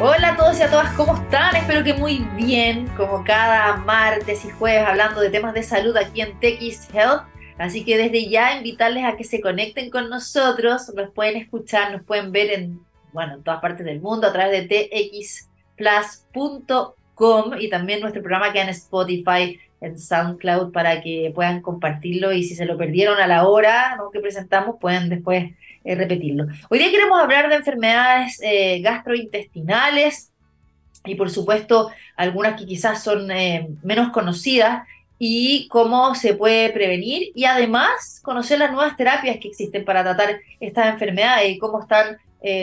Hola 0.00 0.28
a 0.28 0.36
todos 0.36 0.58
y 0.58 0.62
a 0.62 0.70
todas, 0.70 0.92
¿cómo 0.94 1.16
están? 1.16 1.56
Espero 1.56 1.82
que 1.82 1.94
muy 1.94 2.18
bien, 2.36 2.86
como 2.96 3.24
cada 3.24 3.76
martes 3.78 4.44
y 4.44 4.50
jueves 4.50 4.86
hablando 4.86 5.20
de 5.20 5.30
temas 5.30 5.54
de 5.54 5.62
salud 5.62 5.96
aquí 5.96 6.20
en 6.20 6.38
TX 6.38 6.94
Health. 6.94 7.22
Así 7.58 7.84
que 7.84 7.96
desde 7.96 8.28
ya 8.28 8.56
invitarles 8.56 9.04
a 9.04 9.16
que 9.16 9.24
se 9.24 9.40
conecten 9.40 9.90
con 9.90 10.10
nosotros, 10.10 10.92
nos 10.94 11.10
pueden 11.10 11.36
escuchar, 11.36 11.92
nos 11.92 12.02
pueden 12.02 12.30
ver 12.30 12.50
en, 12.50 12.80
bueno, 13.12 13.34
en 13.34 13.42
todas 13.42 13.60
partes 13.60 13.86
del 13.86 14.00
mundo 14.00 14.26
a 14.26 14.32
través 14.32 14.68
de 14.68 14.90
txplus.com 15.78 17.54
y 17.58 17.70
también 17.70 18.00
nuestro 18.00 18.22
programa 18.22 18.52
queda 18.52 18.64
en 18.64 18.68
Spotify, 18.70 19.58
en 19.80 19.98
SoundCloud 19.98 20.72
para 20.72 21.00
que 21.00 21.32
puedan 21.34 21.62
compartirlo 21.62 22.32
y 22.32 22.44
si 22.44 22.54
se 22.54 22.66
lo 22.66 22.76
perdieron 22.76 23.18
a 23.18 23.26
la 23.26 23.46
hora 23.46 23.98
que 24.12 24.20
presentamos 24.20 24.76
pueden 24.80 25.08
después 25.08 25.52
eh, 25.86 25.94
repetirlo. 25.94 26.46
Hoy 26.68 26.80
día 26.80 26.90
queremos 26.90 27.16
hablar 27.20 27.48
de 27.48 27.54
enfermedades 27.54 28.40
eh, 28.42 28.80
gastrointestinales 28.80 30.32
y 31.04 31.14
por 31.14 31.30
supuesto 31.30 31.92
algunas 32.16 32.60
que 32.60 32.66
quizás 32.66 33.04
son 33.04 33.30
eh, 33.30 33.68
menos 33.84 34.10
conocidas 34.10 34.82
y 35.16 35.68
cómo 35.68 36.16
se 36.16 36.34
puede 36.34 36.70
prevenir 36.70 37.30
y 37.36 37.44
además 37.44 38.20
conocer 38.24 38.58
las 38.58 38.72
nuevas 38.72 38.96
terapias 38.96 39.38
que 39.38 39.46
existen 39.46 39.84
para 39.84 40.02
tratar 40.02 40.40
estas 40.58 40.88
enfermedades 40.88 41.50
y 41.50 41.58
cómo 41.58 41.80
están 41.80 42.18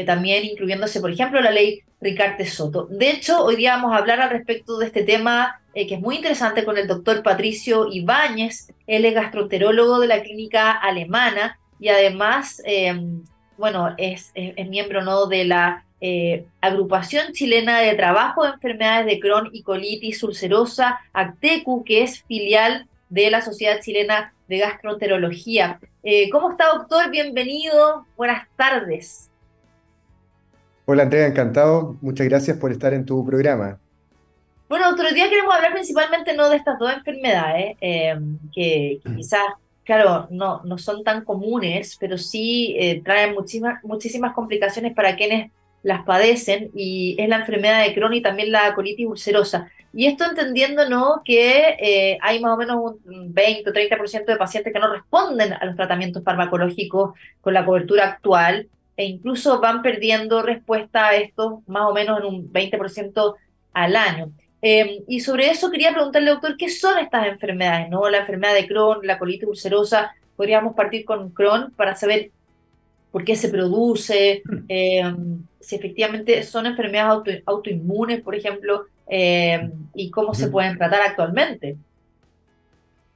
también 0.05 0.45
incluyéndose, 0.45 1.02
por 1.02 1.12
ejemplo, 1.12 1.42
la 1.42 1.52
ley 1.52 1.81
Ricarte 2.00 2.45
Soto. 2.45 2.88
De 2.90 3.09
hecho, 3.09 3.44
hoy 3.44 3.58
día 3.58 3.76
vamos 3.76 3.94
a 3.94 3.98
hablar 3.98 4.22
al 4.22 4.30
respecto 4.30 4.78
de 4.78 4.86
este 4.86 5.03
tema 5.03 5.59
que 5.73 5.95
es 5.95 6.00
muy 6.00 6.16
interesante 6.16 6.64
con 6.64 6.78
el 6.78 6.88
doctor 6.88 7.22
Patricio 7.22 7.92
Ibáñez. 7.92 8.72
Él 8.88 9.03
es 9.03 9.14
gastroenterólogo 9.14 10.00
de 10.00 10.08
la 10.08 10.22
clínica 10.22 10.72
alemana 10.72 11.59
y 11.84 11.90
además, 11.90 12.62
em, 12.64 13.23
bueno, 13.58 13.94
es, 13.98 14.32
miembro 14.70 15.04
¿no? 15.04 15.26
de 15.26 15.44
la 15.44 15.84
eh, 16.00 16.46
Agrupación 16.62 17.34
Chilena 17.34 17.82
de 17.82 17.94
Trabajo 17.96 18.46
de 18.46 18.52
Enfermedades 18.52 19.06
de 19.06 19.20
Crohn 19.20 19.50
y 19.52 19.64
Colitis 19.64 20.23
Ulcerosa, 20.23 21.02
ACTECU, 21.12 21.84
que 21.84 22.03
es 22.03 22.23
filial 22.23 22.88
de 23.09 23.30
la 23.30 23.42
Sociedad 23.42 23.81
Chilena 23.81 24.34
de 24.48 24.59
Gastroenterología. 24.59 25.81
Eh, 26.03 26.30
¿Cómo 26.30 26.52
está, 26.52 26.67
doctor? 26.73 27.12
Bienvenido. 27.12 28.06
Buenas 28.16 28.47
tardes. 28.56 29.30
Hola, 30.86 31.03
Andrea, 31.03 31.28
encantado. 31.28 31.97
Muchas 32.00 32.30
gracias 32.30 32.56
por 32.56 32.72
estar 32.72 32.94
en 32.94 33.06
tu 33.06 33.25
programa. 33.25 33.78
Bueno, 34.70 34.90
otro 34.90 35.12
día 35.12 35.28
queremos 35.28 35.53
hablar 35.53 35.73
principalmente 35.73 36.34
no 36.34 36.50
de 36.50 36.56
estas 36.56 36.80
dos 36.80 36.94
enfermedades, 36.94 37.75
em, 37.81 38.40
que 38.56 39.02
quizás 39.18 39.44
claro, 39.84 40.28
no, 40.30 40.62
no 40.64 40.78
son 40.78 41.03
tan 41.03 41.23
comunes, 41.23 41.98
pero 42.00 42.17
sí 42.17 42.76
eh, 42.80 43.02
traen 43.03 43.34
muchísimas, 43.34 43.84
muchísimas 43.84 44.34
complicaciones 44.34 44.94
para 44.94 45.16
quienes 45.16 45.52
las 45.84 46.03
padecen 46.06 46.72
y 46.73 47.16
es 47.20 47.28
la 47.28 47.38
enfermedad 47.38 47.84
de 47.84 47.94
Crohn 47.94 48.14
y 48.14 48.22
también 48.22 48.52
la 48.52 48.73
colitis 48.73 49.06
ulcerosa. 49.06 49.70
Y 49.94 50.08
esto 50.08 50.25
entendiendo 50.25 50.90
¿no? 50.90 51.22
que 51.23 51.75
eh, 51.80 52.17
hay 52.22 52.40
más 52.40 52.53
o 52.53 52.58
menos 52.58 52.78
un 53.06 53.34
20 53.34 53.70
o 53.70 53.73
30% 53.73 54.25
de 54.25 54.38
pacientes 54.38 54.73
que 54.73 54.80
no 54.80 54.92
responden 54.92 55.53
a 55.53 55.66
los 55.66 55.75
tratamientos 55.75 56.23
farmacológicos 56.23 57.14
con 57.42 57.53
la 57.53 57.66
cobertura 57.66 58.06
actual 58.06 58.68
e 58.97 59.06
incluso 59.06 59.59
van 59.59 59.81
perdiendo 59.81 60.42
respuesta 60.42 61.09
a 61.09 61.16
esto 61.16 61.62
más 61.68 61.84
o 61.90 61.94
menos 61.94 62.20
en 62.20 62.25
un 62.25 62.52
20% 62.52 63.36
al 63.73 63.95
año. 63.95 64.31
Em, 64.66 65.03
y 65.09 65.19
sobre 65.19 65.50
eso 65.50 65.69
quería 65.69 65.92
preguntarle, 65.92 66.31
doctor, 66.31 66.56
¿qué 66.56 66.69
son 66.69 66.97
estas 66.97 67.28
enfermedades? 67.28 67.89
¿no? 67.89 68.09
La 68.09 68.19
enfermedad 68.19 68.53
de 68.53 68.66
Crohn, 68.66 69.06
la 69.06 69.19
colitis 69.19 69.45
ulcerosa. 69.45 70.16
Podríamos 70.38 70.73
partir 70.73 71.03
con 71.03 71.31
Crohn 71.31 71.73
para 71.75 71.97
saber 71.97 72.31
por 73.11 73.25
qué 73.25 73.36
se 73.36 73.50
produce, 73.50 74.41
em, 74.69 75.44
si 75.59 75.75
efectivamente 75.75 76.41
son 76.44 76.66
enfermedades 76.66 77.44
autoinmunes, 77.45 78.22
por 78.22 78.36
ejemplo, 78.36 78.86
em, 79.06 79.69
y 79.94 80.09
cómo 80.09 80.34
se 80.34 80.47
pueden 80.47 80.78
tratar 80.78 81.02
actualmente. 81.09 81.75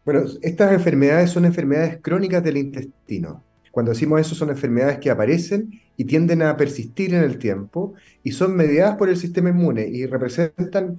Bueno, 0.03 0.23
estas 0.41 0.73
enfermedades 0.73 1.31
son 1.31 1.45
enfermedades 1.45 1.99
crónicas 2.01 2.43
del 2.43 2.57
intestino. 2.57 3.41
Cuando 3.71 3.93
decimos 3.93 4.19
eso, 4.19 4.35
son 4.35 4.49
enfermedades 4.49 4.97
que 4.97 5.09
aparecen 5.09 5.79
y 5.95 6.03
tienden 6.03 6.41
a 6.41 6.57
persistir 6.57 7.13
en 7.13 7.23
el 7.23 7.37
tiempo 7.37 7.93
y 8.21 8.31
son 8.31 8.53
mediadas 8.53 8.97
por 8.97 9.07
el 9.07 9.15
sistema 9.15 9.49
inmune 9.49 9.87
y 9.87 10.05
representan 10.05 10.97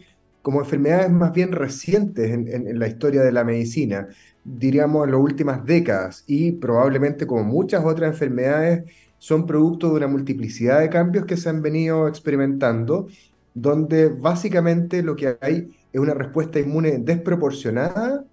como 0.48 0.60
enfermedades 0.60 1.10
más 1.10 1.34
bien 1.34 1.52
recientes 1.52 2.30
en, 2.30 2.78
la 2.78 2.88
historia 2.88 3.20
de 3.20 3.32
la 3.32 3.44
medicina, 3.44 4.08
diríamos 4.42 5.04
en 5.04 5.12
las 5.12 5.20
últimas 5.20 5.62
décadas, 5.66 6.24
y 6.26 6.52
probablemente 6.52 7.26
como 7.26 7.44
muchas 7.44 7.84
otras 7.84 8.12
enfermedades 8.14 8.90
son 9.18 9.44
producto 9.44 9.90
de 9.90 9.96
una 9.96 10.06
multiplicidad 10.06 10.80
de 10.80 10.88
cambios 10.88 11.26
que 11.26 11.36
se 11.36 11.50
han 11.50 11.60
venido 11.60 12.08
experimentando, 12.08 13.08
donde 13.52 14.08
básicamente 14.08 15.02
lo 15.02 15.16
que 15.16 15.36
hay 15.42 15.68
es 15.92 16.00
una 16.00 16.14
respuesta 16.14 16.58
inmune 16.58 16.96
desproporcionada 16.96 18.24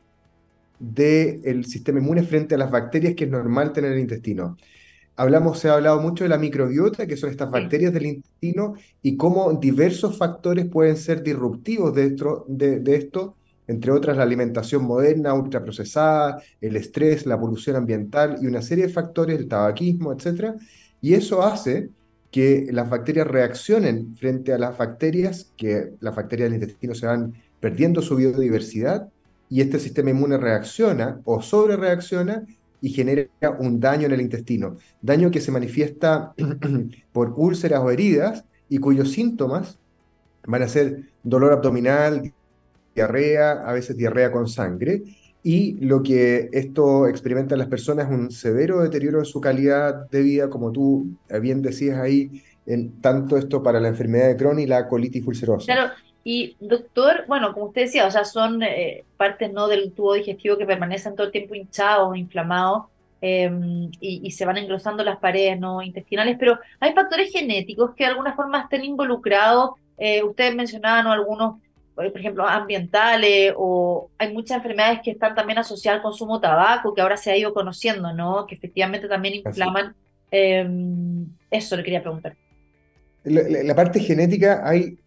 del 0.79 1.65
sistema 1.65 1.99
inmune 1.99 2.23
frente 2.23 2.55
a 2.55 2.57
las 2.57 2.71
bacterias 2.71 3.13
que 3.13 3.25
es 3.25 3.29
normal 3.29 3.73
tener 3.73 3.91
en 3.91 3.97
el 3.97 4.03
intestino 4.03 4.55
hablamos, 5.15 5.59
se 5.59 5.69
ha 5.69 5.73
hablado 5.73 6.01
mucho 6.01 6.23
de 6.23 6.29
la 6.29 6.37
microbiota, 6.37 7.07
que 7.07 7.17
son 7.17 7.29
estas 7.29 7.49
bacterias 7.49 7.93
del 7.93 8.05
intestino, 8.05 8.75
y 9.01 9.17
cómo 9.17 9.53
diversos 9.53 10.17
factores 10.17 10.65
pueden 10.67 10.97
ser 10.97 11.23
disruptivos 11.23 11.93
de 11.93 12.07
esto, 12.07 12.45
de, 12.47 12.95
esto, 12.95 13.35
entre 13.67 13.91
otras 13.91 14.17
la 14.17 14.23
alimentación 14.23 14.83
moderna, 14.83 15.33
ultraprocesada, 15.33 16.41
el 16.61 16.75
estrés, 16.75 17.25
la 17.25 17.39
polución 17.39 17.75
ambiental 17.75 18.37
y 18.41 18.47
una 18.47 18.61
serie 18.61 18.87
de 18.87 18.93
factores, 18.93 19.39
el 19.39 19.47
tabaquismo, 19.47 20.13
etc. 20.13 20.55
Y 21.01 21.13
eso 21.13 21.43
hace 21.43 21.89
que 22.31 22.67
las 22.71 22.89
bacterias 22.89 23.27
reaccionen 23.27 24.15
frente 24.17 24.53
a 24.53 24.57
las 24.57 24.77
bacterias, 24.77 25.51
que 25.55 25.93
las 26.01 26.15
bacterias 26.15 26.51
del 26.51 26.61
intestino 26.61 26.93
se 26.93 27.07
van 27.07 27.33
perdiendo 27.59 28.01
su 28.01 28.15
biodiversidad, 28.17 29.07
y 29.49 29.61
este 29.61 29.79
sistema 29.79 30.09
inmune 30.09 30.37
reacciona 30.37 31.21
o 31.23 31.41
sobre 31.41 31.77
reacciona 31.77 32.45
y 32.81 32.89
genera 32.89 33.27
un 33.59 33.79
daño 33.79 34.05
en 34.05 34.13
el 34.13 34.21
intestino. 34.21 34.77
Daño 35.01 35.31
que 35.31 35.41
se 35.41 35.51
manifiesta 35.51 36.33
por 37.11 37.33
úlceras 37.35 37.81
o 37.81 37.91
heridas 37.91 38.45
y 38.69 38.77
cuyos 38.77 39.11
síntomas 39.11 39.79
van 40.45 40.61
a 40.63 40.67
ser 40.67 41.03
dolor 41.23 41.53
abdominal, 41.53 42.31
diarrea, 42.93 43.51
a 43.51 43.73
veces 43.73 43.97
diarrea 43.97 44.31
con 44.31 44.47
sangre. 44.47 45.03
Y 45.43 45.73
lo 45.85 46.01
que 46.01 46.49
esto 46.53 47.07
experimenta 47.07 47.53
en 47.53 47.59
las 47.59 47.67
personas 47.67 48.07
es 48.07 48.13
un 48.13 48.31
severo 48.31 48.81
deterioro 48.81 49.19
de 49.19 49.25
su 49.25 49.39
calidad 49.39 50.09
de 50.09 50.21
vida, 50.21 50.49
como 50.49 50.71
tú 50.71 51.17
bien 51.39 51.61
decías 51.61 51.99
ahí, 51.99 52.41
en 52.65 52.99
tanto 52.99 53.37
esto 53.37 53.61
para 53.61 53.79
la 53.79 53.89
enfermedad 53.89 54.27
de 54.27 54.37
Crohn 54.37 54.59
y 54.59 54.65
la 54.65 54.87
colitis 54.87 55.25
ulcerosa. 55.25 55.65
Claro, 55.65 55.91
y 56.27 56.57
doctor, 56.59 57.25
bueno, 57.27 57.53
como 57.53 57.67
usted 57.67 57.83
decía, 57.83 58.07
o 58.07 58.11
sea, 58.11 58.25
son 58.25 58.63
eh, 58.63 59.03
partes 59.15 59.53
no 59.53 59.67
del 59.67 59.91
tubo 59.93 60.15
digestivo 60.15 60.57
que 60.57 60.65
permanecen 60.65 61.15
todo 61.15 61.27
el 61.27 61.31
tiempo 61.31 61.53
hinchados, 61.53 62.17
inflamados, 62.17 62.85
em, 63.21 63.91
y, 63.99 64.31
se 64.31 64.43
van 64.43 64.57
engrosando 64.57 65.03
las 65.03 65.19
paredes 65.19 65.59
no 65.59 65.83
intestinales, 65.83 66.35
pero 66.39 66.57
hay 66.79 66.93
factores 66.93 67.31
genéticos 67.31 67.93
que 67.93 68.05
de 68.05 68.09
alguna 68.09 68.35
forma 68.35 68.61
estén 68.61 68.83
involucrados. 68.83 69.75
Eh, 69.99 70.23
ustedes 70.23 70.55
mencionaban 70.55 71.05
algunos, 71.05 71.61
eh, 72.01 72.09
por 72.09 72.17
ejemplo, 72.19 72.47
ambientales, 72.47 73.53
o 73.55 74.09
hay 74.17 74.33
muchas 74.33 74.57
enfermedades 74.57 75.01
que 75.03 75.11
están 75.11 75.35
también 75.35 75.59
asociadas 75.59 75.99
al 75.99 76.03
consumo 76.03 76.39
de 76.39 76.47
tabaco, 76.47 76.95
que 76.95 77.01
ahora 77.01 77.17
se 77.17 77.31
ha 77.31 77.37
ido 77.37 77.53
conociendo, 77.53 78.13
¿no? 78.13 78.47
Que 78.47 78.55
efectivamente 78.55 79.07
también 79.07 79.35
inflaman. 79.35 79.93
Em, 80.31 81.27
eso 81.51 81.77
le 81.77 81.83
quería 81.83 82.01
preguntar. 82.01 82.35
La, 83.23 83.75
parte 83.75 83.99
genética 83.99 84.67
hay 84.67 84.97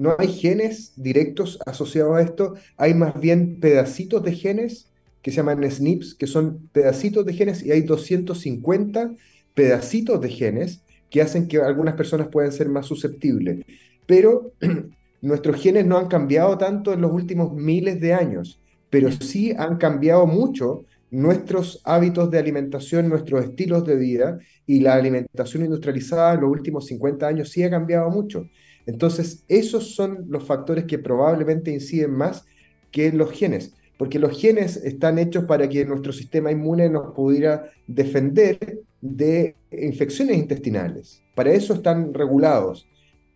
no 0.00 0.16
hay 0.18 0.28
genes 0.28 0.94
directos 0.96 1.58
asociados 1.66 2.16
a 2.16 2.22
esto, 2.22 2.54
hay 2.78 2.94
más 2.94 3.20
bien 3.20 3.60
pedacitos 3.60 4.22
de 4.22 4.32
genes 4.32 4.88
que 5.20 5.30
se 5.30 5.36
llaman 5.36 5.62
SNPs, 5.62 6.14
que 6.14 6.26
son 6.26 6.70
pedacitos 6.72 7.26
de 7.26 7.34
genes, 7.34 7.62
y 7.62 7.70
hay 7.70 7.82
250 7.82 9.14
pedacitos 9.52 10.18
de 10.22 10.30
genes 10.30 10.80
que 11.10 11.20
hacen 11.20 11.48
que 11.48 11.58
algunas 11.58 11.96
personas 11.96 12.28
puedan 12.28 12.50
ser 12.50 12.70
más 12.70 12.86
susceptibles. 12.86 13.62
Pero 14.06 14.54
nuestros 15.20 15.60
genes 15.60 15.84
no 15.84 15.98
han 15.98 16.08
cambiado 16.08 16.56
tanto 16.56 16.94
en 16.94 17.02
los 17.02 17.12
últimos 17.12 17.52
miles 17.52 18.00
de 18.00 18.14
años, 18.14 18.58
pero 18.88 19.12
sí 19.12 19.52
han 19.58 19.76
cambiado 19.76 20.26
mucho 20.26 20.86
nuestros 21.10 21.82
hábitos 21.84 22.30
de 22.30 22.38
alimentación, 22.38 23.06
nuestros 23.06 23.44
estilos 23.44 23.84
de 23.84 23.96
vida, 23.96 24.38
y 24.64 24.80
la 24.80 24.94
alimentación 24.94 25.62
industrializada 25.62 26.32
en 26.32 26.40
los 26.40 26.50
últimos 26.50 26.86
50 26.86 27.28
años 27.28 27.50
sí 27.50 27.62
ha 27.64 27.68
cambiado 27.68 28.08
mucho. 28.08 28.46
Entonces, 28.90 29.44
esos 29.46 29.94
son 29.94 30.26
los 30.28 30.42
factores 30.44 30.84
que 30.84 30.98
probablemente 30.98 31.70
inciden 31.70 32.10
más 32.10 32.44
que 32.90 33.12
los 33.12 33.30
genes, 33.30 33.72
porque 33.96 34.18
los 34.18 34.36
genes 34.36 34.78
están 34.78 35.18
hechos 35.20 35.44
para 35.44 35.68
que 35.68 35.84
nuestro 35.84 36.12
sistema 36.12 36.50
inmune 36.50 36.88
nos 36.88 37.14
pudiera 37.14 37.70
defender 37.86 38.80
de 39.00 39.54
infecciones 39.70 40.38
intestinales. 40.38 41.22
Para 41.36 41.52
eso 41.52 41.72
están 41.74 42.12
regulados. 42.12 42.88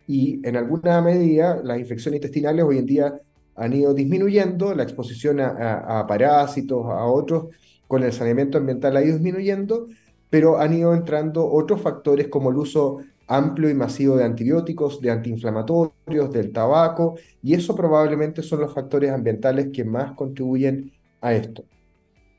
Y 0.07 0.45
en 0.45 0.57
alguna 0.57 1.01
medida 1.01 1.61
las 1.63 1.79
infecciones 1.79 2.17
intestinales 2.17 2.65
hoy 2.65 2.79
en 2.79 2.85
día 2.85 3.21
han 3.55 3.71
ido 3.71 3.93
disminuyendo, 3.93 4.75
la 4.75 4.83
exposición 4.83 5.39
a, 5.39 6.05
parásitos, 6.05 6.85
a 6.85 7.05
otros, 7.05 7.45
con 7.87 8.03
el 8.03 8.11
saneamiento 8.11 8.57
ambiental 8.57 8.97
ha 8.97 9.03
ido 9.03 9.13
disminuyendo, 9.13 9.87
pero 10.29 10.59
han 10.59 10.73
ido 10.73 10.93
entrando 10.93 11.49
otros 11.49 11.79
factores 11.81 12.27
como 12.27 12.49
el 12.49 12.57
uso 12.57 12.99
amplio 13.27 13.69
y 13.69 13.73
masivo 13.73 14.17
de 14.17 14.23
antibióticos, 14.23 15.01
de 15.01 15.11
antiinflamatorios, 15.11 16.31
del 16.31 16.51
tabaco, 16.51 17.17
y 17.41 17.53
eso 17.53 17.75
probablemente 17.75 18.43
son 18.43 18.61
los 18.61 18.73
factores 18.73 19.11
ambientales 19.11 19.69
que 19.73 19.83
más 19.83 20.13
contribuyen 20.13 20.91
a 21.21 21.33
esto. 21.33 21.63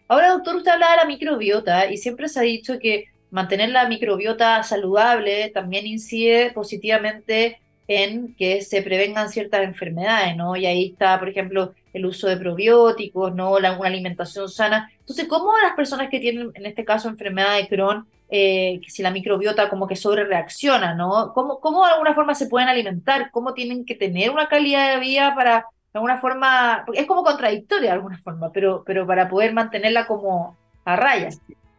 Ahora, 0.08 0.30
doctor, 0.30 0.56
usted 0.56 0.70
hablaba 0.70 0.92
de 0.92 0.98
la 0.98 1.04
microbiota 1.06 1.90
y 1.90 1.96
siempre 1.96 2.28
se 2.28 2.38
ha 2.38 2.42
dicho 2.42 2.78
que 2.78 3.06
mantener 3.30 3.70
la 3.70 3.88
microbiota 3.88 4.62
saludable 4.62 5.50
también 5.50 5.86
incide 5.86 6.52
positivamente 6.52 7.60
en 7.88 8.34
que 8.34 8.62
se 8.62 8.82
prevengan 8.82 9.30
ciertas 9.30 9.62
enfermedades, 9.62 10.36
¿no? 10.36 10.56
Y 10.56 10.66
ahí 10.66 10.86
está, 10.90 11.18
por 11.18 11.28
ejemplo, 11.28 11.74
el 11.92 12.06
uso 12.06 12.28
de 12.28 12.36
probióticos, 12.36 13.34
¿no? 13.34 13.58
La, 13.60 13.78
una 13.78 13.88
alimentación 13.88 14.48
sana. 14.48 14.90
Entonces, 15.00 15.26
¿cómo 15.28 15.52
las 15.62 15.74
personas 15.74 16.08
que 16.10 16.20
tienen, 16.20 16.50
en 16.54 16.66
este 16.66 16.84
caso, 16.84 17.08
enfermedad 17.08 17.56
de 17.56 17.68
Crohn, 17.68 18.06
eh, 18.28 18.80
si 18.86 19.02
la 19.02 19.10
microbiota 19.10 19.68
como 19.68 19.86
que 19.86 19.96
sobre 19.96 20.24
reacciona, 20.24 20.94
¿no? 20.94 21.32
¿Cómo, 21.32 21.60
¿Cómo 21.60 21.84
de 21.84 21.92
alguna 21.92 22.14
forma 22.14 22.34
se 22.34 22.46
pueden 22.46 22.68
alimentar? 22.68 23.30
¿Cómo 23.30 23.54
tienen 23.54 23.84
que 23.84 23.94
tener 23.94 24.30
una 24.30 24.48
calidad 24.48 24.94
de 24.94 25.00
vida 25.00 25.34
para, 25.34 25.66
de 25.92 25.98
alguna 25.98 26.20
forma, 26.20 26.84
es 26.94 27.06
como 27.06 27.22
contradictoria 27.22 27.90
de 27.90 27.96
alguna 27.96 28.18
forma, 28.18 28.50
pero, 28.52 28.82
pero 28.84 29.06
para 29.06 29.28
poder 29.28 29.52
mantenerla 29.52 30.06
como 30.06 30.56
a 30.84 30.96
raya? 30.96 31.28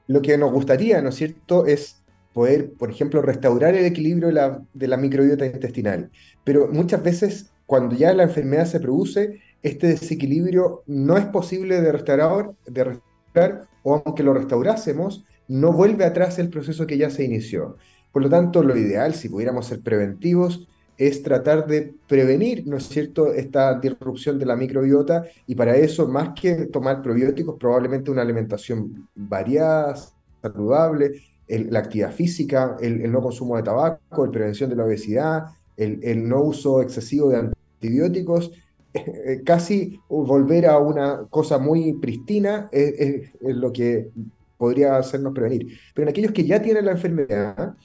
Lo 0.08 0.22
que 0.22 0.38
nos 0.38 0.52
gustaría, 0.52 1.02
¿no 1.02 1.10
es 1.10 1.16
cierto?, 1.16 1.66
es 1.66 2.02
poder, 2.34 2.72
por 2.74 2.92
ejemplo, 2.92 3.22
restaurar 3.22 3.76
el 3.76 3.86
equilibrio 3.86 4.28
de 4.28 4.34
la, 4.34 4.62
de 4.74 4.88
la 4.88 4.96
microbiota 4.96 5.46
intestinal. 5.46 6.12
Pero 6.44 6.68
muchas 6.68 7.04
veces, 7.04 7.52
cuando 7.66 7.96
ya 7.96 8.14
la 8.14 8.24
enfermedad 8.24 8.66
se 8.66 8.80
produce, 8.80 9.42
este 9.64 9.88
desequilibrio 9.88 10.84
no 10.86 11.18
es 11.18 11.26
posible 11.26 11.82
de 11.82 11.92
restaurar, 11.92 12.52
de 12.66 12.84
restaurar 12.84 13.68
o 13.84 14.02
aunque 14.06 14.24
lo 14.24 14.34
restaurásemos, 14.34 15.26
no 15.48 15.72
vuelve 15.72 16.06
atrás 16.06 16.40
el 16.40 16.50
proceso 16.50 16.88
que 16.88 16.98
ya 16.98 17.10
se 17.10 17.24
inició. 17.24 17.78
Por 18.12 18.24
lo 18.24 18.30
tanto, 18.30 18.64
lo 18.64 18.76
ideal, 18.76 19.14
si 19.14 19.30
pudiéramos 19.30 19.68
ser 19.68 19.82
preventivos, 19.82 20.68
es 20.98 21.22
tratar 21.22 21.68
de 21.68 21.94
prevenir, 22.08 22.66
¿no 22.66 22.78
es 22.78 22.88
cierto?, 22.88 23.32
esta 23.34 23.80
disrupción 23.80 24.40
de 24.40 24.46
la 24.46 24.56
microbiota 24.56 25.26
y 25.46 25.56
para 25.56 25.76
eso, 25.76 26.08
más 26.08 26.30
que 26.30 26.66
tomar 26.66 27.02
probióticos, 27.04 27.58
probablemente 27.60 28.10
una 28.10 28.24
alimentación 28.24 29.08
variada, 29.16 29.96
saludable, 30.42 31.22
la 31.48 31.80
actividad 31.80 32.12
física, 32.12 32.78
el, 32.82 33.10
no 33.12 33.22
consumo 33.22 33.56
de 33.58 33.64
tabaco, 33.64 34.26
la 34.26 34.32
prevención 34.32 34.70
de 34.70 34.76
la 34.76 34.86
obesidad, 34.86 35.46
el, 35.78 36.28
no 36.28 36.42
uso 36.42 36.82
excesivo 36.82 37.30
de 37.30 37.38
antibióticos, 37.38 38.52
casi 39.46 40.00
volver 40.10 40.66
a 40.66 40.80
una 40.80 41.28
cosa 41.30 41.60
muy 41.60 41.94
pristina 41.94 42.68
es 42.72 43.30
lo 43.42 43.72
que 43.72 44.10
podría 44.58 44.98
hacernos 44.98 45.34
prevenir. 45.34 45.80
Pero 45.94 46.04
en 46.04 46.10
aquellos 46.10 46.32
que 46.32 46.46
ya 46.46 46.62
tienen 46.62 46.86
la 46.86 46.92
enfermedad, 46.92 47.76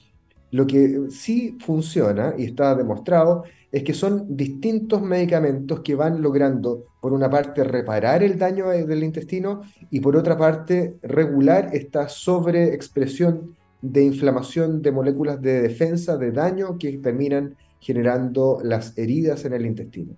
lo 0.51 0.67
que 0.67 1.07
sí 1.09 1.57
funciona 1.65 2.35
y 2.37 2.45
está 2.45 2.75
demostrado 2.75 3.43
es 3.71 3.83
que 3.83 3.93
son 3.95 4.37
distintos 4.37 5.01
medicamentos 5.01 5.79
que 5.79 5.95
van 5.95 6.21
logrando, 6.21 6.85
por 7.01 7.11
una 7.11 7.27
parte, 7.27 7.63
reparar 7.63 8.21
el 8.21 8.37
daño 8.37 8.69
del 8.69 9.03
intestino 9.03 9.61
y 9.89 9.99
por 9.99 10.15
otra 10.15 10.37
parte, 10.37 10.97
regular 11.01 11.69
esta 11.73 12.07
sobreexpresión 12.07 13.55
de 13.81 14.03
inflamación 14.03 14.81
de 14.83 14.91
moléculas 14.91 15.41
de 15.41 15.61
defensa, 15.63 16.17
de 16.17 16.31
daño, 16.31 16.77
que 16.77 16.99
terminan 16.99 17.55
generando 17.79 18.59
las 18.63 18.95
heridas 18.95 19.43
en 19.45 19.53
el 19.53 19.65
intestino. 19.65 20.15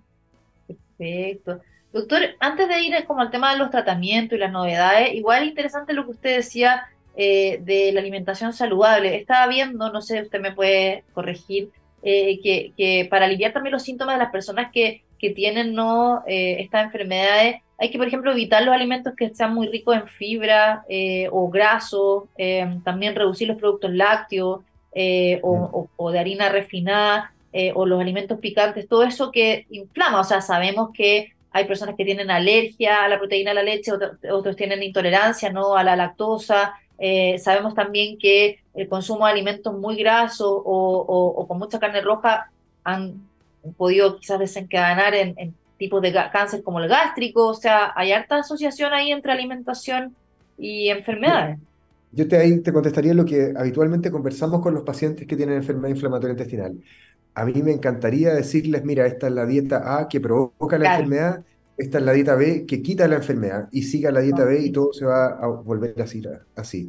Perfecto. 0.66 1.60
Doctor, 1.92 2.20
antes 2.40 2.68
de 2.68 2.80
ir 2.82 3.04
como 3.06 3.20
al 3.20 3.30
tema 3.30 3.52
de 3.52 3.58
los 3.58 3.70
tratamientos 3.70 4.36
y 4.36 4.40
las 4.40 4.52
novedades, 4.52 5.14
igual 5.14 5.46
interesante 5.46 5.92
lo 5.92 6.04
que 6.04 6.10
usted 6.10 6.36
decía 6.36 6.86
eh, 7.18 7.60
de 7.62 7.92
la 7.92 8.00
alimentación 8.00 8.52
saludable. 8.52 9.16
Estaba 9.16 9.46
viendo, 9.46 9.90
no 9.90 10.02
sé, 10.02 10.20
usted 10.20 10.38
me 10.38 10.52
puede 10.52 11.02
corregir, 11.14 11.70
eh, 12.02 12.38
que, 12.42 13.08
para 13.08 13.24
aliviar 13.24 13.54
también 13.54 13.72
los 13.72 13.84
síntomas 13.84 14.16
de 14.16 14.22
las 14.22 14.30
personas 14.30 14.70
que, 14.70 15.02
que 15.18 15.30
tienen 15.30 15.72
no 15.72 16.22
eh, 16.26 16.58
estas 16.60 16.84
enfermedades, 16.84 17.62
hay 17.78 17.90
que, 17.90 17.96
por 17.96 18.06
ejemplo, 18.06 18.32
evitar 18.32 18.62
los 18.64 18.74
alimentos 18.74 19.14
que 19.16 19.34
sean 19.34 19.54
muy 19.54 19.66
ricos 19.68 19.96
en 19.96 20.06
fibra 20.08 20.84
o 21.30 21.50
grasos, 21.50 22.24
también 22.84 23.14
reducir 23.14 23.48
los 23.48 23.58
productos 23.58 23.92
lácteos 23.92 24.60
o, 25.42 25.88
o, 25.96 26.10
de 26.10 26.18
harina 26.18 26.48
refinada 26.48 27.32
o 27.74 27.84
los 27.84 28.00
alimentos 28.00 28.38
picantes, 28.40 28.88
todo 28.88 29.02
eso 29.02 29.30
que 29.30 29.66
inflama. 29.68 30.20
O 30.20 30.24
sea, 30.24 30.40
sabemos 30.40 30.90
que 30.94 31.34
hay 31.56 31.64
personas 31.64 31.94
que 31.96 32.04
tienen 32.04 32.30
alergia 32.30 33.02
a 33.02 33.08
la 33.08 33.18
proteína 33.18 33.52
de 33.52 33.54
la 33.54 33.62
leche, 33.62 33.90
otros, 34.30 34.56
tienen 34.56 34.82
intolerancia 34.82 35.50
¿no? 35.50 35.74
a 35.74 35.82
la 35.82 35.96
lactosa. 35.96 36.74
Eh, 36.98 37.38
sabemos 37.38 37.74
también 37.74 38.18
que 38.18 38.60
el 38.74 38.88
consumo 38.88 39.24
de 39.24 39.32
alimentos 39.32 39.72
muy 39.72 39.96
grasos 39.96 40.46
o, 40.46 41.46
con 41.48 41.58
mucha 41.58 41.78
carne 41.78 42.02
roja 42.02 42.50
han 42.84 43.26
podido 43.78 44.18
quizás 44.18 44.38
desencadenar 44.38 45.14
en, 45.14 45.54
tipos 45.78 46.02
de 46.02 46.12
cáncer 46.30 46.62
como 46.62 46.80
el 46.80 46.88
gástrico. 46.88 47.46
O 47.46 47.54
sea, 47.54 47.92
hay 47.96 48.12
harta 48.12 48.36
asociación 48.36 48.92
ahí 48.92 49.10
entre 49.10 49.32
alimentación 49.32 50.14
y 50.58 50.90
enfermedades. 50.90 51.58
Yo 52.12 52.28
te, 52.28 52.36
ahí 52.36 52.60
te 52.60 52.72
contestaría 52.72 53.14
lo 53.14 53.24
que 53.24 53.54
habitualmente 53.56 54.10
conversamos 54.10 54.60
con 54.60 54.74
los 54.74 54.82
pacientes 54.82 55.26
que 55.26 55.36
tienen 55.36 55.56
enfermedad 55.56 55.88
inflamatoria 55.88 56.32
intestinal 56.32 56.76
a 57.36 57.44
mí 57.44 57.62
me 57.62 57.70
encantaría 57.70 58.34
decirles, 58.34 58.82
mira, 58.82 59.06
esta 59.06 59.26
es 59.26 59.32
la 59.34 59.44
dieta 59.44 59.98
A 59.98 60.08
que 60.08 60.20
provoca 60.20 60.78
la 60.78 60.94
enfermedad, 60.94 61.44
esta 61.76 61.98
es 61.98 62.04
la 62.04 62.12
dieta 62.12 62.34
B 62.34 62.64
que 62.64 62.80
quita 62.80 63.06
la 63.06 63.16
enfermedad 63.16 63.68
y 63.70 63.82
siga 63.82 64.10
la 64.10 64.20
dieta 64.20 64.46
B 64.46 64.58
y 64.62 64.72
todo 64.72 64.94
se 64.94 65.04
va 65.04 65.26
a 65.26 65.46
volver 65.46 66.00
así. 66.00 66.22
así. 66.54 66.88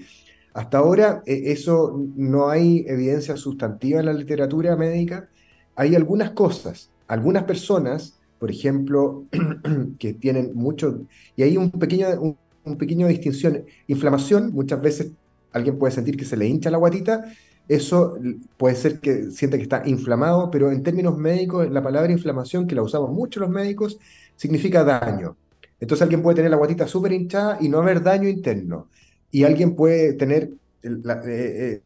Hasta 0.53 0.77
ahora 0.77 1.21
e, 1.25 1.51
eso 1.51 2.01
no 2.15 2.47
hay 2.47 2.85
evidencia 2.87 3.35
sustantiva 3.35 3.99
en 3.99 4.05
la 4.05 4.13
literatura 4.13 4.77
médica. 4.77 5.27
Hay 5.75 5.95
algunas 5.95 6.31
cosas, 6.31 6.91
algunas 7.09 7.43
personas, 7.43 8.17
por 8.39 8.49
ejemplo, 8.49 9.25
que 9.99 10.13
tienen 10.13 10.51
mucho, 10.55 11.01
y 11.35 11.43
hay 11.43 11.57
un 11.57 11.71
pequeño, 11.71 12.37
un 12.63 12.77
pequeño 12.77 13.07
distinción. 13.07 13.65
Inflamación, 13.87 14.53
muchas 14.53 14.81
veces 14.81 15.11
alguien 15.51 15.77
puede 15.77 15.91
sentir 15.91 16.15
que 16.15 16.23
se 16.23 16.37
le 16.37 16.47
hincha 16.47 16.71
la 16.71 16.77
guatita 16.77 17.25
eso 17.67 18.17
puede 18.57 18.75
ser 18.75 18.99
que 18.99 19.31
sienta 19.31 19.57
que 19.57 19.63
está 19.63 19.83
inflamado, 19.85 20.49
pero 20.51 20.71
en 20.71 20.83
términos 20.83 21.17
médicos, 21.17 21.69
la 21.69 21.83
palabra 21.83 22.11
inflamación, 22.11 22.67
que 22.67 22.75
la 22.75 22.83
usamos 22.83 23.11
mucho 23.11 23.39
los 23.39 23.49
médicos, 23.49 23.99
significa 24.35 24.83
daño. 24.83 25.35
Entonces 25.79 26.01
alguien 26.01 26.21
puede 26.21 26.37
tener 26.37 26.51
la 26.51 26.57
guatita 26.57 26.87
súper 26.87 27.11
hinchada 27.11 27.57
y 27.61 27.69
no 27.69 27.79
haber 27.79 28.01
daño 28.01 28.27
interno. 28.29 28.89
Y 29.31 29.43
alguien 29.43 29.75
puede 29.75 30.13
tener 30.13 30.51
eh, 30.83 30.91
eh, 31.25 31.81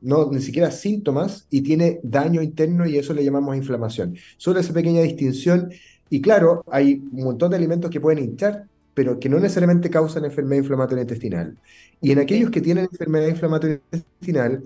no 0.00 0.30
ni 0.30 0.40
siquiera 0.40 0.70
síntomas 0.70 1.46
y 1.50 1.62
tiene 1.62 2.00
daño 2.02 2.42
interno 2.42 2.86
y 2.86 2.98
eso 2.98 3.14
le 3.14 3.24
llamamos 3.24 3.56
inflamación. 3.56 4.16
Solo 4.36 4.60
esa 4.60 4.72
pequeña 4.72 5.02
distinción. 5.02 5.70
Y 6.10 6.20
claro, 6.20 6.64
hay 6.70 7.02
un 7.12 7.24
montón 7.24 7.50
de 7.50 7.56
alimentos 7.56 7.90
que 7.90 8.00
pueden 8.00 8.24
hinchar, 8.24 8.66
pero 8.94 9.18
que 9.18 9.28
no 9.28 9.38
necesariamente 9.38 9.88
causan 9.88 10.24
enfermedad 10.24 10.62
inflamatoria 10.62 11.02
intestinal. 11.02 11.56
Y 12.00 12.10
en 12.12 12.18
aquellos 12.18 12.50
que 12.50 12.60
tienen 12.60 12.88
enfermedad 12.90 13.28
inflamatoria 13.28 13.80
intestinal, 13.92 14.62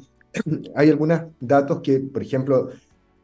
hay 0.74 0.90
algunos 0.90 1.22
datos 1.40 1.80
que, 1.82 2.00
por 2.00 2.22
ejemplo, 2.22 2.70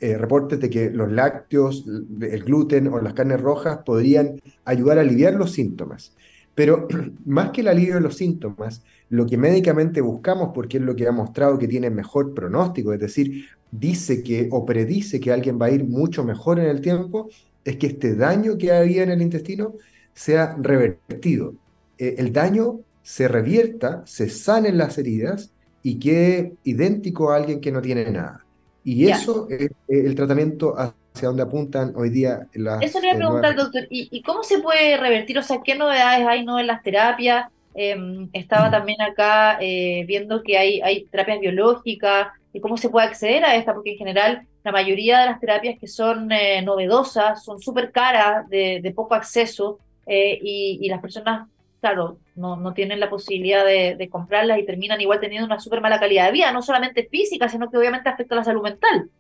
eh, 0.00 0.18
reportes 0.18 0.58
de 0.58 0.68
que 0.68 0.90
los 0.90 1.12
lácteos, 1.12 1.84
el 1.86 2.42
gluten 2.42 2.88
o 2.88 3.00
las 3.00 3.14
carnes 3.14 3.40
rojas 3.40 3.78
podrían 3.84 4.40
ayudar 4.64 4.98
a 4.98 5.02
aliviar 5.02 5.34
los 5.34 5.52
síntomas. 5.52 6.14
Pero 6.54 6.88
más 7.24 7.50
que 7.50 7.60
el 7.60 7.68
alivio 7.68 7.94
de 7.94 8.00
los 8.00 8.16
síntomas, 8.16 8.82
lo 9.10 9.26
que 9.26 9.36
médicamente 9.36 10.00
buscamos, 10.00 10.50
porque 10.54 10.78
es 10.78 10.82
lo 10.82 10.96
que 10.96 11.06
ha 11.06 11.12
mostrado 11.12 11.58
que 11.58 11.68
tiene 11.68 11.90
mejor 11.90 12.34
pronóstico, 12.34 12.92
es 12.92 13.00
decir, 13.00 13.46
dice 13.70 14.22
que 14.22 14.48
o 14.50 14.66
predice 14.66 15.20
que 15.20 15.32
alguien 15.32 15.58
va 15.60 15.66
a 15.66 15.70
ir 15.70 15.84
mucho 15.84 16.24
mejor 16.24 16.58
en 16.58 16.66
el 16.66 16.80
tiempo, 16.80 17.28
es 17.64 17.76
que 17.76 17.86
este 17.86 18.16
daño 18.16 18.58
que 18.58 18.72
había 18.72 19.02
en 19.04 19.10
el 19.10 19.22
intestino 19.22 19.74
sea 20.14 20.56
revertido. 20.60 21.54
Eh, 21.98 22.16
el 22.18 22.32
daño 22.32 22.80
se 23.02 23.28
revierta, 23.28 24.02
se 24.06 24.28
sanen 24.28 24.78
las 24.78 24.98
heridas 24.98 25.51
y 25.82 25.98
quede 25.98 26.54
idéntico 26.64 27.30
a 27.30 27.36
alguien 27.36 27.60
que 27.60 27.72
no 27.72 27.82
tiene 27.82 28.10
nada. 28.10 28.44
Y 28.84 29.08
eso 29.08 29.46
es 29.48 29.70
el 29.88 30.14
tratamiento 30.14 30.74
hacia 30.76 31.28
donde 31.28 31.42
apuntan 31.42 31.92
hoy 31.96 32.10
día 32.10 32.48
las... 32.54 32.82
Eso 32.82 33.00
le 33.00 33.08
voy 33.08 33.14
a 33.14 33.18
preguntar, 33.18 33.56
doctor, 33.56 33.86
¿y, 33.90 34.22
cómo 34.22 34.42
se 34.42 34.58
puede 34.58 34.96
revertir? 34.96 35.38
O 35.38 35.42
sea, 35.42 35.60
¿qué 35.64 35.74
novedades 35.74 36.26
hay 36.26 36.44
no 36.44 36.58
en 36.58 36.66
las 36.66 36.82
terapias? 36.82 37.46
Em, 37.74 38.28
estaba 38.32 38.70
también 38.70 39.00
acá 39.00 39.58
eh, 39.60 40.04
viendo 40.06 40.42
que 40.42 40.58
hay, 40.58 40.80
hay 40.80 41.04
terapias 41.06 41.40
biológicas 41.40 42.28
y 42.52 42.60
cómo 42.60 42.76
se 42.76 42.90
puede 42.90 43.06
acceder 43.06 43.44
a 43.44 43.56
esta, 43.56 43.72
porque 43.72 43.92
en 43.92 43.98
general 43.98 44.46
la 44.62 44.72
mayoría 44.72 45.20
de 45.20 45.26
las 45.26 45.40
terapias 45.40 45.78
que 45.78 45.88
son 45.88 46.30
eh, 46.32 46.60
novedosas 46.62 47.42
son 47.42 47.60
súper 47.60 47.90
caras, 47.90 48.48
de, 48.48 48.92
poco 48.94 49.14
acceso, 49.14 49.78
eh, 50.06 50.38
y, 50.42 50.78
y, 50.82 50.88
las 50.88 51.00
personas 51.00 51.48
claro, 51.82 52.18
no, 52.36 52.56
no 52.56 52.74
tienen 52.74 53.00
la 53.00 53.10
posibilidad 53.10 53.66
de, 53.66 54.08
comprarlas 54.08 54.60
y 54.60 54.64
terminan 54.64 55.00
igual 55.00 55.18
teniendo 55.18 55.46
una 55.46 55.58
súper 55.58 55.80
mala 55.80 55.98
calidad 55.98 56.26
de 56.26 56.32
vida, 56.32 56.52
no 56.52 56.62
solamente 56.62 57.08
física, 57.10 57.48
sino 57.48 57.68
que 57.68 57.76
obviamente 57.76 58.08
afecta 58.08 58.36
a 58.36 58.38
la 58.38 58.44
salud 58.44 58.62
mental. 58.62 59.10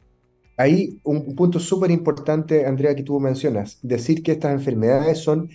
Ahí 0.56 1.00
un 1.02 1.34
punto 1.34 1.58
súper 1.58 1.90
importante, 1.90 2.64
Andrea, 2.64 2.94
que 2.94 3.02
tú 3.02 3.18
mencionas, 3.18 3.80
decir 3.82 4.22
que 4.22 4.32
estas 4.32 4.52
enfermedades 4.52 5.18
son 5.18 5.50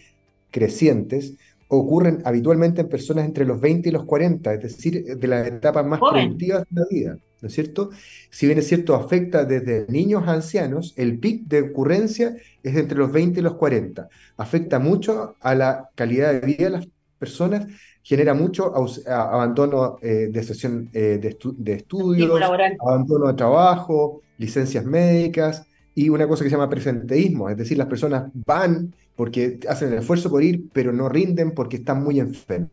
crecientes, 0.51 1.37
ocurren 1.69 2.21
habitualmente 2.25 2.81
en 2.81 2.89
personas 2.89 3.23
entre 3.23 3.45
los 3.45 3.61
20 3.61 3.87
y 3.87 3.91
los 3.93 4.03
40, 4.03 4.53
es 4.55 4.61
decir, 4.61 5.17
de 5.17 5.27
las 5.27 5.47
etapas 5.47 5.85
más 5.85 6.01
productivas 6.01 6.65
de 6.69 6.81
la 6.81 6.87
vida. 6.89 7.17
¿no 7.41 7.47
es 7.47 7.53
cierto? 7.53 7.91
Si 8.29 8.47
bien 8.47 8.57
es 8.57 8.67
cierto, 8.67 8.95
afecta 8.95 9.45
desde 9.45 9.85
niños 9.89 10.27
a 10.27 10.33
ancianos, 10.33 10.93
el 10.97 11.19
pic 11.19 11.47
de 11.47 11.61
ocurrencia 11.61 12.35
es 12.63 12.75
entre 12.75 12.97
los 12.97 13.11
20 13.11 13.39
y 13.39 13.43
los 13.43 13.55
40. 13.55 14.09
Afecta 14.37 14.79
mucho 14.79 15.35
a 15.39 15.55
la 15.55 15.89
calidad 15.95 16.33
de 16.33 16.45
vida 16.45 16.65
de 16.65 16.69
las 16.71 16.87
personas, 17.17 17.67
genera 18.01 18.33
mucho 18.33 18.73
abandono 19.07 19.97
eh, 20.01 20.29
de 20.31 20.43
sesión 20.43 20.89
eh, 20.93 21.19
de, 21.19 21.73
estudios, 21.73 22.41
abandono 22.79 23.27
de 23.27 23.33
trabajo, 23.33 24.21
licencias 24.37 24.85
médicas 24.85 25.67
y 25.93 26.09
una 26.09 26.27
cosa 26.27 26.43
que 26.43 26.49
se 26.49 26.55
llama 26.55 26.69
presenteísmo, 26.69 27.49
es 27.49 27.57
decir, 27.57 27.77
las 27.77 27.87
personas 27.87 28.31
van 28.33 28.93
porque 29.15 29.59
hacen 29.67 29.91
el 29.91 29.99
esfuerzo 29.99 30.29
por 30.29 30.43
ir, 30.43 30.69
pero 30.71 30.93
no 30.93 31.09
rinden 31.09 31.51
porque 31.51 31.77
están 31.77 32.03
muy 32.03 32.19
enfermos. 32.19 32.69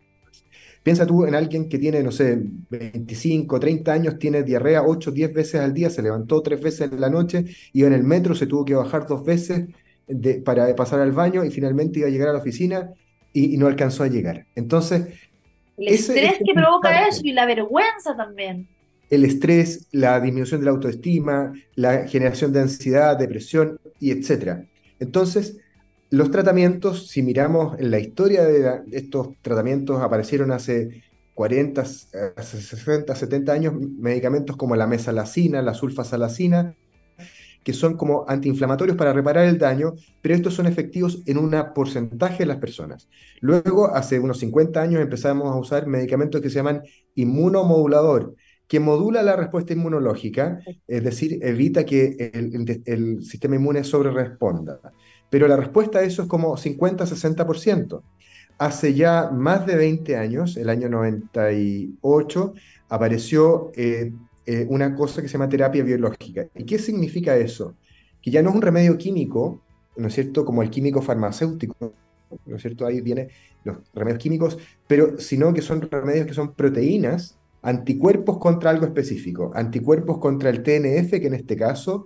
Piensa 0.83 1.07
tú 1.07 1.25
en 1.25 1.35
alguien 1.35 1.71
que 1.71 1.79
tiene, 1.79 2.03
no 2.03 2.13
sé, 2.13 2.39
25, 2.69 3.59
30 3.59 3.91
años, 3.91 4.19
tiene 4.19 4.43
diarrea 4.43 4.83
8, 4.83 5.11
10 5.11 5.33
veces 5.33 5.61
al 5.63 5.73
día, 5.73 5.89
se 5.89 6.03
levantó 6.03 6.43
tres 6.43 6.61
veces 6.61 6.93
en 6.93 7.01
la 7.01 7.09
noche, 7.09 7.47
iba 7.73 7.89
en 7.89 7.95
el 7.95 8.05
metro, 8.05 8.35
se 8.35 8.47
tuvo 8.47 8.67
que 8.67 8.75
bajar 8.75 9.07
dos 9.07 9.25
veces 9.25 9.65
para 10.45 10.77
pasar 10.77 11.01
al 11.01 11.13
baño 11.13 11.45
y 11.45 11.51
finalmente 11.51 12.01
iba 12.01 12.09
a 12.09 12.11
llegar 12.11 12.29
a 12.29 12.35
la 12.35 12.41
oficina 12.41 12.93
y, 13.35 13.59
no 13.59 13.67
alcanzó 13.67 14.05
a 14.05 14.09
llegar. 14.09 14.47
Entonces... 14.55 15.09
El 15.77 15.89
estrés 15.89 16.39
que 16.39 16.55
provoca 16.55 17.09
eso 17.09 17.21
y 17.25 17.33
la 17.33 17.45
vergüenza 17.45 18.17
también. 18.17 18.69
El 19.11 19.25
estrés, 19.25 19.89
la 19.93 20.19
disminución 20.21 20.61
de 20.61 20.67
la 20.67 20.71
autoestima, 20.71 21.53
la 21.75 22.07
generación 22.07 22.53
de 22.53 22.61
ansiedad, 22.61 23.19
depresión 23.19 23.79
y 24.01 24.13
etcétera. 24.13 24.65
Entonces, 25.01 25.59
los 26.11 26.31
tratamientos, 26.31 27.09
si 27.09 27.23
miramos 27.23 27.79
en 27.81 27.91
la 27.91 27.99
historia 27.99 28.45
de, 28.45 28.83
estos 28.93 29.31
tratamientos, 29.43 30.01
aparecieron 30.01 30.53
hace 30.53 31.03
40, 31.35 31.85
60, 31.85 33.15
70 33.15 33.53
años 33.53 33.75
medicamentos 33.75 34.57
como 34.57 34.77
la 34.77 34.87
mesalacina, 34.87 35.61
la 35.61 35.75
sulfasalacina, 35.75 36.77
que 37.65 37.73
son 37.73 37.97
como 37.97 38.25
antiinflamatorios 38.29 38.97
para 38.97 39.13
reparar 39.13 39.47
el 39.47 39.59
daño, 39.59 39.95
pero 40.23 40.35
estos 40.35 40.55
son 40.55 40.67
efectivos 40.67 41.23
en 41.27 41.39
un 41.39 41.55
porcentaje 41.75 42.41
de 42.41 42.47
las 42.47 42.59
personas. 42.59 43.09
Luego, 43.41 43.95
hace 43.95 44.21
unos 44.21 44.39
50 44.39 44.81
años, 44.81 45.01
empezamos 45.01 45.51
a 45.51 45.59
usar 45.59 45.87
medicamentos 45.87 46.41
que 46.41 46.51
se 46.51 46.57
llaman 46.57 46.83
inmunomodulador, 47.15 48.35
que 48.69 48.81
modula 48.81 49.23
la 49.23 49.37
respuesta 49.37 49.73
inmunológica, 49.73 50.61
es 50.87 51.03
decir, 51.03 51.39
evita 51.43 51.85
que 51.85 52.31
el, 52.87 53.23
sistema 53.25 53.57
inmune 53.57 53.83
sobre 53.83 54.11
responda 54.11 54.81
pero 55.35 55.49
la 55.49 55.57
respuesta 55.57 55.99
a 55.99 56.03
eso 56.03 56.23
es 56.23 56.29
como 56.29 56.57
50-60%. 56.57 58.03
Hace 58.59 58.95
ya 58.95 59.31
más 59.33 59.67
de 59.67 59.75
20 59.75 60.17
años, 60.17 60.57
el 60.57 60.69
año 60.69 60.89
98, 60.89 62.55
apareció 62.89 63.73
eh, 63.75 64.13
eh, 64.47 64.67
una 64.69 64.95
cosa 64.95 65.23
que 65.23 65.29
se 65.29 65.33
llama 65.33 65.49
terapia 65.49 65.83
biológica. 65.83 66.47
¿Y 66.55 66.65
qué 66.65 66.79
significa 66.79 67.37
eso? 67.37 67.77
Que 68.21 68.31
ya 68.31 68.43
no 68.43 68.51
es 68.51 68.57
un 68.57 68.63
remedio 68.63 68.99
químico, 68.99 69.63
¿no 69.97 70.09
es 70.09 70.15
cierto?, 70.15 70.45
como 70.45 70.63
el 70.63 70.71
químico 70.71 71.03
farmacéutico, 71.03 71.93
¿no 72.47 72.57
es 72.57 72.63
cierto? 72.63 72.87
Ahí 72.87 73.01
vienen 73.01 73.29
los 73.65 73.79
remedios 73.95 74.23
químicos, 74.23 74.59
pero 74.87 75.19
sino 75.19 75.53
que 75.55 75.63
son 75.63 75.83
remedios 75.83 76.27
que 76.27 76.35
son 76.35 76.55
proteínas, 76.55 77.39
anticuerpos 77.63 78.39
contra 78.39 78.71
algo 78.71 78.85
específico, 78.85 79.51
anticuerpos 79.55 80.19
contra 80.19 80.51
el 80.51 80.63
TNF, 80.63 81.11
que 81.13 81.27
en 81.27 81.35
este 81.35 81.57
caso 81.57 82.05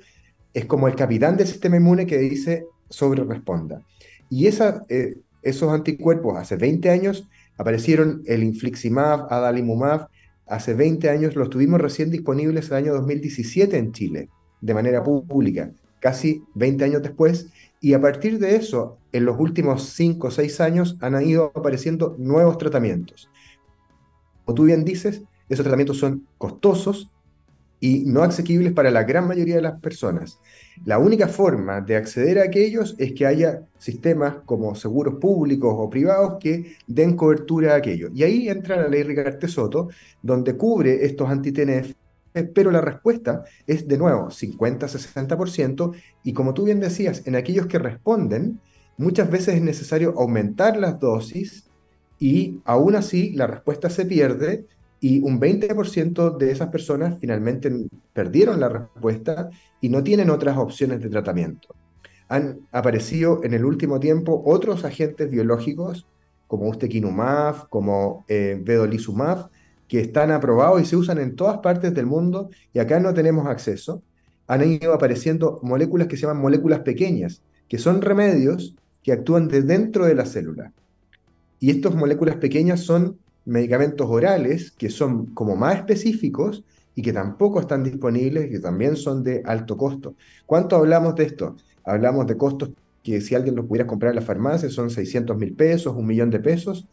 es 0.55 0.67
como 0.67 0.87
el 0.87 0.95
capitán 0.95 1.37
del 1.37 1.49
sistema 1.49 1.77
inmune 1.77 2.07
que 2.07 2.19
dice, 2.19 2.67
sobre 2.89 3.25
responda. 3.25 3.83
Y 4.31 4.47
eh, 4.47 5.17
esos 5.43 5.73
anticuerpos 5.73 6.37
hace 6.37 6.57
20 6.57 6.91
años 6.91 7.29
aparecieron 7.57 8.23
el 8.27 8.45
infliximab, 8.45 9.33
adalimumab, 9.33 10.09
hace 10.49 10.75
20 10.75 11.11
años 11.11 11.37
los 11.37 11.51
tuvimos 11.51 11.81
recién 11.81 12.11
disponibles 12.11 12.69
el 12.69 12.75
año 12.75 12.95
2017 12.95 13.77
en 13.77 13.93
Chile, 13.93 14.29
de 14.61 14.75
manera 14.75 15.03
pública, 15.03 15.73
casi 16.01 16.43
20 16.55 16.85
años 16.85 17.03
después, 17.03 17.49
y 17.81 17.95
a 17.95 18.01
partir 18.01 18.39
de 18.39 18.57
eso, 18.57 18.99
en 19.13 19.25
los 19.25 19.39
últimos 19.39 19.85
5 19.91 20.27
o 20.27 20.31
6 20.31 20.61
años 20.61 20.97
han 21.01 21.21
ido 21.25 21.53
apareciendo 21.55 22.17
nuevos 22.19 22.59
tratamientos. 22.59 23.31
Como 24.45 24.55
tú 24.55 24.65
bien 24.65 24.85
dices, 24.85 25.23
esos 25.49 25.65
tratamientos 25.65 25.99
son 25.99 26.27
costosos, 26.39 27.11
y 27.81 28.05
no 28.07 28.23
asequibles 28.23 28.73
para 28.73 28.91
la 28.91 29.05
gran 29.05 29.27
mayoría 29.27 29.57
de 29.57 29.63
las 29.63 29.81
personas. 29.81 30.41
La 30.85 30.99
única 30.99 31.29
forma 31.29 31.81
de 31.81 31.97
acceder 31.97 32.39
a 32.39 32.45
aquellos 32.45 32.95
es 32.99 33.13
que 33.13 33.27
haya 33.27 33.63
sistemas 33.79 34.37
como 34.45 34.75
seguros 34.75 35.17
públicos 35.17 35.75
o 35.77 35.91
privados 35.91 36.37
que 36.41 36.77
den 36.87 37.17
cobertura 37.17 37.75
a 37.75 37.77
aquello. 37.77 38.09
Y 38.15 38.23
ahí 38.23 38.49
entra 38.49 38.77
la 38.77 38.89
ley 38.89 39.03
Ricarte 39.03 39.49
Soto, 39.49 39.89
donde 40.23 40.57
cubre 40.57 41.05
estos 41.05 41.29
anti-TNF, 41.29 41.95
pero 42.55 42.71
la 42.71 42.81
respuesta 42.81 43.45
es 43.67 43.89
de 43.89 43.99
nuevo 43.99 44.29
50-60%, 44.29 45.93
y 46.23 46.33
como 46.33 46.55
tú 46.55 46.65
bien 46.65 46.81
decías, 46.81 47.27
en 47.27 47.37
aquellos 47.37 47.67
que 47.67 47.79
responden, 47.79 48.61
muchas 48.97 49.31
veces 49.31 49.57
es 49.57 49.63
necesario 49.63 50.15
aumentar 50.19 50.77
las 50.77 50.99
dosis 51.01 51.69
y 52.19 52.61
aún 52.65 52.97
así 52.97 53.33
la 53.33 53.47
respuesta 53.47 53.91
se 53.91 54.05
pierde 54.05 54.67
y 55.01 55.21
un 55.21 55.41
20% 55.41 56.37
de 56.37 56.51
esas 56.51 56.69
personas 56.69 57.17
finalmente 57.21 57.73
perdieron 58.13 58.61
la 58.61 58.69
respuesta 58.69 59.51
y 59.81 59.89
no 59.89 60.03
tienen 60.03 60.31
otras 60.31 60.57
opciones 60.57 61.01
de 61.01 61.09
tratamiento. 61.09 61.75
Han 62.29 62.61
aparecido 62.73 63.43
en 63.45 63.55
el 63.55 63.65
último 63.65 64.01
tiempo 64.01 64.43
otros 64.45 64.85
agentes 64.85 65.31
biológicos, 65.31 66.07
como 66.47 66.69
ustekinumab, 66.69 67.69
como 67.69 68.25
eh, 68.29 68.61
vedolizumab, 68.63 69.49
que 69.87 70.01
están 70.01 70.31
aprobados 70.31 70.83
y 70.83 70.85
se 70.85 70.97
usan 70.97 71.19
en 71.19 71.35
todas 71.35 71.59
partes 71.59 71.95
del 71.95 72.07
mundo 72.07 72.51
y 72.73 72.79
acá 72.79 73.01
no 73.01 73.15
tenemos 73.15 73.47
acceso. 73.47 74.03
Han 74.47 74.71
ido 74.71 74.93
apareciendo 74.93 75.61
moléculas 75.63 76.09
que 76.09 76.17
se 76.17 76.23
llaman 76.23 76.43
moléculas 76.43 76.81
pequeñas, 76.81 77.43
que 77.69 77.79
son 77.79 78.03
remedios 78.03 78.75
que 79.03 79.13
actúan 79.13 79.49
de 79.49 79.63
dentro 79.63 80.05
de 80.05 80.15
la 80.15 80.27
célula. 80.27 80.73
Y 81.61 81.71
estas 81.71 81.95
moléculas 81.95 82.37
pequeñas 82.37 82.81
son 82.81 83.19
medicamentos 83.49 84.07
orales 84.09 84.71
que 84.71 84.91
son 84.91 85.27
como 85.35 85.57
más 85.57 85.77
específicos 85.77 86.65
y 86.95 87.03
que 87.03 87.13
tampoco 87.13 87.61
están 87.61 87.83
disponibles 87.83 88.47
y 88.47 88.51
que 88.51 88.59
también 88.61 88.97
son 88.97 89.25
de 89.25 89.43
alto 89.45 89.77
costo. 89.77 90.15
¿Cuánto 90.47 90.77
hablamos 90.77 91.15
de 91.15 91.25
esto? 91.25 91.57
Hablamos 91.85 92.27
de 92.27 92.37
costos 92.37 92.71
que 93.03 93.21
si 93.21 93.35
alguien 93.35 93.57
los 93.57 93.67
pudiera 93.67 93.87
comprar 93.87 94.11
en 94.11 94.17
la 94.17 94.23
farmacia 94.23 94.69
son 94.69 94.91
600 94.91 95.37
mil 95.37 95.55
pesos, 95.55 95.97
un 95.97 96.07
millón 96.07 96.31
de 96.31 96.41
pesos, 96.41 96.87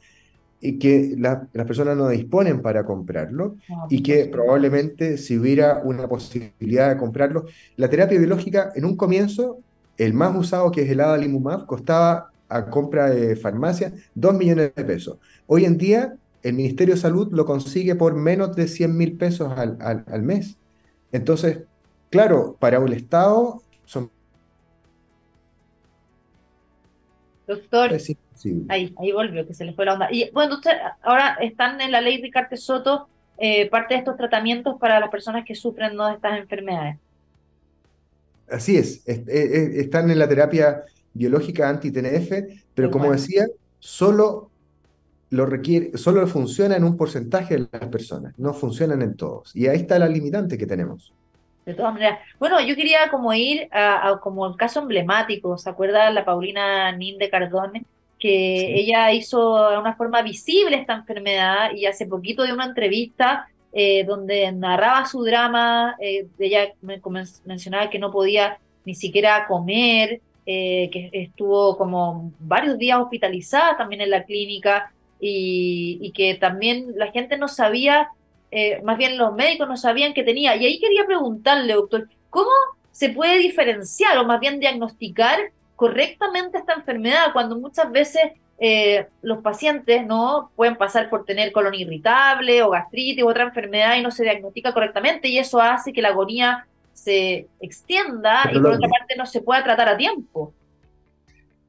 y 0.61 0.79
que 0.79 1.15
las 1.17 1.47
personas 1.67 1.97
no 1.97 2.07
disponen 2.07 2.61
para 2.61 2.85
comprarlo 2.85 3.57
y 3.89 4.01
que 4.01 4.25
probablemente 4.25 5.17
si 5.17 5.37
hubiera 5.37 5.81
una 5.83 6.07
posibilidad 6.07 6.89
de 6.89 6.97
comprarlo, 6.97 7.45
la 7.75 7.89
terapia 7.89 8.17
biológica 8.17 8.71
en 8.75 8.85
un 8.85 8.95
comienzo, 8.95 9.59
el 9.97 10.13
más 10.13 10.35
usado 10.35 10.71
que 10.71 10.83
es 10.83 10.89
el 10.89 11.01
adalimumab, 11.01 11.65
costaba 11.65 12.31
a 12.47 12.65
compra 12.69 13.09
de 13.09 13.35
farmacia 13.35 13.93
2 14.15 14.35
millones 14.35 14.71
de 14.75 14.85
pesos. 14.85 15.17
Hoy 15.47 15.65
en 15.65 15.77
día 15.77 16.15
el 16.45 16.53
Ministerio 16.53 16.93
de 16.93 17.01
Salud 17.01 17.33
lo 17.33 17.43
consigue 17.43 17.95
por 17.95 18.13
menos 18.13 18.55
de 18.55 18.67
100 18.67 18.95
mil 18.95 19.17
pesos 19.17 19.51
al, 19.57 20.21
mes. 20.21 20.57
Entonces, 21.11 21.63
claro, 22.11 22.55
para 22.59 22.79
un 22.79 22.93
Estado 22.93 23.63
son... 23.83 24.11
Doctor, 27.47 27.97
ahí, 28.69 28.93
ahí 28.95 29.11
volvió, 29.11 29.47
que 29.47 29.55
se 29.55 29.65
le 29.65 29.73
fue 29.73 29.85
la 29.85 29.93
onda. 29.93 30.07
Y 30.11 30.29
bueno, 30.31 30.55
usted, 30.55 30.71
ahora 31.01 31.35
están 31.41 31.81
en 31.81 31.91
la 31.91 32.01
ley 32.01 32.21
Ricardo 32.21 32.55
Soto 32.57 33.07
eh, 33.39 33.67
parte 33.71 33.95
de 33.95 34.01
estos 34.01 34.15
tratamientos 34.15 34.77
para 34.79 34.99
las 34.99 35.09
personas 35.09 35.45
que 35.45 35.55
sufren 35.55 35.97
de 35.97 36.13
estas 36.13 36.37
enfermedades. 36.37 36.97
Así 38.47 38.77
es, 38.77 39.01
están 39.07 40.11
en 40.11 40.19
la 40.19 40.29
terapia 40.29 40.83
biológica 41.11 41.67
anti-TNF, 41.69 42.31
pero 42.75 42.91
como 42.91 43.11
decía, 43.11 43.47
solo 43.79 44.51
lo 45.29 45.45
requiere, 45.45 45.97
solo 45.97 46.25
funciona 46.27 46.75
en 46.75 46.83
un 46.83 46.97
porcentaje 46.97 47.55
de 47.55 47.67
las 47.71 47.87
personas, 47.89 48.33
no 48.37 48.53
funcionan 48.53 49.01
en 49.01 49.15
todos. 49.15 49.55
Y 49.55 49.67
ahí 49.67 49.77
está 49.77 49.99
la 49.99 50.07
limitante 50.07 50.57
que 50.57 50.65
tenemos. 50.65 51.11
De 51.65 51.73
todas 51.73 51.93
maneras. 51.93 52.19
Bueno, 52.39 52.61
yo 52.61 52.75
quería 52.75 53.09
como 53.09 53.33
ir 53.33 53.67
a, 53.71 54.19
como 54.21 54.45
el 54.45 54.55
caso 54.55 54.81
emblemático, 54.81 55.57
¿se 55.57 55.69
acuerda 55.69 56.11
la 56.11 56.23
Paulina 56.23 56.91
Ninde 56.91 57.29
Cardone? 57.29 57.83
Que 58.19 58.79
ella 58.79 59.11
hizo 59.11 59.69
de 59.71 59.77
una 59.77 59.95
forma 59.95 60.21
visible 60.21 60.77
esta 60.77 60.93
enfermedad 60.93 61.71
y 61.75 61.87
hace 61.87 62.05
poquito 62.05 62.43
de 62.43 62.53
una 62.53 62.65
entrevista 62.65 63.47
eh, 63.73 64.05
donde 64.05 64.51
narraba 64.51 65.05
su 65.05 65.23
drama, 65.23 65.97
eh, 65.99 66.27
ella 66.39 66.71
me 66.81 67.01
mencionaba 67.43 67.89
que 67.89 67.99
no 67.99 68.11
podía 68.11 68.57
ni 68.85 68.93
siquiera 68.93 69.45
comer, 69.47 70.21
eh, 70.45 70.89
que 70.93 71.09
estuvo 71.11 71.75
como 71.75 72.31
varios 72.39 72.77
días 72.77 72.99
hospitalizada 72.99 73.75
también 73.75 74.01
en 74.01 74.11
la 74.11 74.23
clínica, 74.23 74.93
y, 75.19 76.11
que 76.15 76.35
también 76.35 76.93
la 76.95 77.11
gente 77.11 77.37
no 77.37 77.47
sabía, 77.47 78.09
eh, 78.51 78.81
más 78.83 78.97
bien 78.97 79.17
los 79.17 79.33
médicos 79.33 79.67
no 79.67 79.77
sabían 79.77 80.13
que 80.13 80.23
tenía. 80.23 80.55
Y 80.55 80.65
ahí 80.65 80.79
quería 80.79 81.05
preguntarle, 81.05 81.73
doctor, 81.73 82.07
¿cómo 82.29 82.51
se 82.91 83.09
puede 83.09 83.37
diferenciar 83.39 84.17
o 84.17 84.25
más 84.25 84.39
bien 84.39 84.59
diagnosticar 84.59 85.39
correctamente 85.75 86.57
esta 86.57 86.73
enfermedad 86.73 87.33
cuando 87.33 87.57
muchas 87.57 87.91
veces 87.91 88.23
eh, 88.57 89.07
los 89.21 89.39
pacientes 89.39 90.05
no 90.07 90.49
pueden 90.55 90.77
pasar 90.77 91.09
por 91.09 91.25
tener 91.25 91.51
colon 91.51 91.73
irritable 91.73 92.63
o 92.63 92.69
gastritis 92.69 93.23
u 93.23 93.29
otra 93.29 93.43
enfermedad 93.43 93.97
y 93.97 94.01
no 94.01 94.11
se 94.11 94.23
diagnostica 94.23 94.73
correctamente 94.73 95.27
y 95.27 95.37
eso 95.37 95.59
hace 95.59 95.91
que 95.91 96.01
la 96.01 96.09
agonía 96.09 96.65
se 96.93 97.47
extienda 97.59 98.49
y 98.53 98.59
por 98.59 98.71
otra 98.71 98.87
parte 98.87 99.15
no 99.17 99.25
se 99.25 99.41
pueda 99.41 99.61
tratar 99.63 99.89
a 99.89 99.97
tiempo. 99.97 100.53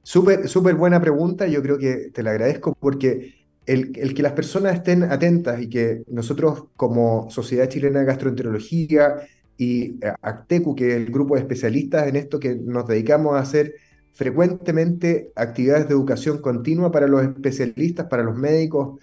Súper, 0.05 0.49
súper 0.49 0.77
buena 0.77 1.01
pregunta, 1.01 1.49
yo 1.49 1.61
creo 1.61 1.79
que 1.79 2.11
te 2.15 2.23
la 2.23 2.31
agradezco 2.31 2.77
porque 2.79 3.35
el, 3.67 4.15
que 4.15 4.23
las 4.23 4.33
personas 4.33 4.75
estén 4.75 5.03
atentas 5.03 5.61
y 5.61 5.69
que 5.69 6.03
nosotros 6.09 6.65
como 6.77 7.31
Sociedad 7.31 7.69
Chilena 7.69 8.01
de 8.01 8.07
Gastroenterología 8.07 9.17
y 9.57 9.99
eh, 10.05 10.13
ACTECU, 10.23 10.75
que 10.75 10.91
es 10.91 10.95
el 10.97 11.07
grupo 11.07 11.35
de 11.35 11.41
especialistas 11.41 12.07
en 12.07 12.17
esto 12.17 12.39
que 12.39 12.55
nos 12.55 12.87
dedicamos 12.87 13.35
a 13.35 13.41
hacer 13.41 13.75
frecuentemente 14.13 15.33
actividades 15.35 15.89
de 15.89 15.95
educación 15.95 16.39
continua 16.41 16.91
para 16.91 17.09
los 17.09 17.23
especialistas, 17.23 18.07
para 18.07 18.23
los 18.23 18.37
médicos, 18.37 19.01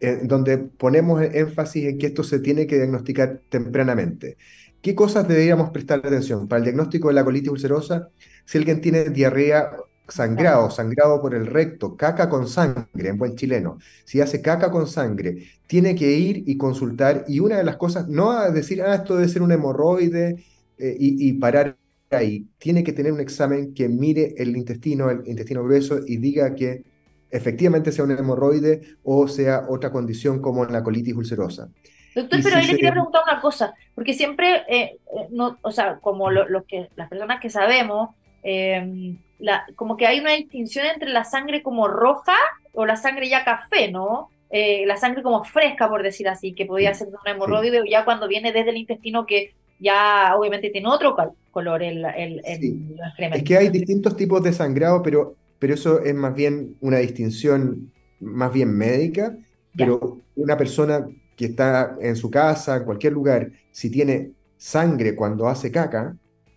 eh, 0.00 0.20
donde 0.24 0.58
ponemos 0.58 1.22
énfasis 1.22 1.86
en 1.86 1.98
que 1.98 2.06
esto 2.06 2.22
se 2.22 2.40
tiene 2.40 2.66
que 2.66 2.76
diagnosticar 2.76 3.42
tempranamente. 3.48 4.36
¿Qué 4.80 4.94
cosas 4.94 5.26
deberíamos 5.28 5.70
prestar 5.70 6.00
atención? 6.00 6.48
Para 6.48 6.58
el 6.58 6.64
diagnóstico 6.64 7.08
de 7.08 7.14
la 7.14 7.24
colitis 7.24 7.50
ulcerosa, 7.50 8.08
si 8.44 8.58
alguien 8.58 8.80
tiene 8.80 9.10
diarrea 9.10 9.70
sangrado, 10.12 10.70
sangrado 10.70 11.20
por 11.20 11.34
el 11.34 11.46
recto, 11.46 11.96
caca 11.96 12.28
con 12.28 12.48
sangre, 12.48 13.08
en 13.08 13.18
buen 13.18 13.34
chileno, 13.36 13.78
si 14.04 14.20
hace 14.20 14.40
caca 14.42 14.70
con 14.70 14.86
sangre, 14.86 15.44
tiene 15.66 15.94
que 15.94 16.12
ir 16.12 16.44
y 16.46 16.56
consultar, 16.56 17.24
y 17.28 17.40
una 17.40 17.56
de 17.56 17.64
las 17.64 17.76
cosas, 17.76 18.08
no 18.08 18.30
a 18.30 18.50
decir, 18.50 18.82
ah, 18.82 18.96
esto 18.96 19.16
debe 19.16 19.28
ser 19.28 19.42
un 19.42 19.52
hemorroide, 19.52 20.44
eh, 20.78 20.96
y, 20.98 21.28
y, 21.28 21.32
parar 21.34 21.76
ahí, 22.10 22.46
tiene 22.58 22.82
que 22.82 22.92
tener 22.92 23.12
un 23.12 23.20
examen 23.20 23.74
que 23.74 23.88
mire 23.88 24.34
el 24.36 24.56
intestino, 24.56 25.10
el 25.10 25.22
intestino 25.26 25.62
grueso 25.62 26.00
y 26.06 26.16
diga 26.16 26.54
que 26.54 26.82
efectivamente 27.30 27.90
sea 27.92 28.04
un 28.04 28.12
hemorroide 28.12 28.82
o 29.02 29.26
sea 29.26 29.64
otra 29.68 29.90
condición 29.90 30.40
como 30.40 30.64
la 30.66 30.82
colitis 30.82 31.14
ulcerosa. 31.14 31.68
Doctor, 32.14 32.40
pero 32.42 32.56
ahí 32.56 32.66
le 32.66 32.74
quería 32.74 32.92
preguntar 32.92 33.22
una 33.26 33.40
cosa, 33.40 33.74
porque 33.94 34.12
siempre, 34.12 34.64
eh, 34.68 34.98
eh, 35.16 35.28
no, 35.30 35.58
o 35.62 35.70
sea, 35.70 35.98
como 36.00 36.30
lo, 36.30 36.64
que, 36.64 36.88
las 36.94 37.08
personas 37.08 37.40
que 37.40 37.48
sabemos, 37.48 38.10
em, 38.42 39.16
la, 39.42 39.66
como 39.74 39.96
que 39.96 40.06
hay 40.06 40.20
una 40.20 40.32
distinción 40.32 40.86
entre 40.86 41.10
la 41.10 41.24
sangre 41.24 41.62
como 41.62 41.88
roja 41.88 42.36
o 42.72 42.86
la 42.86 42.96
sangre 42.96 43.28
ya 43.28 43.44
café, 43.44 43.90
¿no? 43.90 44.30
Eh, 44.50 44.84
la 44.86 44.96
sangre 44.96 45.22
como 45.22 45.44
fresca, 45.44 45.88
por 45.88 46.02
decir 46.02 46.28
así, 46.28 46.54
que 46.54 46.64
podría 46.64 46.94
ser 46.94 47.08
un 47.08 47.14
hemorroide, 47.26 47.80
o 47.80 47.84
ya 47.84 48.04
cuando 48.04 48.28
viene 48.28 48.52
desde 48.52 48.70
el 48.70 48.76
intestino 48.76 49.26
que 49.26 49.54
ya 49.80 50.34
obviamente 50.36 50.70
tiene 50.70 50.88
otro 50.88 51.16
color 51.50 51.82
el, 51.82 52.04
el, 52.16 52.40
Es 52.44 53.42
que 53.42 53.56
hay 53.56 53.68
distintos 53.68 54.16
tipos 54.16 54.42
de 54.42 54.52
sangrado, 54.52 55.02
pero, 55.02 55.34
pero 55.58 55.74
eso 55.74 56.00
es 56.00 56.14
más 56.14 56.34
bien 56.34 56.76
una 56.80 56.98
distinción 56.98 57.90
más 58.20 58.52
bien 58.52 58.70
médica, 58.76 59.36
pero 59.76 60.20
una 60.36 60.56
persona 60.56 61.04
que 61.36 61.46
está 61.46 61.96
en 62.00 62.14
su 62.14 62.30
casa, 62.30 62.76
en 62.76 62.84
cualquier 62.84 63.14
lugar, 63.14 63.50
si 63.72 63.90
tiene 63.90 64.30
sangre 64.56 65.16
cuando 65.16 65.48
hace 65.48 65.72
caca, 65.72 66.14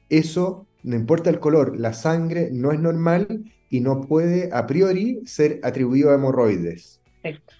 eso 0.07 0.67
no 0.85 0.95
importa 0.95 1.31
el 1.31 1.39
color, 1.39 1.79
la 1.79 1.93
sangre 1.93 2.49
no 2.51 2.71
es 2.71 2.79
normal 2.79 3.51
y 3.69 3.81
no 3.81 4.01
puede 4.01 4.49
a 4.53 4.67
priori 4.67 5.21
ser 5.25 5.59
atribuido 5.63 6.11
a 6.11 6.15
hemorroides. 6.15 7.01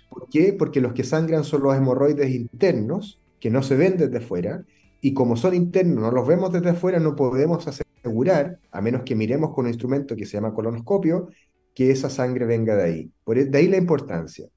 ¿Por 0.10 0.30
qué? 0.30 0.54
Porque 0.54 0.80
los 0.80 0.94
que 0.94 1.04
sangran 1.04 1.44
son 1.44 1.64
los 1.64 1.76
hemorroides 1.76 2.30
internos, 2.30 3.20
que 3.40 3.50
no 3.50 3.64
se 3.64 3.76
ven 3.76 3.98
desde 3.98 4.22
fuera, 4.22 4.64
y 5.02 5.14
como 5.14 5.38
son 5.38 5.56
internos, 5.56 6.04
no 6.04 6.12
los 6.12 6.28
vemos 6.28 6.52
desde 6.54 6.70
afuera, 6.70 7.00
no 7.00 7.16
podemos 7.16 7.68
asegurar, 7.68 8.60
a 8.72 8.82
menos 8.82 9.02
que 9.02 9.16
miremos 9.16 9.54
con 9.54 9.66
un 9.66 9.72
instrumento 9.72 10.16
que 10.16 10.26
se 10.26 10.38
llama 10.38 10.54
colonoscopio, 10.54 11.30
que 11.74 11.90
esa 11.92 12.10
sangre 12.10 12.46
venga 12.46 12.76
de 12.76 12.84
ahí. 12.84 13.12
Por, 13.24 13.40
e, 13.40 13.46
de 13.46 13.58
ahí 13.58 13.68
la 13.68 13.78
importancia. 13.78 14.48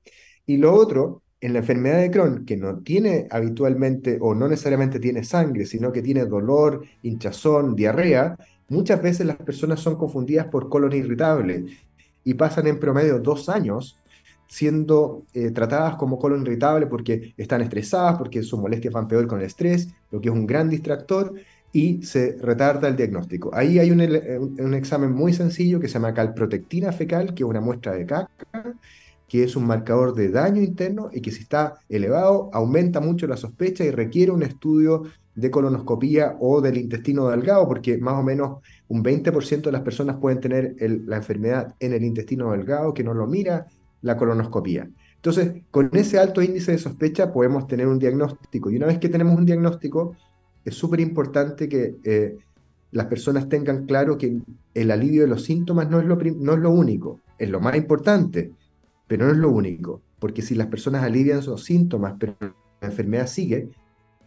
Y 0.47 0.59
lo 0.59 0.75
otro, 0.75 1.23
en 1.41 1.53
la 1.53 1.61
enfermedad 1.61 2.01
de 2.01 2.11
Crohn, 2.11 2.45
que 2.45 2.57
no 2.57 2.79
tiene 2.81 3.27
habitualmente 3.31 4.19
o 4.21 4.35
no 4.35 4.47
necesariamente 4.49 5.01
tiene 5.01 5.25
sangre, 5.25 5.67
sino 5.67 5.93
que 5.93 6.03
tiene 6.03 6.27
dolor, 6.27 6.85
hinchazón, 7.03 7.75
diarrea, 7.75 8.37
muchas 8.69 9.03
veces 9.03 9.27
las 9.27 9.37
personas 9.37 9.81
son 9.81 9.97
confundidas 9.97 10.47
por 10.47 10.69
colon 10.69 10.93
irritable 10.93 11.67
y 12.25 12.35
pasan 12.35 12.67
en 12.67 12.79
promedio 12.79 13.19
dos 13.19 13.49
años 13.49 13.99
siendo 14.49 15.25
eh, 15.35 15.51
tratadas 15.51 15.97
como 15.97 16.19
colon 16.19 16.43
irritable 16.43 16.87
porque 16.87 17.35
están 17.37 17.61
estresadas, 17.61 18.17
porque 18.17 18.43
sus 18.43 18.59
molestias 18.59 18.95
van 18.95 19.07
peor 19.07 19.27
con 19.27 19.41
el 19.41 19.47
estrés, 19.47 19.89
lo 20.11 20.21
que 20.21 20.29
es 20.29 20.35
un 20.35 20.47
gran 20.47 20.71
distractor, 20.71 21.35
y 21.71 22.03
se 22.03 22.37
retarda 22.41 22.89
el 22.89 22.97
diagnóstico. 22.97 23.51
Ahí 23.53 23.79
hay 23.79 23.91
un, 23.91 24.01
un, 24.01 24.75
examen 24.75 25.13
muy 25.13 25.35
sencillo 25.35 25.79
que 25.79 25.87
se 25.87 25.95
llama 25.95 26.15
calprotectina 26.15 26.93
fecal, 26.93 27.35
que 27.35 27.43
es 27.43 27.49
una 27.49 27.61
muestra 27.61 27.93
de 27.93 28.07
caca, 28.07 28.75
que 29.29 29.45
es 29.45 29.55
un 29.55 29.67
marcador 29.67 30.15
de 30.15 30.31
daño 30.31 30.63
interno 30.63 31.11
y 31.13 31.21
que 31.21 31.31
si 31.31 31.43
está 31.43 31.75
elevado 31.91 32.49
aumenta 32.55 33.01
mucho 33.01 33.27
la 33.27 33.37
sospecha 33.37 33.85
y 33.85 33.91
requiere 33.91 34.33
un 34.33 34.43
estudio 34.43 35.05
de 35.39 35.51
colonoscopía 35.53 36.37
o 36.41 36.61
del 36.61 36.79
intestino 36.79 37.29
delgado, 37.29 37.69
porque 37.69 37.97
más 37.99 38.15
o 38.15 38.23
menos 38.25 38.59
un 38.89 39.05
20% 39.05 39.63
de 39.63 39.73
las 39.73 39.83
personas 39.83 40.17
pueden 40.17 40.41
tener 40.41 40.75
la 41.07 41.17
enfermedad 41.17 41.75
en 41.79 41.93
el 41.93 42.05
intestino 42.05 42.51
delgado 42.51 42.93
que 42.93 43.05
no 43.05 43.15
lo 43.15 43.27
mira 43.27 43.67
la 44.03 44.17
colonoscopía. 44.17 44.89
Entonces, 45.15 45.63
con 45.71 45.91
ese 45.93 46.19
alto 46.19 46.43
índice 46.43 46.73
de 46.73 46.79
sospecha 46.79 47.33
podemos 47.33 47.69
tener 47.69 47.87
un 47.87 48.01
diagnóstico. 48.01 48.71
Y 48.71 48.77
una 48.77 48.87
vez 48.87 48.99
que 48.99 49.09
tenemos 49.09 49.37
un 49.37 49.47
diagnóstico, 49.47 50.17
es 50.65 50.75
súper 50.75 50.99
importante 51.01 51.69
que 51.69 51.97
eh, 52.03 52.37
las 52.91 53.07
personas 53.07 53.49
tengan 53.49 53.87
claro 53.87 54.19
que 54.19 54.41
el 54.75 54.91
alivio 54.91 55.23
de 55.23 55.29
los 55.29 55.45
síntomas 55.45 55.89
no 55.89 56.01
es, 56.01 56.07
lo 56.07 56.17
no 56.17 56.55
es 56.55 56.59
lo 56.59 56.71
único, 56.71 57.21
es 57.39 57.49
lo 57.49 57.61
más 57.61 57.77
importante, 57.77 58.51
pero 59.07 59.27
no 59.27 59.33
es 59.33 59.39
lo 59.39 59.51
único. 59.51 60.03
Porque 60.19 60.43
si 60.43 60.57
las 60.57 60.67
personas 60.67 61.05
alivian 61.05 61.43
sus 61.43 61.65
síntomas, 61.65 62.15
pero 62.19 62.35
la 62.41 62.89
enfermedad 62.89 63.29
sigue, 63.29 63.71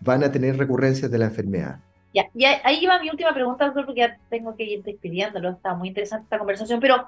van 0.01 0.23
a 0.23 0.31
tener 0.31 0.57
recurrencias 0.57 1.09
de 1.09 1.17
la 1.17 1.25
enfermedad. 1.25 1.79
Ya, 2.13 2.29
y 2.35 2.43
ahí 2.43 2.85
va 2.85 2.99
mi 2.99 3.09
última 3.09 3.33
pregunta, 3.33 3.65
doctor, 3.65 3.85
porque 3.85 4.01
ya 4.01 4.17
tengo 4.29 4.55
que 4.55 4.65
ir 4.65 4.83
despidiéndolo. 4.83 5.51
Está 5.51 5.73
muy 5.73 5.87
interesante 5.87 6.25
esta 6.25 6.37
conversación, 6.37 6.79
pero 6.81 7.07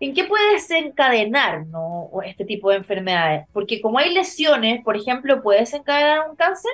¿En 0.00 0.12
qué 0.12 0.24
puede 0.24 0.54
desencadenar 0.54 1.66
¿no? 1.66 2.10
este 2.26 2.44
tipo 2.44 2.70
de 2.70 2.76
enfermedades? 2.76 3.46
Porque 3.52 3.80
como 3.80 3.98
hay 3.98 4.12
lesiones, 4.12 4.82
por 4.84 4.96
ejemplo, 4.96 5.42
¿puede 5.42 5.60
desencadenar 5.60 6.28
un 6.28 6.36
cáncer? 6.36 6.72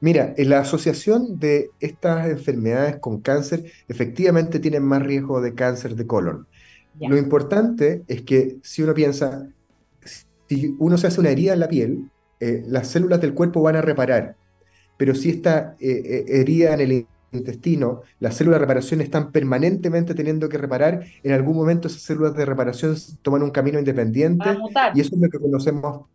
Mira, 0.00 0.34
la 0.38 0.60
asociación 0.60 1.38
de 1.38 1.70
estas 1.78 2.26
enfermedades 2.28 2.96
con 2.96 3.20
cáncer 3.20 3.70
efectivamente 3.86 4.58
tienen 4.58 4.82
más 4.82 5.02
riesgo 5.02 5.42
de 5.42 5.54
cáncer 5.54 5.94
de 5.94 6.06
colon. 6.06 6.46
Lo 6.98 7.16
importante 7.16 8.02
es 8.08 8.22
que 8.22 8.56
si 8.62 8.82
uno 8.82 8.94
piensa, 8.94 9.46
si 10.48 10.74
uno 10.78 10.98
se 10.98 11.06
hace 11.06 11.20
una 11.20 11.30
herida 11.30 11.52
en 11.52 11.60
la 11.60 11.68
piel, 11.68 12.10
eh, 12.40 12.64
las 12.66 12.88
células 12.88 13.20
del 13.20 13.34
cuerpo 13.34 13.62
van 13.62 13.76
a 13.76 13.82
reparar, 13.82 14.36
pero 15.00 15.14
si 15.14 15.30
esta 15.30 15.76
eh, 15.80 16.02
eh, 16.04 16.24
herida 16.28 16.74
en 16.74 16.80
el 16.80 17.06
intestino, 17.32 18.02
las 18.18 18.36
células 18.36 18.58
de 18.58 18.66
reparación 18.66 19.00
están 19.00 19.32
permanentemente 19.32 20.14
teniendo 20.14 20.48
que 20.50 20.58
reparar, 20.58 21.04
en 21.22 21.32
algún 21.32 21.56
momento 21.56 21.88
esas 21.88 22.02
células 22.02 22.34
de 22.34 22.44
reparación 22.44 22.96
toman 23.22 23.42
un 23.42 23.50
camino 23.50 23.78
independiente 23.78 24.58
y 24.94 25.00
eso 25.00 25.14
es 25.14 25.20
lo 25.22 25.30
que 25.30 25.38
conocemos, 25.38 26.06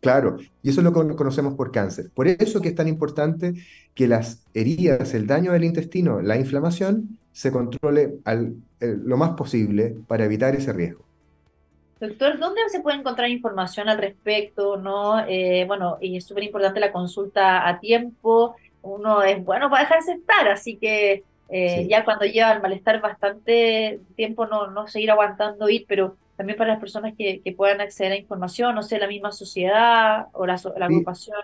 claro, 0.00 0.38
y 0.60 0.70
eso 0.70 0.80
es 0.80 0.84
lo 0.84 0.92
que 0.92 1.14
conocemos 1.14 1.54
por 1.54 1.70
cáncer. 1.70 2.10
Por 2.14 2.26
eso 2.26 2.60
que 2.60 2.70
es 2.70 2.74
tan 2.74 2.88
importante 2.88 3.54
que 3.94 4.08
las 4.08 4.42
heridas, 4.54 5.14
el 5.14 5.28
daño 5.28 5.52
del 5.52 5.62
intestino, 5.62 6.20
la 6.20 6.36
inflamación, 6.36 7.18
se 7.32 7.52
controle 7.52 8.18
al, 8.24 8.56
eh, 8.80 8.96
lo 9.04 9.16
más 9.16 9.30
posible 9.30 9.96
para 10.08 10.24
evitar 10.24 10.56
ese 10.56 10.72
riesgo. 10.72 11.04
Doctor, 12.02 12.36
¿dónde 12.40 12.60
se 12.68 12.80
puede 12.80 12.98
encontrar 12.98 13.30
información 13.30 13.88
al 13.88 13.98
respecto? 13.98 14.76
¿no? 14.76 15.24
Eh, 15.28 15.64
bueno, 15.68 15.98
y 16.00 16.16
es 16.16 16.26
súper 16.26 16.42
importante 16.42 16.80
la 16.80 16.90
consulta 16.90 17.68
a 17.68 17.78
tiempo 17.78 18.56
uno 18.82 19.22
es 19.22 19.42
bueno 19.44 19.70
para 19.70 19.84
dejarse 19.84 20.14
estar, 20.14 20.48
así 20.48 20.76
que 20.76 21.22
eh, 21.48 21.86
ya 21.88 22.04
cuando 22.04 22.24
lleva 22.24 22.52
el 22.52 22.60
malestar 22.60 23.00
bastante 23.00 24.00
tiempo 24.16 24.46
no, 24.46 24.68
no 24.72 24.88
seguir 24.88 25.12
aguantando 25.12 25.68
ir, 25.68 25.84
pero 25.86 26.16
también 26.36 26.58
para 26.58 26.72
las 26.72 26.80
personas 26.80 27.14
que, 27.16 27.40
puedan 27.56 27.80
acceder 27.80 28.12
a 28.12 28.16
información, 28.16 28.74
no 28.74 28.82
sé, 28.82 28.98
la 28.98 29.06
misma 29.06 29.30
sociedad 29.30 30.26
o 30.32 30.44
la, 30.46 30.60
la 30.76 30.86
agrupación. 30.86 31.38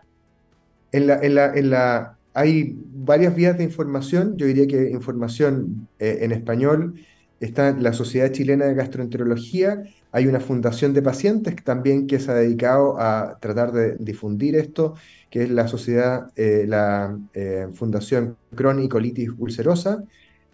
En 0.90 1.06
la, 1.06 1.20
en, 1.22 1.34
la, 1.36 1.54
en 1.54 1.70
la, 1.70 2.16
hay 2.34 2.72
varias 2.74 3.36
vías 3.36 3.56
de 3.56 3.64
información, 3.64 4.36
yo 4.36 4.46
diría 4.46 4.66
que 4.66 4.90
información 4.90 5.86
eh, 6.00 6.18
en 6.22 6.32
español 6.32 6.94
está 7.40 7.72
la 7.72 7.92
Sociedad 7.92 8.32
Chilena 8.32 8.66
de 8.66 8.74
Gastroenterología, 8.74 9.82
hay 10.10 10.26
una 10.26 10.40
fundación 10.40 10.94
de 10.94 11.02
pacientes 11.02 11.54
también 11.62 12.06
que 12.06 12.18
se 12.18 12.30
ha 12.30 12.34
dedicado 12.34 12.98
a 12.98 13.38
tratar 13.40 13.72
de 13.72 13.96
difundir 13.98 14.56
esto, 14.56 14.94
que 15.30 15.42
es 15.42 15.50
la 15.50 15.68
sociedad, 15.68 16.30
eh, 16.36 16.64
la 16.66 17.18
eh, 17.34 17.68
Fundación 17.74 18.36
Crohn 18.54 18.88
Colitis 18.88 19.30
Ulcerosa, 19.38 20.04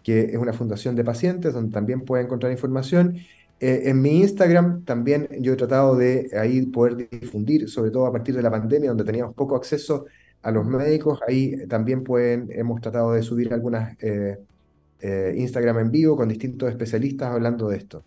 que 0.03 0.21
es 0.25 0.37
una 0.37 0.53
fundación 0.53 0.95
de 0.95 1.03
pacientes 1.03 1.53
donde 1.53 1.71
también 1.71 2.01
pueden 2.01 2.25
encontrar 2.25 2.51
información. 2.51 3.15
Eh, 3.61 3.83
en 3.85 4.01
mi 4.01 4.19
Instagram 4.19 4.83
también 4.83 5.29
yo 5.39 5.53
he 5.53 5.55
tratado 5.55 5.95
de 5.95 6.29
ahí 6.37 6.65
poder 6.65 7.09
difundir, 7.09 7.69
sobre 7.69 7.91
todo 7.91 8.05
a 8.05 8.11
partir 8.11 8.35
de 8.35 8.41
la 8.41 8.51
pandemia, 8.51 8.89
donde 8.89 9.05
teníamos 9.05 9.33
poco 9.33 9.55
acceso 9.55 10.05
a 10.41 10.51
los 10.51 10.65
médicos. 10.65 11.19
Ahí 11.27 11.65
también 11.67 12.03
pueden, 12.03 12.49
hemos 12.51 12.81
tratado 12.81 13.13
de 13.13 13.23
subir 13.23 13.53
algunas 13.53 13.95
Instagram 15.35 15.79
en 15.79 15.91
vivo 15.91 16.15
con 16.15 16.29
distintos 16.29 16.69
especialistas 16.69 17.31
hablando 17.31 17.69
de 17.69 17.77
esto. 17.77 18.03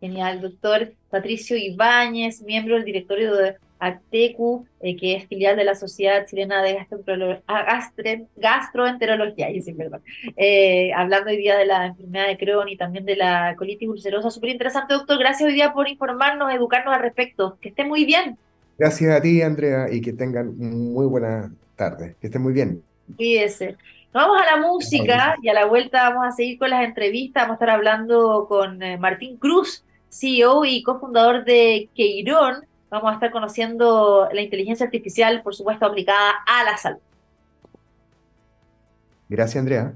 Genial, 0.00 0.40
doctor 0.40 0.92
Patricio 1.10 1.56
Ibáñez, 1.56 2.42
miembro 2.42 2.76
del 2.76 2.84
directorio 2.84 3.34
de 3.34 3.56
ATECU, 3.80 4.66
eh, 4.80 4.96
que 4.96 5.16
es 5.16 5.26
filial 5.26 5.56
de 5.56 5.64
la 5.64 5.74
Sociedad 5.74 6.26
Chilena 6.26 6.62
de 6.62 6.78
ah, 7.46 7.92
Gastroenterología, 8.36 9.48
eh, 10.36 10.92
hablando 10.94 11.30
hoy 11.30 11.36
día 11.36 11.56
de 11.56 11.66
la 11.66 11.86
enfermedad 11.86 12.28
de 12.28 12.38
Crohn 12.38 12.68
y 12.68 12.76
también 12.76 13.04
de 13.04 13.16
la 13.16 13.54
colitis 13.56 13.88
ulcerosa. 13.88 14.30
Súper 14.30 14.50
interesante, 14.50 14.94
doctor. 14.94 15.18
Gracias 15.18 15.48
hoy 15.48 15.54
día 15.54 15.72
por 15.72 15.88
informarnos, 15.88 16.52
educarnos 16.52 16.94
al 16.94 17.02
respecto. 17.02 17.58
Que 17.60 17.70
esté 17.70 17.84
muy 17.84 18.04
bien. 18.04 18.36
Gracias 18.78 19.16
a 19.16 19.20
ti, 19.20 19.42
Andrea, 19.42 19.86
y 19.90 20.00
que 20.00 20.12
tengan 20.12 20.56
muy 20.56 21.06
buena 21.06 21.52
tarde. 21.76 22.16
Que 22.20 22.28
estén 22.28 22.42
muy 22.42 22.52
bien. 22.52 22.82
Cuídese. 23.16 23.76
Nos 24.14 24.24
vamos 24.24 24.42
a 24.42 24.56
la 24.56 24.66
música 24.66 25.36
y 25.42 25.48
a 25.48 25.54
la 25.54 25.66
vuelta 25.66 26.10
vamos 26.10 26.26
a 26.26 26.32
seguir 26.32 26.58
con 26.58 26.70
las 26.70 26.84
entrevistas. 26.84 27.42
Vamos 27.42 27.52
a 27.52 27.56
estar 27.56 27.70
hablando 27.70 28.46
con 28.48 28.82
eh, 28.82 28.96
Martín 28.96 29.36
Cruz, 29.36 29.84
CEO 30.10 30.64
y 30.64 30.82
cofundador 30.82 31.44
de 31.44 31.90
Queirón 31.94 32.68
Vamos 32.90 33.10
a 33.10 33.14
estar 33.14 33.30
conociendo 33.30 34.30
la 34.32 34.40
inteligencia 34.40 34.86
artificial, 34.86 35.42
por 35.42 35.54
supuesto, 35.54 35.84
aplicada 35.84 36.36
a 36.46 36.64
la 36.64 36.76
salud. 36.78 37.00
Gracias, 39.28 39.60
Andrea. 39.60 39.92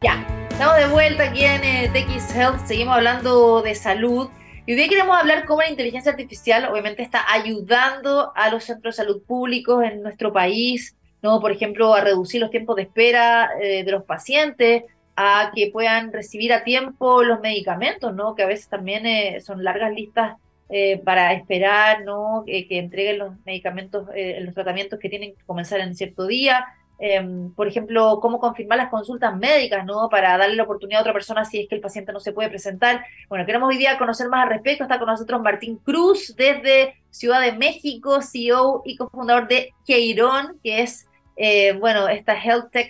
Ya, 0.00 0.26
estamos 0.50 0.76
de 0.76 0.88
vuelta 0.88 1.22
aquí 1.22 1.44
en 1.44 1.62
eh, 1.62 1.90
TX 1.92 2.34
Health, 2.34 2.66
seguimos 2.66 2.96
hablando 2.96 3.62
de 3.62 3.76
salud. 3.76 4.28
Y 4.66 4.72
hoy 4.72 4.76
día 4.76 4.88
queremos 4.88 5.16
hablar 5.16 5.44
cómo 5.44 5.60
la 5.60 5.70
inteligencia 5.70 6.10
artificial 6.10 6.64
obviamente 6.64 7.02
está 7.02 7.32
ayudando 7.32 8.32
a 8.34 8.50
los 8.50 8.64
centros 8.64 8.96
de 8.96 9.04
salud 9.04 9.22
públicos 9.22 9.84
en 9.84 10.02
nuestro 10.02 10.32
país, 10.32 10.96
¿no? 11.22 11.40
Por 11.40 11.52
ejemplo, 11.52 11.94
a 11.94 12.00
reducir 12.00 12.40
los 12.40 12.50
tiempos 12.50 12.76
de 12.76 12.82
espera 12.82 13.50
eh, 13.60 13.84
de 13.84 13.90
los 13.90 14.04
pacientes, 14.04 14.84
a 15.16 15.52
que 15.54 15.70
puedan 15.72 16.12
recibir 16.12 16.52
a 16.52 16.64
tiempo 16.64 17.22
los 17.22 17.40
medicamentos, 17.40 18.14
¿no? 18.14 18.34
Que 18.34 18.42
a 18.42 18.46
veces 18.46 18.68
también 18.68 19.06
eh, 19.06 19.40
son 19.40 19.62
largas 19.62 19.92
listas 19.92 20.38
eh, 20.70 20.98
para 21.04 21.34
esperar 21.34 22.02
¿no? 22.02 22.44
que 22.46 22.66
entreguen 22.78 23.18
los 23.18 23.34
medicamentos, 23.44 24.08
los 24.40 24.54
tratamientos 24.54 24.98
que 24.98 25.10
tienen 25.10 25.34
que 25.34 25.44
comenzar 25.44 25.80
en 25.80 25.94
cierto 25.94 26.26
día. 26.26 26.66
Em, 27.04 27.52
por 27.54 27.66
ejemplo, 27.66 28.20
cómo 28.20 28.38
confirmar 28.38 28.78
las 28.78 28.88
consultas 28.88 29.36
médicas, 29.36 29.84
¿no? 29.84 30.08
Para 30.08 30.38
darle 30.38 30.54
la 30.54 30.62
oportunidad 30.62 31.00
a 31.00 31.02
otra 31.02 31.12
persona 31.12 31.44
si 31.44 31.58
es 31.60 31.68
que 31.68 31.74
el 31.74 31.80
paciente 31.80 32.12
no 32.12 32.20
se 32.20 32.32
puede 32.32 32.48
presentar. 32.48 33.04
Bueno, 33.28 33.44
queremos 33.44 33.68
hoy 33.70 33.76
día 33.76 33.98
conocer 33.98 34.28
más 34.28 34.44
al 34.44 34.50
respecto. 34.50 34.84
Está 34.84 35.00
con 35.00 35.08
nosotros 35.08 35.42
Martín 35.42 35.78
Cruz 35.78 36.32
desde 36.36 36.94
Ciudad 37.10 37.40
de 37.40 37.54
México, 37.54 38.22
CEO 38.22 38.82
y 38.84 38.96
cofundador 38.96 39.48
de 39.48 39.74
Queirón, 39.84 40.60
que 40.62 40.82
es, 40.82 41.08
eh, 41.44 41.72
bueno, 41.72 42.08
esta 42.08 42.40
health 42.40 42.70
tech 42.70 42.88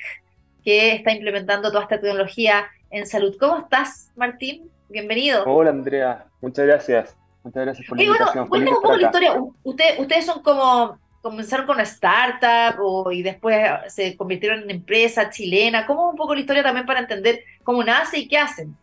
que 0.62 0.92
está 0.92 1.10
implementando 1.10 1.70
toda 1.70 1.84
esta 1.84 1.98
tecnología 1.98 2.66
en 2.90 3.06
salud. 3.06 3.34
¿Cómo 3.40 3.60
estás, 3.60 4.12
Martín? 4.14 4.70
Bienvenido. 4.90 5.42
Hola, 5.46 5.70
Andrea. 5.70 6.26
Muchas 6.42 6.66
gracias. 6.66 7.16
Muchas 7.42 7.64
gracias 7.64 7.88
por 7.88 7.96
la 7.96 8.04
invitación. 8.04 8.48
Bueno, 8.50 8.70
un 8.72 8.82
poco 8.82 8.96
la 8.98 9.06
historia. 9.06 9.42
Usted, 9.62 9.98
ustedes 10.00 10.26
son 10.26 10.42
como, 10.42 10.98
comenzaron 11.22 11.64
con 11.64 11.76
una 11.76 11.84
startup 11.84 12.78
o, 12.78 13.10
y 13.10 13.22
después 13.22 13.56
se 13.88 14.18
convirtieron 14.18 14.64
en 14.64 14.70
empresa 14.70 15.30
chilena. 15.30 15.86
¿Cómo 15.86 16.10
un 16.10 16.16
poco 16.16 16.34
la 16.34 16.42
historia 16.42 16.62
también 16.62 16.84
para 16.84 17.00
entender 17.00 17.40
cómo 17.64 17.82
nace 17.82 18.18
y 18.18 18.28
qué 18.28 18.36
hacen? 18.36 18.76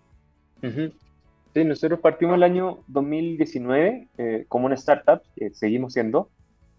Sí, 1.53 1.63
nosotros 1.63 1.99
partimos 1.99 2.37
el 2.37 2.43
año 2.43 2.79
2019 2.87 4.07
eh, 4.17 4.45
como 4.47 4.65
una 4.65 4.73
startup, 4.73 5.21
que 5.35 5.51
seguimos 5.51 5.93
siendo. 5.93 6.27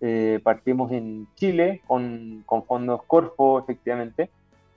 Eh, 0.00 0.40
partimos 0.42 0.90
en 0.92 1.28
Chile 1.34 1.82
con, 1.86 2.42
con 2.46 2.64
fondos 2.64 3.02
Corfo, 3.06 3.58
efectivamente 3.58 4.30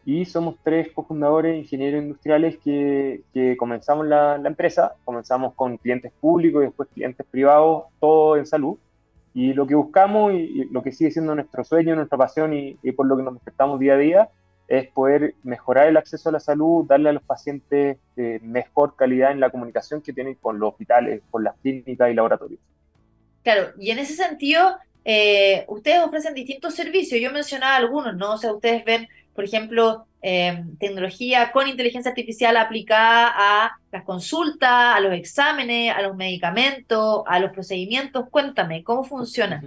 y 0.06 0.26
somos 0.26 0.56
tres 0.64 0.92
cofundadores 0.92 1.58
ingenieros 1.58 2.04
industriales 2.04 2.58
que, 2.58 3.22
que 3.34 3.56
comenzamos 3.56 4.06
la, 4.06 4.38
la, 4.38 4.50
empresa, 4.50 4.96
comenzamos 5.06 5.54
con 5.54 5.78
clientes 5.78 6.12
públicos 6.20 6.62
y 6.62 6.66
después 6.66 6.90
clientes 6.94 7.26
privados, 7.30 7.86
todo 8.00 8.36
en 8.38 8.46
salud. 8.46 8.78
Y 9.34 9.54
lo 9.54 9.66
que 9.66 9.76
buscamos 9.76 10.34
y, 10.34 10.66
lo 10.66 10.84
que 10.84 10.92
sigue 10.92 11.10
siendo 11.10 11.34
nuestro 11.34 11.64
sueño, 11.64 11.96
nuestra 11.96 12.18
pasión 12.18 12.54
y, 12.54 12.76
por 12.92 13.08
lo 13.08 13.16
que 13.16 13.24
nos 13.24 13.36
despertamos 13.36 13.80
día 13.80 13.94
a 13.94 13.98
día 13.98 14.30
es 14.68 14.88
poder 14.90 15.36
mejorar 15.44 15.88
el 15.88 15.98
acceso 15.98 16.30
a 16.30 16.34
la 16.34 16.40
salud, 16.40 16.86
darle 16.86 17.10
a 17.10 17.14
los 17.14 17.24
pacientes 17.24 17.98
eh, 18.18 18.40
mejor 18.42 18.96
calidad 18.96 19.32
en 19.32 19.40
la 19.40 19.50
comunicación 19.50 20.02
que 20.02 20.14
tienen 20.14 20.36
con 20.36 20.60
los 20.60 20.72
hospitales, 20.72 21.22
con 21.32 21.44
las 21.44 21.56
clínicas 21.62 22.12
y 22.12 22.14
laboratorios. 22.14 22.60
Claro, 23.44 23.70
y 23.78 23.92
en 23.92 24.00
ese 24.00 24.14
sentido, 24.14 24.78
eh, 25.06 25.66
ustedes 25.68 26.04
ofrecen 26.04 26.34
distintos 26.34 26.76
servicios. 26.76 27.20
Yo 27.22 27.32
mencionaba 27.32 27.76
algunos, 27.76 28.16
¿no? 28.16 28.34
O 28.34 28.38
sea, 28.38 28.54
ustedes 28.54 28.84
ven 28.86 29.08
por 29.34 29.44
ejemplo, 29.44 30.06
em, 30.22 30.76
tecnología 30.78 31.52
con 31.52 31.68
inteligencia 31.68 32.10
artificial 32.10 32.56
aplicada 32.58 33.32
a 33.36 33.72
las 33.92 34.04
consultas, 34.04 34.96
a 34.96 35.00
los 35.00 35.14
exámenes, 35.14 35.94
a 35.94 36.02
los 36.02 36.16
medicamentos, 36.16 37.24
a 37.26 37.40
los 37.40 37.52
procedimientos. 37.52 38.30
Cuéntame, 38.30 38.84
¿cómo 38.84 39.04
funciona? 39.04 39.64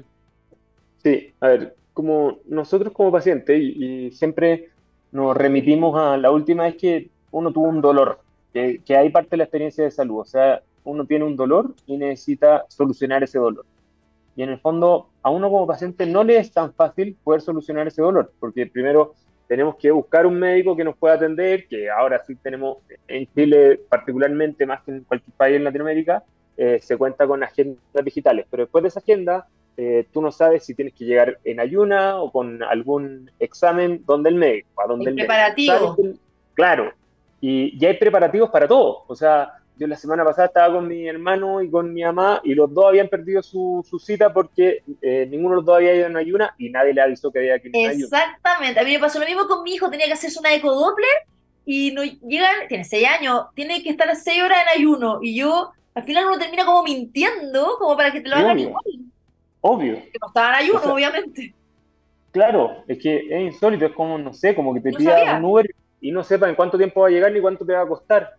Sí, 1.03 1.33
a 1.41 1.49
ver, 1.49 1.77
como 1.93 2.39
nosotros 2.47 2.93
como 2.93 3.13
pacientes 3.13 3.61
y, 3.61 4.11
siempre 4.13 4.71
nos 5.13 5.37
remitimos 5.37 5.99
a 5.99 6.17
la 6.17 6.31
última 6.31 6.65
vez 6.65 6.77
que 6.77 7.09
uno 7.31 7.53
tuvo 7.53 7.69
un 7.69 7.81
dolor, 7.81 8.21
que, 8.53 8.81
que 8.85 8.97
hay 8.97 9.11
parte 9.11 9.31
de 9.31 9.37
la 9.39 9.45
experiencia 9.45 9.85
de 9.85 9.91
salud, 9.91 10.21
o 10.21 10.25
sea, 10.25 10.63
uno 10.85 11.05
tiene 11.05 11.25
un 11.25 11.37
dolor 11.37 11.75
y 11.87 11.97
necesita 11.97 12.65
solucionar 12.69 13.23
ese 13.25 13.39
dolor. 13.39 13.65
Y 14.37 14.43
en 14.43 14.51
el 14.51 14.61
fondo, 14.61 15.09
a 15.27 15.31
uno 15.31 15.51
como 15.51 15.67
paciente 15.67 16.07
no 16.07 16.23
le 16.23 16.37
es 16.39 16.53
tan 16.53 16.73
fácil 16.73 17.17
poder 17.25 17.41
solucionar 17.41 17.89
ese 17.89 18.01
dolor, 18.01 18.33
porque 18.39 18.65
primero 18.65 19.15
tenemos 19.49 19.75
que 19.75 19.91
buscar 19.91 20.25
un 20.25 20.39
médico 20.39 20.77
que 20.77 20.85
nos 20.85 20.97
pueda 20.97 21.15
atender, 21.15 21.67
que 21.67 21.91
ahora 21.91 22.23
sí 22.25 22.37
tenemos 22.37 22.79
en 23.09 23.27
Chile 23.35 23.81
particularmente, 23.89 24.65
más 24.67 24.85
que 24.85 24.93
en 24.93 25.01
cualquier 25.03 25.37
país 25.37 25.57
en 25.57 25.65
Latinoamérica, 25.65 26.23
eh, 26.57 26.79
se 26.81 26.97
cuenta 26.97 27.27
con 27.27 27.43
agendas 27.43 28.05
digitales, 28.05 28.47
pero 28.49 28.63
después 28.63 28.83
de 28.83 28.89
esa 28.89 29.01
agenda, 29.01 29.49
eh, 29.77 30.07
tú 30.13 30.23
no 30.23 30.31
sabes 30.31 30.65
si 30.65 30.77
tienes 30.77 30.95
que 30.95 31.05
llegar 31.05 31.41
en 31.43 31.59
ayuna 31.59 32.21
o 32.21 32.31
con 32.31 32.63
algún 32.63 33.29
examen 33.41 34.05
donde 34.07 34.29
el 34.29 34.37
médico, 34.37 34.81
a 34.81 34.87
donde 34.87 35.11
el, 35.11 35.17
preparativo. 35.17 35.97
claro, 36.55 36.93
y 37.41 37.77
ya 37.81 37.89
hay 37.89 37.97
preparativos 37.97 38.51
para 38.51 38.69
todo, 38.69 39.03
o 39.09 39.17
sea, 39.17 39.55
yo 39.79 39.87
la 39.87 39.97
semana 39.97 40.25
pasada 40.25 40.47
estaba 40.49 40.75
con 40.75 40.89
mi 40.89 41.07
hermano 41.07 41.63
y 41.63 41.71
con 41.71 41.93
mi 41.93 42.03
mamá 42.03 42.41
y 42.43 42.55
los 42.55 42.73
dos 42.73 42.87
habían 42.87 43.09
perdido 43.09 43.43
su, 43.43 43.85
cita 44.03 44.33
porque 44.33 44.83
eh, 45.03 45.27
ninguno 45.31 45.51
de 45.51 45.57
los 45.57 45.65
dos 45.65 45.77
había 45.77 45.95
ido 45.95 46.07
en 46.07 46.17
ayuna 46.17 46.55
y 46.59 46.71
nadie 46.71 46.95
le 46.95 47.03
avisó 47.03 47.31
que 47.31 47.41
había 47.41 47.59
que 47.59 47.69
ir 47.69 47.77
en 47.77 47.91
ayuna. 47.91 48.05
Exactamente. 48.05 48.81
A 48.81 48.85
mí 48.85 48.93
me 48.93 48.99
pasó 48.99 49.19
lo 49.19 49.27
mismo 49.27 49.47
con 49.47 49.63
mi 49.63 49.75
hijo. 49.75 49.91
Tenía 49.91 50.07
que 50.07 50.15
hacerse 50.15 50.39
una 50.39 50.55
ecodoppler 50.55 51.09
y 51.67 51.93
no 51.93 52.03
llegan, 52.05 52.69
tiene 52.69 52.85
seis 52.85 53.07
años, 53.07 53.47
tiene 53.55 53.83
que 53.83 53.91
estar 53.91 54.15
seis 54.17 54.43
horas 54.43 54.59
en 54.63 54.81
ayuno 54.81 55.19
y 55.21 55.37
yo, 55.37 55.73
al 55.95 56.05
final 56.05 56.27
uno 56.27 56.39
termina 56.39 56.65
como 56.65 56.85
mintiendo, 56.85 57.77
como 57.79 57.97
para 57.97 58.13
que 58.13 58.21
te 58.21 58.29
lo 58.29 58.37
hagan 58.37 58.59
igual. 58.59 58.85
Obvio. 59.61 59.95
Que 59.97 60.19
no 60.21 60.29
estaba 60.29 60.49
en 60.51 60.55
ayuno, 60.65 60.95
obviamente. 60.95 61.53
Claro, 62.31 62.85
es 62.87 62.99
que 62.99 63.17
es 63.31 63.41
insólito, 63.41 63.87
es 63.87 63.93
como, 63.93 64.17
no 64.17 64.33
sé, 64.33 64.55
como 64.55 64.73
que 64.75 64.81
te 64.81 64.93
no 64.93 65.39
un 65.39 65.45
Uber 65.45 65.67
y 66.01 66.13
no 66.13 66.23
sepa 66.23 66.49
en 66.49 66.55
cuánto 66.55 66.79
tiempo 66.79 67.01
va 67.01 67.09
a 67.09 67.11
llegar 67.11 67.33
ni 67.33 67.41
cuánto 67.41 67.67
te 67.67 67.73
va 67.73 67.83
a 67.83 67.89
costar. 67.89 68.36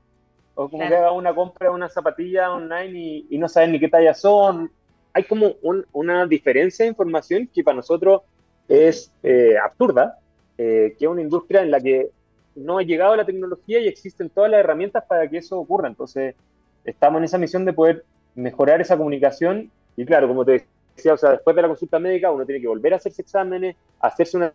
O 0.60 0.68
como 0.70 0.88
que 0.88 0.96
haga 0.96 1.12
una 1.12 1.36
compra 1.36 1.70
de 1.70 1.76
una 1.76 1.88
zapatilla 1.88 2.52
online 2.52 3.26
y, 3.30 3.38
no 3.38 3.48
saben 3.48 3.72
ni 3.72 3.80
qué 3.80 3.90
talla 3.90 4.16
son. 4.16 4.72
Hay 5.14 5.24
como 5.24 5.54
una 5.92 6.26
diferencia 6.26 6.84
de 6.84 6.90
información 6.90 7.48
que 7.54 7.64
para 7.64 7.76
nosotros 7.76 8.24
es 8.68 9.14
eh, 9.22 9.56
absurda, 9.64 10.18
eh, 10.58 10.96
que 10.98 11.06
es 11.06 11.12
una 11.12 11.22
industria 11.22 11.62
en 11.62 11.70
la 11.70 11.80
que 11.80 12.10
no 12.56 12.80
ha 12.80 12.82
llegado 12.82 13.16
la 13.16 13.24
tecnología 13.24 13.80
y 13.80 13.88
existen 13.88 14.32
todas 14.32 14.50
las 14.50 14.62
herramientas 14.62 15.04
para 15.08 15.30
que 15.30 15.38
eso 15.38 15.60
ocurra. 15.60 15.90
Entonces, 15.90 16.34
estamos 16.86 17.20
en 17.20 17.26
esa 17.26 17.38
misión 17.38 17.64
de 17.64 17.74
poder 17.74 18.04
mejorar 18.34 18.82
esa 18.82 18.98
comunicación 18.98 19.70
y 19.96 20.06
claro, 20.06 20.28
como 20.28 20.44
te 20.44 20.66
decía, 20.96 21.14
o 21.14 21.18
sea, 21.18 21.34
después 21.34 21.56
de 21.56 21.62
la 21.62 21.68
consulta 21.68 22.00
médica 22.00 22.32
uno 22.32 22.48
tiene 22.48 22.62
que 22.62 22.68
volver 22.68 22.94
a 22.94 22.98
hacerse 22.98 23.22
exámenes, 23.22 23.76
hacerse 24.00 24.38
una 24.38 24.52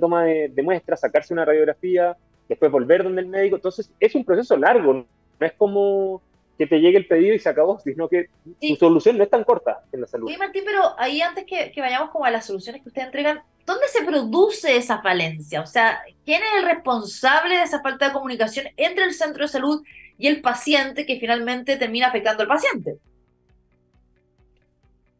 toma 0.00 0.24
de, 0.24 0.48
de 0.48 0.62
muestras, 0.62 1.00
sacarse 1.00 1.34
una 1.34 1.44
radiografía, 1.44 2.16
después 2.48 2.72
volver 2.72 3.04
donde 3.04 3.20
el 3.20 3.28
médico. 3.28 3.56
Entonces, 3.56 3.92
es 4.00 4.14
un 4.14 4.24
proceso 4.24 4.56
largo, 4.56 5.04
no 5.42 5.46
es 5.46 5.52
como 5.54 6.22
que 6.56 6.68
te 6.68 6.80
llegue 6.80 6.98
el 6.98 7.06
pedido 7.06 7.34
y 7.34 7.40
se 7.40 7.48
acabó, 7.48 7.80
sino 7.80 8.08
que 8.08 8.28
tu 8.60 8.76
solución 8.76 9.18
no 9.18 9.24
es 9.24 9.30
tan 9.30 9.42
corta 9.42 9.82
en 9.90 10.02
la 10.02 10.06
salud. 10.06 10.28
Sí, 10.28 10.36
Martín, 10.38 10.62
pero 10.64 10.94
ahí 10.98 11.20
antes 11.20 11.44
que, 11.44 11.72
vayamos 11.80 12.10
como 12.10 12.24
a 12.24 12.30
las 12.30 12.46
soluciones 12.46 12.82
que 12.82 12.88
ustedes 12.88 13.06
entregan, 13.06 13.42
¿dónde 13.66 13.88
se 13.88 14.04
produce 14.04 14.76
esa 14.76 15.02
falencia? 15.02 15.60
O 15.60 15.66
sea, 15.66 16.00
¿quién 16.24 16.40
es 16.42 16.62
el 16.62 16.64
responsable 16.66 17.56
de 17.56 17.64
esa 17.64 17.82
falta 17.82 18.06
de 18.06 18.12
comunicación 18.12 18.66
entre 18.76 19.04
el 19.04 19.14
centro 19.14 19.42
de 19.42 19.48
salud 19.48 19.82
y 20.16 20.28
el 20.28 20.40
paciente 20.40 21.04
que 21.04 21.18
finalmente 21.18 21.76
termina 21.76 22.06
afectando 22.06 22.42
al 22.44 22.48
paciente? 22.48 22.98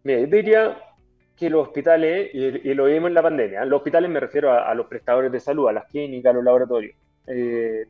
Mira, 0.05 0.21
yo 0.21 0.27
diría 0.27 0.79
que 1.37 1.51
los 1.51 1.67
hospitales, 1.67 2.31
y, 2.33 2.75
lo 2.75 2.85
vimos 2.85 3.09
en 3.09 3.15
la 3.15 3.23
pandemia, 3.23 3.65
los 3.65 3.79
hospitales 3.79 4.09
me 4.09 4.21
refiero 4.21 4.53
a, 4.53 4.73
los 4.75 4.87
prestadores 4.87 5.33
de 5.33 5.41
salud, 5.41 5.69
a 5.69 5.73
las 5.73 5.87
clínicas, 5.87 6.31
a 6.31 6.35
los 6.35 6.45
laboratorios, 6.45 6.95
eh, 7.27 7.87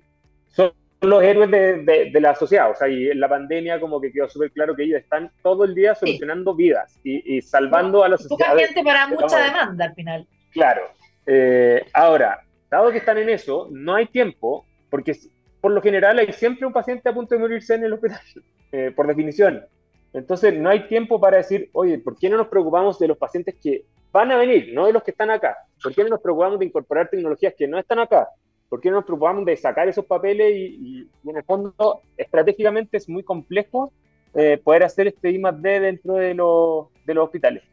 son 0.49 0.73
los 1.03 1.23
héroes 1.23 1.51
de, 1.51 2.11
de, 2.13 2.21
la 2.21 2.35
sociedad. 2.35 2.71
O 2.71 2.75
sea, 2.75 2.89
y 2.89 3.09
en 3.09 3.21
la 3.21 3.29
pandemia 3.29 3.81
como 3.81 4.01
que 4.01 4.13
quedó 4.13 4.29
súper 4.29 4.51
claro 4.53 4.75
que 4.75 4.85
ellos 4.85 5.01
están 5.01 5.31
todo 5.43 5.65
el 5.65 5.75
día 5.75 5.95
solucionando 5.95 6.55
vidas 6.55 6.99
y, 7.03 7.41
salvando 7.43 8.05
a 8.05 8.09
la 8.09 8.17
sociedad. 8.17 8.53
Poca 8.53 8.67
gente 8.67 8.83
para 8.83 9.09
mucha 9.09 9.39
demanda 9.39 9.85
al 9.85 9.95
final. 9.95 10.27
Claro. 10.53 10.83
Eh, 11.27 11.85
ahora, 11.93 12.41
dado 12.71 12.91
que 12.91 12.99
están 12.99 13.19
en 13.19 13.29
eso, 13.31 13.69
no 13.71 13.95
hay 13.95 14.07
tiempo, 14.07 14.67
porque 14.91 15.17
por 15.61 15.73
lo 15.73 15.83
general 15.83 16.19
hay 16.19 16.33
siempre 16.33 16.67
un 16.67 16.73
paciente 16.73 17.09
a 17.09 17.15
punto 17.15 17.35
de 17.35 17.41
morirse 17.41 17.75
en 17.75 17.85
el 17.85 17.93
hospital, 17.93 18.21
eh, 18.73 18.93
por 18.95 19.07
definición. 19.07 19.65
Entonces 20.13 20.55
no 20.55 20.69
hay 20.69 20.89
tiempo 20.89 21.21
para 21.21 21.39
decir, 21.39 21.71
oye, 21.73 21.99
¿por 21.99 22.19
qué 22.19 22.29
no 22.29 22.37
nos 22.37 22.49
preocupamos 22.49 22.99
de 22.99 23.09
los 23.09 23.17
pacientes 23.17 23.55
que 23.63 23.85
van 24.13 24.31
a 24.31 24.37
venir, 24.37 24.73
no 24.75 24.87
de 24.87 24.93
los 24.93 25.03
que 25.03 25.11
están 25.11 25.31
acá? 25.31 25.57
¿Por 25.83 25.95
qué 25.95 26.03
no 26.03 26.11
nos 26.11 26.21
preocupamos 26.21 26.59
de 26.59 26.67
incorporar 26.67 27.09
tecnologías 27.09 27.55
que 27.57 27.67
no 27.67 27.79
están 27.79 27.99
acá? 27.99 28.29
¿Por 28.73 28.81
qué 28.81 28.89
no 28.89 28.97
nos 28.97 29.05
preocupamos 29.05 29.45
de 29.45 29.55
sacar 29.55 29.87
esos 29.87 30.07
papeles 30.07 30.51
y, 30.57 31.07
en 31.29 31.37
el 31.37 31.45
fondo 31.45 32.01
estratégicamente 32.17 32.97
es 32.97 33.07
muy 33.07 33.23
complejo 33.23 33.93
eh, 34.33 34.57
poder 34.65 34.85
hacer 34.85 35.09
este 35.09 35.31
I 35.31 35.43
D 35.59 35.81
dentro 35.81 36.15
de, 36.15 36.33
los, 36.33 36.87
de 37.05 37.13
los 37.13 37.27
hospitales? 37.27 37.65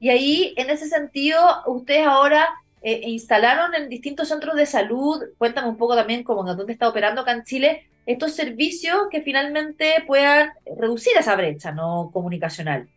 Y 0.00 0.08
ahí, 0.08 0.54
en 0.56 0.70
ese 0.70 0.88
sentido, 0.88 1.38
ustedes 1.66 2.04
ahora 2.04 2.48
eh, 2.82 3.02
instalaron 3.04 3.76
en 3.76 3.88
distintos 3.88 4.26
centros 4.26 4.56
de 4.56 4.66
salud, 4.66 5.22
cuéntame 5.38 5.68
un 5.68 5.76
poco 5.76 5.94
también 5.94 6.24
cómo, 6.24 6.42
dónde 6.42 6.72
está 6.72 6.88
operando 6.88 7.20
acá 7.20 7.30
en 7.30 7.44
Chile, 7.44 7.86
estos 8.06 8.34
servicios 8.34 9.06
que 9.08 9.22
finalmente 9.22 10.02
puedan 10.04 10.50
reducir 10.76 11.12
esa 11.16 11.36
brecha 11.36 11.70
no 11.70 12.10
comunicacional. 12.12 12.88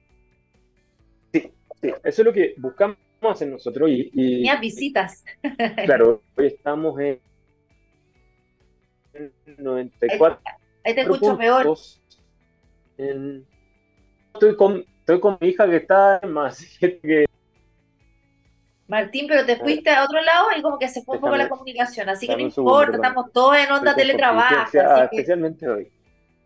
Sí, 1.31 1.51
sí, 1.79 1.89
eso 2.03 2.21
es 2.23 2.25
lo 2.25 2.33
que 2.33 2.55
buscamos 2.57 2.97
hacer 3.21 3.47
nosotros. 3.49 3.89
Y, 3.89 4.11
y 4.13 4.49
visitas. 4.59 5.23
Claro, 5.85 6.21
hoy 6.37 6.47
estamos 6.47 6.99
en 6.99 7.19
94. 9.57 10.39
Ahí, 10.83 10.95
te 10.95 11.01
escucho 11.01 11.37
peor. 11.37 11.75
estoy, 12.97 14.55
con, 14.55 14.85
estoy 14.99 15.19
con 15.19 15.37
mi 15.41 15.49
hija 15.49 15.67
que 15.69 15.75
está 15.77 16.21
más 16.23 16.65
que 16.79 17.25
Martín, 18.87 19.27
pero 19.27 19.45
te 19.45 19.55
fuiste 19.55 19.91
a 19.91 20.03
otro 20.03 20.19
lado 20.19 20.47
y 20.57 20.63
como 20.63 20.79
que 20.79 20.87
se 20.87 21.03
fue 21.03 21.17
un 21.17 21.21
poco 21.21 21.37
la 21.37 21.47
comunicación, 21.47 22.09
así 22.09 22.27
que 22.27 22.35
no 22.35 22.41
importa, 22.41 22.95
estamos 22.95 23.31
todos 23.31 23.55
en 23.57 23.71
onda 23.71 23.95
teletrabajo. 23.95 24.65
especialmente 25.11 25.69
hoy. 25.69 25.91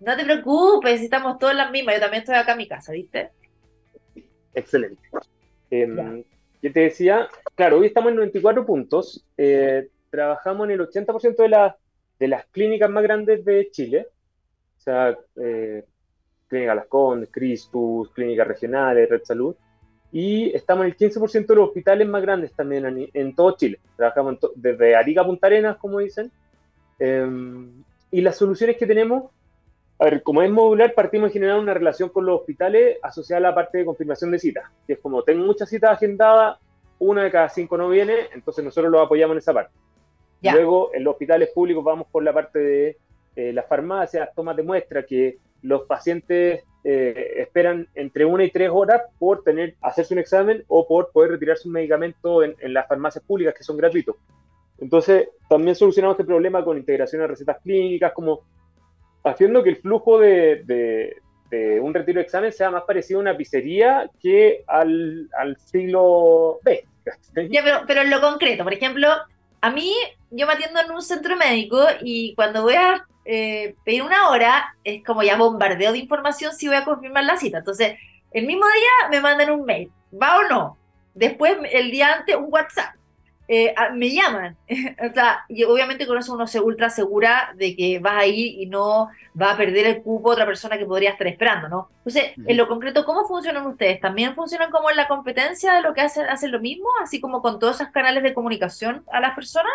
No 0.02 0.18
te 0.18 0.26
preocupes, 0.26 1.02
estamos 1.02 1.40
todos 1.40 1.52
en 1.52 1.60
la 1.60 1.72
misma, 1.72 1.94
yo 1.94 2.02
también 2.02 2.22
estoy 2.22 2.36
acá 2.36 2.52
en 2.52 2.58
mi 2.58 2.68
casa, 2.68 2.92
¿viste? 2.92 3.32
Excelente. 4.54 5.02
Eh, 5.72 6.26
yo 6.64 6.72
te 6.72 6.80
decía, 6.80 7.28
claro, 7.56 7.80
hoy 7.80 7.88
estamos 7.88 8.12
en 8.12 8.16
94 8.16 8.66
puntos, 8.66 9.26
eh, 9.38 9.90
trabajamos 10.10 10.66
en 10.66 10.72
el 10.72 10.80
80% 10.80 11.36
de, 11.36 11.74
de 12.20 12.28
las 12.30 12.46
clínicas 12.46 12.90
más 12.90 13.04
grandes 13.04 13.44
de 13.44 13.70
Chile, 13.70 14.08
o 14.78 14.82
sea, 14.82 15.18
eh, 15.36 15.84
Clínica 16.48 16.74
Las 16.74 16.88
Condes, 16.88 17.30
Crispus, 17.30 18.12
clínicas 18.12 18.48
regionales, 18.48 19.10
Red 19.10 19.24
Salud, 19.26 19.56
y 20.14 20.56
estamos 20.56 20.86
en 20.86 20.92
el 20.92 20.98
15% 20.98 21.48
de 21.48 21.56
los 21.56 21.68
hospitales 21.68 22.08
más 22.08 22.22
grandes 22.22 22.54
también 22.54 23.10
en, 23.14 23.36
todo 23.36 23.58
Chile. 23.58 23.80
Trabajamos 23.98 24.38
desde 24.56 24.96
Arica 24.96 25.26
Punta 25.26 25.48
Arenas, 25.48 25.78
como 25.78 26.00
dicen. 26.00 26.32
Em, 27.00 27.84
y 28.12 28.22
las 28.22 28.38
soluciones 28.38 28.78
que 28.78 28.86
tenemos, 28.86 29.32
a 30.04 30.10
ver, 30.10 30.22
como 30.22 30.42
es 30.42 30.52
modular, 30.52 30.94
partimos 30.94 31.30
de 31.30 31.34
generar 31.34 31.58
una 31.58 31.74
relación 31.74 32.10
con 32.10 32.26
los 32.26 32.42
hospitales 32.42 32.98
asociada 33.02 33.38
a 33.38 33.50
la 33.52 33.56
parte 33.56 33.78
de 33.78 33.86
confirmación 33.86 34.32
de 34.32 34.40
citas. 34.40 34.66
Que 34.86 34.94
es 34.94 35.00
como 35.00 35.24
tengo 35.24 35.46
muchas 35.46 35.70
citas 35.70 35.92
agendadas, 35.92 36.60
una 37.00 37.24
de 37.24 37.32
cada 37.32 37.48
cinco 37.48 37.78
no 37.78 37.88
viene, 37.88 38.14
entonces 38.34 38.66
nosotros 38.66 38.92
los 38.92 39.06
apoyamos 39.06 39.36
en 39.36 39.38
esa 39.38 39.54
parte. 39.54 39.74
Luego, 40.42 40.94
en 40.94 41.06
los 41.06 41.14
hospitales 41.14 41.52
públicos 41.56 41.82
vamos 41.86 42.08
por 42.12 42.22
la 42.22 42.34
parte 42.34 42.60
de 42.60 42.98
eh, 43.38 43.54
las 43.54 43.66
farmacias, 43.66 44.28
tomas 44.36 44.58
de 44.58 44.64
muestra, 44.64 45.06
que 45.06 45.38
los 45.62 45.84
pacientes 45.84 46.66
eh, 46.84 47.34
esperan 47.38 47.88
entre 47.96 48.26
una 48.26 48.44
y 48.44 48.52
tres 48.52 48.70
horas 48.74 49.04
por 49.18 49.42
tener, 49.42 49.76
hacerse 49.82 50.14
un 50.14 50.20
examen 50.20 50.66
o 50.68 50.86
por 50.86 51.14
poder 51.14 51.32
retirarse 51.32 51.66
un 51.70 51.76
medicamento 51.76 52.44
en, 52.44 52.56
las 52.74 52.90
farmacias 52.90 53.24
públicas 53.24 53.56
que 53.58 53.64
son 53.64 53.78
gratuitos. 53.78 54.18
Entonces, 54.80 55.30
también 55.48 55.76
solucionamos 55.76 56.16
este 56.16 56.26
problema 56.26 56.62
con 56.62 56.78
integración 56.78 57.22
a 57.22 57.28
recetas 57.28 57.62
clínicas, 57.62 58.12
como 58.12 58.42
haciendo 59.24 59.64
que 59.64 59.70
el 59.70 59.78
flujo 59.78 60.20
de, 60.20 61.16
un 61.82 61.94
retiro 61.94 62.18
de 62.18 62.24
examen 62.24 62.52
sea 62.52 62.72
más 62.72 62.84
parecido 62.84 63.20
a 63.20 63.22
una 63.22 63.38
pizzería 63.38 64.10
que 64.20 64.64
al, 64.68 65.30
siglo 65.66 66.60
B. 66.64 66.86
pero, 67.34 67.82
pero 67.86 68.02
en 68.02 68.10
lo 68.10 68.22
concreto, 68.22 68.64
por 68.64 68.74
ejemplo, 68.74 69.08
a 69.62 69.70
mí, 69.70 69.96
yo 70.32 70.46
me 70.46 70.54
atiendo 70.54 70.82
en 70.82 70.92
un 70.92 71.02
centro 71.02 71.38
médico 71.38 71.80
y 72.02 72.36
cuando 72.36 72.64
voy 72.64 72.74
a 72.74 73.06
eh, 73.24 73.76
pedir 73.86 74.04
una 74.04 74.30
hora, 74.30 74.76
es 74.84 75.04
como 75.06 75.24
ya 75.24 75.38
bombardeo 75.38 75.94
de 75.94 76.00
información 76.00 76.54
si 76.54 76.68
voy 76.68 76.76
a 76.76 76.84
confirmar 76.84 77.24
la 77.24 77.38
cita. 77.38 77.60
Entonces, 77.60 77.94
el 78.32 78.46
mismo 78.46 78.66
día 78.66 79.10
me 79.10 79.22
mandan 79.22 79.52
un 79.52 79.64
mail, 79.64 79.90
¿va 80.12 80.40
o 80.40 80.44
no? 80.50 80.78
Después, 81.14 81.56
el 81.72 81.92
día 81.92 82.14
antes, 82.14 82.36
un 82.36 82.48
WhatsApp. 82.50 82.96
Eh, 83.48 83.74
me 83.94 84.10
llaman. 84.10 84.56
o 84.70 85.14
sea, 85.14 85.46
y 85.50 85.64
obviamente 85.64 86.08
con 86.08 86.18
eso 86.18 86.34
uno 86.34 86.48
se 86.48 86.60
ultra 86.60 86.90
segura 86.90 87.54
de 87.56 87.76
que 87.76 88.00
vas 88.00 88.22
a 88.22 88.26
ir 88.26 88.62
y 88.62 88.66
no 88.66 89.10
va 89.40 89.52
a 89.52 89.58
perder 89.58 89.86
el 89.86 90.02
cupo 90.02 90.32
otra 90.32 90.46
persona 90.46 90.78
que 90.78 90.86
podría 90.86 91.12
estar 91.12 91.28
esperando, 91.28 91.68
¿no? 91.68 91.90
Entonces, 91.98 92.34
en 92.38 92.58
lo 92.58 92.68
concreto, 92.68 93.06
¿cómo 93.06 93.26
funcionan 93.26 93.66
ustedes? 93.68 94.00
¿También 94.00 94.36
funcionan 94.36 94.72
como 94.72 94.90
en 94.90 94.98
la 94.98 95.08
competencia 95.08 95.74
de 95.74 95.82
lo 95.82 95.94
que 95.94 96.02
hacen, 96.02 96.26
hacen 96.26 96.52
lo 96.52 96.60
mismo? 96.60 96.88
Así 97.02 97.20
como 97.20 97.42
con 97.42 97.60
todos 97.60 97.82
esos 97.82 97.94
canales 97.94 98.24
de 98.24 98.34
comunicación 98.34 99.04
a 99.12 99.20
las 99.20 99.36
personas? 99.36 99.74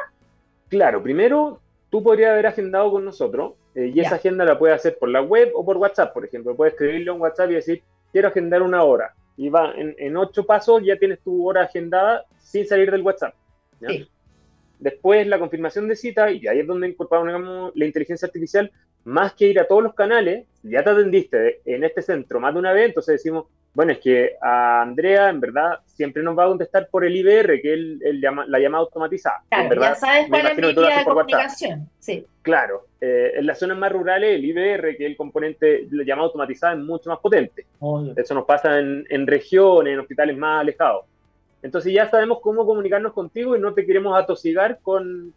Claro, 0.68 1.02
primero 1.02 1.60
tú 1.90 2.02
podrías 2.02 2.32
haber 2.32 2.46
agendado 2.46 2.90
con 2.90 3.04
nosotros 3.04 3.54
eh, 3.74 3.92
y 3.94 4.00
esa 4.00 4.16
agenda 4.16 4.44
la 4.44 4.58
puedes 4.58 4.76
hacer 4.76 4.98
por 4.98 5.08
la 5.08 5.22
web 5.22 5.50
o 5.54 5.64
por 5.64 5.76
WhatsApp, 5.76 6.12
por 6.12 6.24
ejemplo. 6.24 6.54
Puedes 6.54 6.74
escribirle 6.74 7.10
un 7.10 7.20
WhatsApp 7.20 7.50
y 7.50 7.54
decir, 7.54 7.82
quiero 8.12 8.28
agendar 8.28 8.62
una 8.62 8.82
hora. 8.82 9.14
Y 9.36 9.48
va, 9.50 9.72
en, 9.76 10.16
ocho 10.16 10.44
pasos 10.44 10.82
ya 10.84 10.96
tienes 10.96 11.20
tu 11.20 11.48
hora 11.48 11.62
agendada 11.62 12.24
sin 12.38 12.66
salir 12.66 12.90
del 12.90 13.02
WhatsApp. 13.02 13.34
Después 14.78 15.26
la 15.26 15.38
confirmación 15.38 15.88
de 15.88 15.96
cita, 15.96 16.30
y 16.30 16.46
ahí 16.46 16.60
es 16.60 16.66
donde 16.66 16.88
incorporamos 16.88 17.72
la 17.74 17.84
inteligencia 17.84 18.26
artificial, 18.26 18.70
más 19.04 19.32
que 19.32 19.46
ir 19.46 19.58
a 19.58 19.66
todos 19.66 19.82
los 19.82 19.94
canales, 19.94 20.46
ya 20.62 20.84
te 20.84 20.90
atendiste 20.90 21.60
en 21.64 21.82
este 21.84 22.02
centro 22.02 22.38
más 22.40 22.54
de 22.54 22.60
una 22.60 22.72
vez, 22.72 22.86
entonces 22.86 23.14
decimos, 23.14 23.46
bueno, 23.74 23.92
es 23.92 23.98
que 23.98 24.32
a 24.40 24.82
Andrea, 24.82 25.28
en 25.28 25.40
verdad, 25.40 25.78
siempre 25.86 26.22
nos 26.22 26.36
va 26.36 26.44
a 26.44 26.48
contestar 26.48 26.88
por 26.90 27.04
el 27.04 27.14
IBR, 27.14 27.60
que 27.60 27.74
es 27.74 27.80
la 28.20 28.58
llamada 28.58 28.82
automatizada. 28.82 29.42
Claro, 29.48 29.80
ya 29.80 29.94
sabes 29.94 30.26
cuál 30.28 30.46
es 30.46 30.56
mi 30.56 30.74
de 30.74 31.04
comunicación. 31.04 31.88
Sí. 31.98 32.26
Claro, 32.42 32.86
eh, 33.00 33.34
en 33.36 33.46
las 33.46 33.58
zonas 33.58 33.78
más 33.78 33.92
rurales, 33.92 34.34
el 34.34 34.44
IBR, 34.44 34.96
que 34.96 35.04
es 35.04 35.10
el 35.10 35.16
componente 35.16 35.86
de 35.86 35.96
la 35.96 36.02
llamada 36.02 36.26
automatizada, 36.26 36.72
es 36.72 36.80
mucho 36.80 37.10
más 37.10 37.20
potente. 37.20 37.66
Eso 38.16 38.34
nos 38.34 38.44
pasa 38.46 38.78
en, 38.80 39.26
regiones, 39.26 39.92
en 39.92 40.00
hospitales 40.00 40.36
más 40.36 40.62
alejados. 40.62 41.04
Entonces 41.62 41.92
ya 41.92 42.08
sabemos 42.08 42.38
cómo 42.40 42.64
comunicarnos 42.66 43.12
contigo 43.12 43.56
y 43.56 43.60
no 43.60 43.74
te 43.74 43.84
queremos 43.84 44.16
atosigar 44.16 44.78
con, 44.82 45.34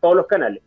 todos 0.00 0.16
los 0.16 0.26
canales. 0.26 0.62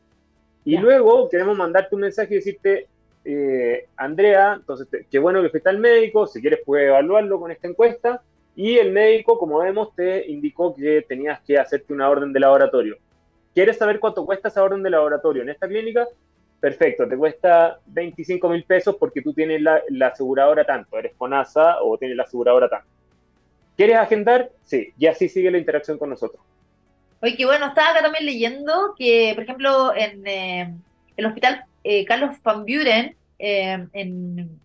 Y 0.64 0.78
luego 0.78 1.30
queremos 1.30 1.58
mandarte 1.58 1.96
un 1.96 2.02
mensaje 2.02 2.34
y 2.34 2.38
decirte, 2.38 2.88
eh, 3.24 3.88
Andrea, 3.98 4.54
entonces 4.56 4.88
qué 5.10 5.20
bueno 5.20 5.42
que 5.42 5.50
fuiste 5.50 5.70
al 5.70 5.80
médico, 5.80 6.26
si 6.26 6.42
quieres 6.42 6.62
puedes 6.66 6.88
evaluarlo 6.88 7.40
con 7.40 7.52
esta 7.52 7.68
encuesta, 7.68 8.22
y 8.56 8.78
el 8.78 8.92
médico, 8.92 9.38
como 9.38 9.60
vemos, 9.60 9.94
te 9.96 10.32
indicó 10.32 10.74
que 10.74 11.06
tenías 11.08 11.42
que 11.42 11.58
hacerte 11.58 11.94
una 11.94 12.10
orden 12.10 12.32
de 12.32 12.40
laboratorio. 12.40 12.98
¿Quieres 13.54 13.78
saber 13.78 14.00
cuánto 14.00 14.26
cuesta 14.26 14.48
esa 14.48 14.64
orden 14.64 14.82
de 14.82 14.90
laboratorio 14.90 15.42
en 15.42 15.50
esta 15.50 15.68
clínica? 15.68 16.08
Perfecto, 16.60 17.08
te 17.08 17.18
cuesta 17.18 17.80
25 17.86 18.50
mil 18.50 18.64
pesos 18.64 18.96
porque 18.96 19.22
tú 19.22 19.34
tienes 19.34 19.62
la, 19.62 19.82
aseguradora 20.08 20.66
tanto, 20.66 20.98
eres 20.98 21.14
CONASA 21.16 21.82
o 21.84 21.98
tienes 21.98 22.18
la 22.18 22.24
aseguradora 22.24 22.70
tanto. 22.70 22.88
¿Quieres 23.76 23.98
agendar? 23.98 24.52
Sí, 24.64 24.94
y 24.98 25.08
así 25.08 25.30
sigue 25.30 25.52
la 25.52 25.58
interacción 25.58 25.98
con 25.98 26.10
nosotros. 26.10 26.42
Oye, 27.22 27.36
que 27.36 27.46
bueno, 27.46 27.68
estaba 27.68 27.92
acá 27.92 28.02
también 28.02 28.26
leyendo 28.26 28.94
que, 28.98 29.32
por 29.36 29.44
ejemplo, 29.44 29.96
en 29.96 30.26
eh, 30.28 30.74
el 31.18 31.26
hospital 31.26 31.66
eh, 31.84 32.06
Carlos 32.06 32.36
Van 32.44 32.66
Buren 32.66 33.16
eh, 33.40 33.88
en, 33.94 34.60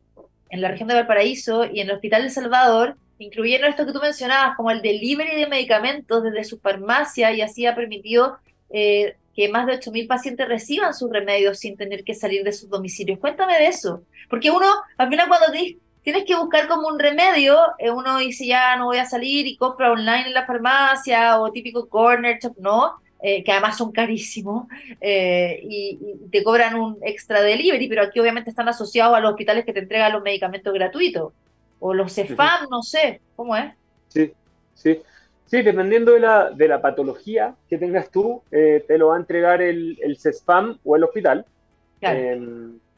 la 0.52 0.68
región 0.68 0.88
de 0.88 0.94
Valparaíso 0.94 1.64
y 1.64 1.80
en 1.80 1.88
el 1.88 1.94
Hospital 1.94 2.24
de 2.24 2.30
Salvador 2.30 2.96
incluyeron 3.18 3.70
esto 3.70 3.86
que 3.86 3.92
tú 3.92 4.00
mencionabas, 4.00 4.56
como 4.56 4.70
el 4.70 4.82
delivery 4.82 5.36
de 5.36 5.46
medicamentos 5.46 6.22
desde 6.22 6.44
su 6.44 6.58
farmacia 6.58 7.32
y 7.32 7.40
así 7.40 7.66
ha 7.66 7.74
permitido 7.74 8.38
que 8.68 9.48
más 9.50 9.66
de 9.66 9.78
8.000 9.78 10.08
pacientes 10.08 10.48
reciban 10.48 10.92
sus 10.92 11.10
remedios 11.10 11.58
sin 11.58 11.76
tener 11.76 12.02
que 12.02 12.14
salir 12.14 12.42
de 12.42 12.52
sus 12.52 12.68
domicilios. 12.68 13.18
Cuéntame 13.18 13.58
de 13.58 13.66
eso, 13.66 14.02
porque 14.28 14.50
uno, 14.50 14.66
al 14.96 15.08
final 15.08 15.28
cuando 15.28 15.52
tienes 16.02 16.24
que 16.24 16.34
buscar 16.34 16.68
como 16.68 16.88
un 16.88 16.98
remedio, 16.98 17.58
uno 17.94 18.18
dice 18.18 18.46
ya 18.46 18.76
no 18.76 18.86
voy 18.86 18.98
a 18.98 19.06
salir 19.06 19.46
y 19.46 19.56
compra 19.56 19.92
online 19.92 20.28
en 20.28 20.34
la 20.34 20.46
farmacia 20.46 21.40
o 21.40 21.50
típico 21.50 21.88
corner 21.88 22.38
shop, 22.38 22.54
no, 22.58 23.00
eh, 23.22 23.44
que 23.44 23.52
además 23.52 23.76
son 23.76 23.92
carísimos, 23.92 24.66
eh, 24.98 25.60
y, 25.62 25.98
te 26.30 26.42
cobran 26.42 26.74
un 26.76 26.96
extra 27.02 27.42
delivery, 27.42 27.86
pero 27.86 28.02
aquí 28.02 28.18
obviamente 28.18 28.48
están 28.48 28.68
asociados 28.68 29.14
a 29.14 29.20
los 29.20 29.32
hospitales 29.32 29.66
que 29.66 29.74
te 29.74 29.80
entregan 29.80 30.12
los 30.12 30.22
medicamentos 30.22 30.72
gratuitos, 30.72 31.32
o 31.80 31.92
los 31.92 32.14
CEFAM, 32.14 32.68
no 32.70 32.82
sé, 32.82 33.20
¿cómo 33.36 33.56
es? 33.56 33.74
Sí, 34.08 34.32
sí. 34.74 35.00
Sí, 35.44 35.62
dependiendo 35.62 36.12
de 36.12 36.20
la, 36.20 36.50
de 36.50 36.68
la 36.68 36.80
patología 36.80 37.56
que 37.68 37.76
tengas 37.76 38.08
tú, 38.10 38.40
eh, 38.52 38.84
te 38.86 38.96
lo 38.96 39.08
va 39.08 39.16
a 39.16 39.18
entregar 39.18 39.60
el, 39.60 39.98
el 40.00 40.16
CESFAM 40.16 40.78
o 40.84 40.94
el 40.94 41.02
hospital, 41.04 41.44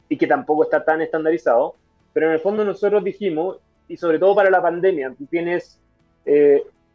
y 0.07 0.17
que 0.17 0.27
tampoco 0.27 0.63
está 0.63 0.85
tan 0.85 1.01
estandarizado, 1.01 1.75
pero 2.13 2.27
en 2.27 2.33
el 2.33 2.39
fondo 2.39 2.63
nosotros 2.63 3.03
dijimos, 3.03 3.57
y 3.87 3.97
sobre 3.97 4.19
todo 4.19 4.35
para 4.35 4.49
la 4.49 4.61
pandemia, 4.61 5.13
tú 5.17 5.25
tienes, 5.25 5.79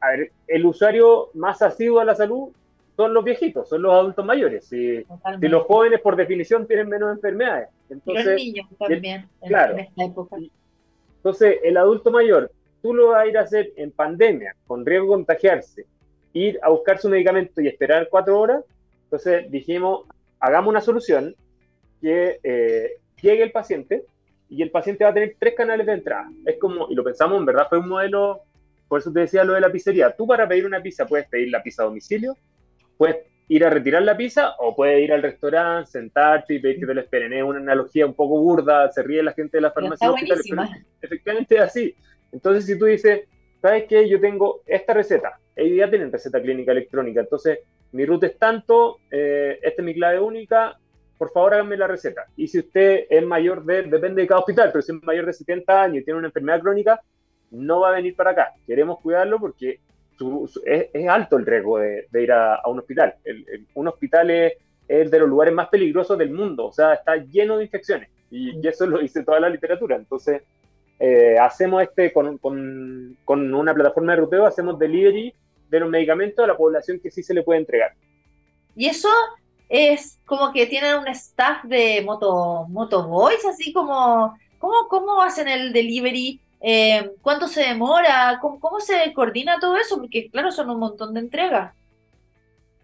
a 0.01 0.11
ver, 0.11 0.33
el 0.47 0.65
usuario 0.65 1.31
más 1.35 1.61
asiduo 1.61 2.01
a 2.01 2.05
la 2.05 2.15
salud 2.15 2.51
son 2.97 3.15
los 3.15 3.23
viejitos, 3.23 3.69
son 3.69 3.83
los 3.83 3.93
adultos 3.93 4.25
mayores. 4.25 4.65
Si, 4.65 5.05
si 5.41 5.49
los 5.49 5.65
jóvenes 5.67 6.01
por 6.01 6.17
definición 6.17 6.67
tienen 6.67 6.89
menos 6.89 7.15
enfermedades. 7.15 7.69
Entonces, 7.89 8.27
los 8.27 8.35
niños 8.35 8.67
también, 8.79 9.29
claro. 9.47 9.75
en 9.75 9.81
esta 9.81 10.05
época. 10.05 10.37
Entonces, 11.17 11.59
el 11.63 11.77
adulto 11.77 12.11
mayor, 12.11 12.51
tú 12.83 12.95
lo 12.95 13.09
vas 13.09 13.23
a 13.23 13.27
ir 13.27 13.39
a 13.39 13.43
hacer 13.43 13.73
en 13.77 13.91
pandemia, 13.93 14.57
con 14.67 14.85
riesgo 14.85 15.07
de 15.07 15.13
contagiarse, 15.13 15.87
ir 16.33 16.59
a 16.63 16.71
buscar 16.71 16.99
su 16.99 17.09
medicamento 17.09 17.61
y 17.61 17.69
esperar 17.69 18.09
cuatro 18.11 18.39
horas. 18.39 18.65
Entonces 19.05 19.51
dijimos, 19.51 20.03
hagamos 20.41 20.71
una 20.71 20.81
solución 20.81 21.35
que 22.01 22.41
eh, 22.43 22.97
llegue 23.21 23.43
el 23.43 23.53
paciente 23.53 24.05
y 24.49 24.63
el 24.63 24.71
paciente 24.71 25.05
va 25.05 25.11
a 25.11 25.15
tener 25.15 25.37
tres 25.39 25.55
canales 25.55 25.87
de 25.87 25.93
entrada. 25.93 26.31
Es 26.45 26.59
como, 26.59 26.89
y 26.91 26.95
lo 26.95 27.05
pensamos, 27.05 27.39
en 27.39 27.47
verdad 27.47 27.67
fue 27.69 27.79
un 27.79 27.89
modelo, 27.89 28.41
por 28.89 29.01
eso 29.01 29.13
te 29.13 29.21
decía 29.21 29.45
lo 29.45 29.55
de 29.55 29.61
la 29.61 29.71
pizzería. 29.71 30.11
Tú 30.17 30.27
para 30.27 30.49
pedir 30.49 30.65
una 30.65 30.81
pizza 30.81 31.07
puedes 31.07 31.29
pedir 31.29 31.51
la 31.51 31.63
pizza 31.63 31.83
a 31.83 31.87
domicilio, 31.87 32.37
puedes 32.97 33.19
ir 33.49 33.65
a 33.65 33.71
retirar 33.71 34.03
la 34.03 34.17
pizza 34.17 34.55
o 34.59 34.75
puedes 34.75 35.03
ir 35.03 35.13
al 35.13 35.23
restaurante, 35.23 35.91
sentarte 35.91 36.55
y 36.55 36.59
pedir 36.59 36.81
que 36.81 36.87
te 36.87 36.95
lo 36.95 37.01
esperen. 37.01 37.33
Es 37.33 37.43
una 37.43 37.59
analogía 37.59 38.07
un 38.07 38.15
poco 38.15 38.41
burda, 38.41 38.91
se 38.91 39.03
ríe 39.03 39.23
la 39.23 39.33
gente 39.33 39.59
de 39.59 39.63
la 39.63 39.71
farmacia. 39.71 40.13
efectivamente 41.01 41.55
es 41.57 41.61
así. 41.61 41.95
Entonces, 42.33 42.67
si 42.67 42.79
tú 42.79 42.87
dices, 42.87 43.23
¿sabes 43.61 43.85
qué? 43.89 44.09
Yo 44.09 44.21
tengo 44.21 44.63
esta 44.67 44.95
receta. 44.95 45.39
Ellos 45.57 45.79
ya 45.79 45.91
tienen 45.91 46.13
receta 46.13 46.41
clínica 46.41 46.73
electrónica. 46.73 47.21
Entonces, 47.21 47.61
mi 47.93 48.05
ruta 48.05 48.27
es 48.27 48.39
tanto, 48.39 48.99
eh, 49.11 49.59
esta 49.63 49.83
es 49.83 49.85
mi 49.87 49.95
clave 49.95 50.21
única, 50.21 50.79
por 51.19 51.33
favor 51.33 51.55
háganme 51.55 51.77
la 51.77 51.89
receta. 51.89 52.27
Y 52.37 52.47
si 52.49 52.61
usted 52.61 53.07
es 53.11 53.27
mayor 53.27 53.65
de, 53.65 53.83
depende 53.83 54.23
de 54.23 54.29
cada 54.29 54.41
hospital, 54.41 54.71
pero 54.73 54.83
si 54.83 54.93
es 54.93 55.03
mayor 55.03 55.27
de 55.27 55.33
70 55.33 55.83
años 55.83 55.99
y 55.99 56.05
tiene 56.05 56.19
una 56.19 56.29
enfermedad 56.29 56.61
crónica, 56.61 57.01
no 57.51 57.81
va 57.81 57.91
a 57.91 57.97
venir 57.97 58.15
para 58.15 58.31
acá. 58.31 58.53
Queremos 58.67 59.01
cuidarlo 59.01 59.41
porque 59.41 59.81
es, 60.65 61.09
alto 61.09 61.37
el 61.37 61.47
riesgo 61.47 61.79
de, 61.79 62.07
ir 62.15 62.33
a, 62.33 62.61
un 62.67 62.79
hospital. 62.79 63.15
un 63.75 63.89
hospital 63.89 64.31
es, 64.31 65.11
de 65.11 65.19
los 65.19 65.29
lugares 65.29 65.53
más 65.53 65.69
peligrosos 65.69 66.17
del 66.17 66.31
mundo, 66.31 66.67
o 66.67 66.73
sea, 66.73 66.95
está 66.95 67.17
lleno 67.17 67.59
de 67.59 67.65
infecciones. 67.65 68.09
Y, 68.31 68.67
eso 68.67 68.87
lo 68.87 68.99
dice 68.99 69.23
toda 69.23 69.41
la 69.41 69.51
literatura. 69.51 69.97
Entonces, 69.97 70.43
eh, 70.99 71.37
hacemos 71.39 71.83
este 71.83 72.13
con, 72.13 72.39
una 73.27 73.75
plataforma 73.75 74.13
de 74.13 74.21
ruteo, 74.21 74.47
hacemos 74.47 74.79
delivery 74.79 75.35
de 75.69 75.81
los 75.81 75.91
medicamentos 75.91 76.43
a 76.43 76.49
la 76.49 76.57
población 76.57 77.01
que 77.01 77.11
sí 77.11 77.23
se 77.23 77.35
le 77.35 77.43
puede 77.43 77.61
entregar. 77.61 77.93
Y 78.75 78.87
eso 78.87 79.09
es 79.69 80.19
como 80.25 80.53
que 80.53 80.67
tienen 80.67 80.97
un 80.97 81.09
staff 81.09 81.65
de 81.65 82.03
moto, 82.03 82.67
motoboys, 82.69 83.45
así 83.45 83.73
como, 83.73 84.37
¿cómo, 84.59 84.89
cómo 84.89 85.21
hacen 85.21 85.49
el 85.49 85.73
delivery? 85.73 86.41
Eh, 86.61 87.13
¿Cuánto 87.21 87.47
se 87.47 87.63
demora? 87.63 88.39
¿Cómo, 88.41 88.59
¿Cómo, 88.59 88.81
se 88.81 89.13
coordina 89.13 89.61
todo 89.61 89.77
eso? 89.77 89.99
Porque 89.99 90.29
claro, 90.31 90.51
son 90.51 90.71
un 90.71 90.81
montón 90.81 91.15
de 91.15 91.21
entregas. 91.21 91.75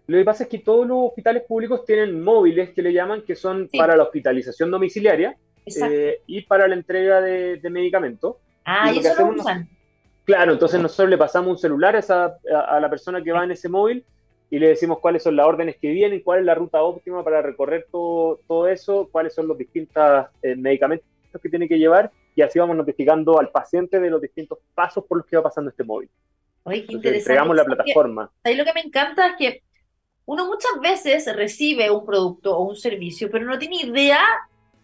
Lo 0.07 0.17
que 0.17 0.23
pasa 0.23 0.43
es 0.43 0.49
que 0.49 0.59
todos 0.59 0.87
los 0.87 1.09
hospitales 1.09 1.43
públicos 1.43 1.83
tienen 1.83 2.23
móviles 2.23 2.69
que 2.69 2.83
le 2.83 2.93
llaman, 2.93 3.23
que 3.23 3.35
son 3.35 3.67
para 3.75 3.97
la 3.97 4.03
hospitalización 4.03 4.69
domiciliaria 4.69 5.35
eh, 5.65 6.21
y 6.27 6.41
para 6.41 6.67
la 6.67 6.75
entrega 6.75 7.21
de, 7.21 7.59
medicamentos. 7.71 8.35
Ah, 8.63 8.93
y, 8.93 8.99
eso 8.99 9.31
lo 9.31 9.41
usan. 9.41 9.67
Claro, 10.23 10.53
entonces 10.53 10.79
nosotros 10.79 11.09
le 11.09 11.17
pasamos 11.17 11.51
un 11.51 11.57
celular 11.57 11.95
a, 11.95 11.99
esa, 11.99 12.37
a 12.67 12.79
la 12.79 12.89
persona 12.89 13.23
que 13.23 13.31
va 13.31 13.43
en 13.43 13.51
ese 13.51 13.67
móvil 13.67 14.05
y 14.49 14.59
le 14.59 14.69
decimos 14.69 14.99
cuáles 14.99 15.23
son 15.23 15.35
las 15.35 15.45
órdenes 15.45 15.77
que 15.77 15.89
vienen, 15.89 16.21
cuál 16.21 16.39
es 16.39 16.45
la 16.45 16.55
ruta 16.55 16.81
óptima 16.81 17.23
para 17.23 17.41
recorrer 17.41 17.87
todo, 17.91 18.39
todo 18.47 18.67
eso, 18.67 19.09
cuáles 19.11 19.33
son 19.33 19.47
los 19.47 19.57
distintos 19.57 20.27
eh, 20.41 20.55
medicamentos 20.55 21.07
que 21.41 21.49
tiene 21.49 21.67
que 21.67 21.77
llevar 21.77 22.11
y 22.35 22.41
así 22.41 22.59
vamos 22.59 22.75
notificando 22.75 23.39
al 23.39 23.49
paciente 23.49 23.99
de 23.99 24.09
los 24.09 24.21
distintos 24.21 24.59
pasos 24.73 25.03
por 25.05 25.17
los 25.17 25.27
que 25.27 25.37
va 25.37 25.43
pasando 25.43 25.69
este 25.69 25.83
móvil. 25.83 26.09
Oye, 26.63 26.85
qué 26.85 26.93
interesante. 26.93 27.17
Entregamos 27.19 27.55
la 27.55 27.65
plataforma. 27.65 28.31
Ahí 28.43 28.55
lo 28.55 28.65
que 28.65 28.73
me 28.73 28.81
encanta 28.81 29.27
es 29.27 29.35
que 29.37 29.63
uno 30.25 30.45
muchas 30.47 30.71
veces 30.81 31.33
recibe 31.35 31.91
un 31.91 32.05
producto 32.05 32.57
o 32.57 32.67
un 32.67 32.75
servicio, 32.75 33.29
pero 33.31 33.45
no 33.45 33.57
tiene 33.57 33.77
idea 33.77 34.19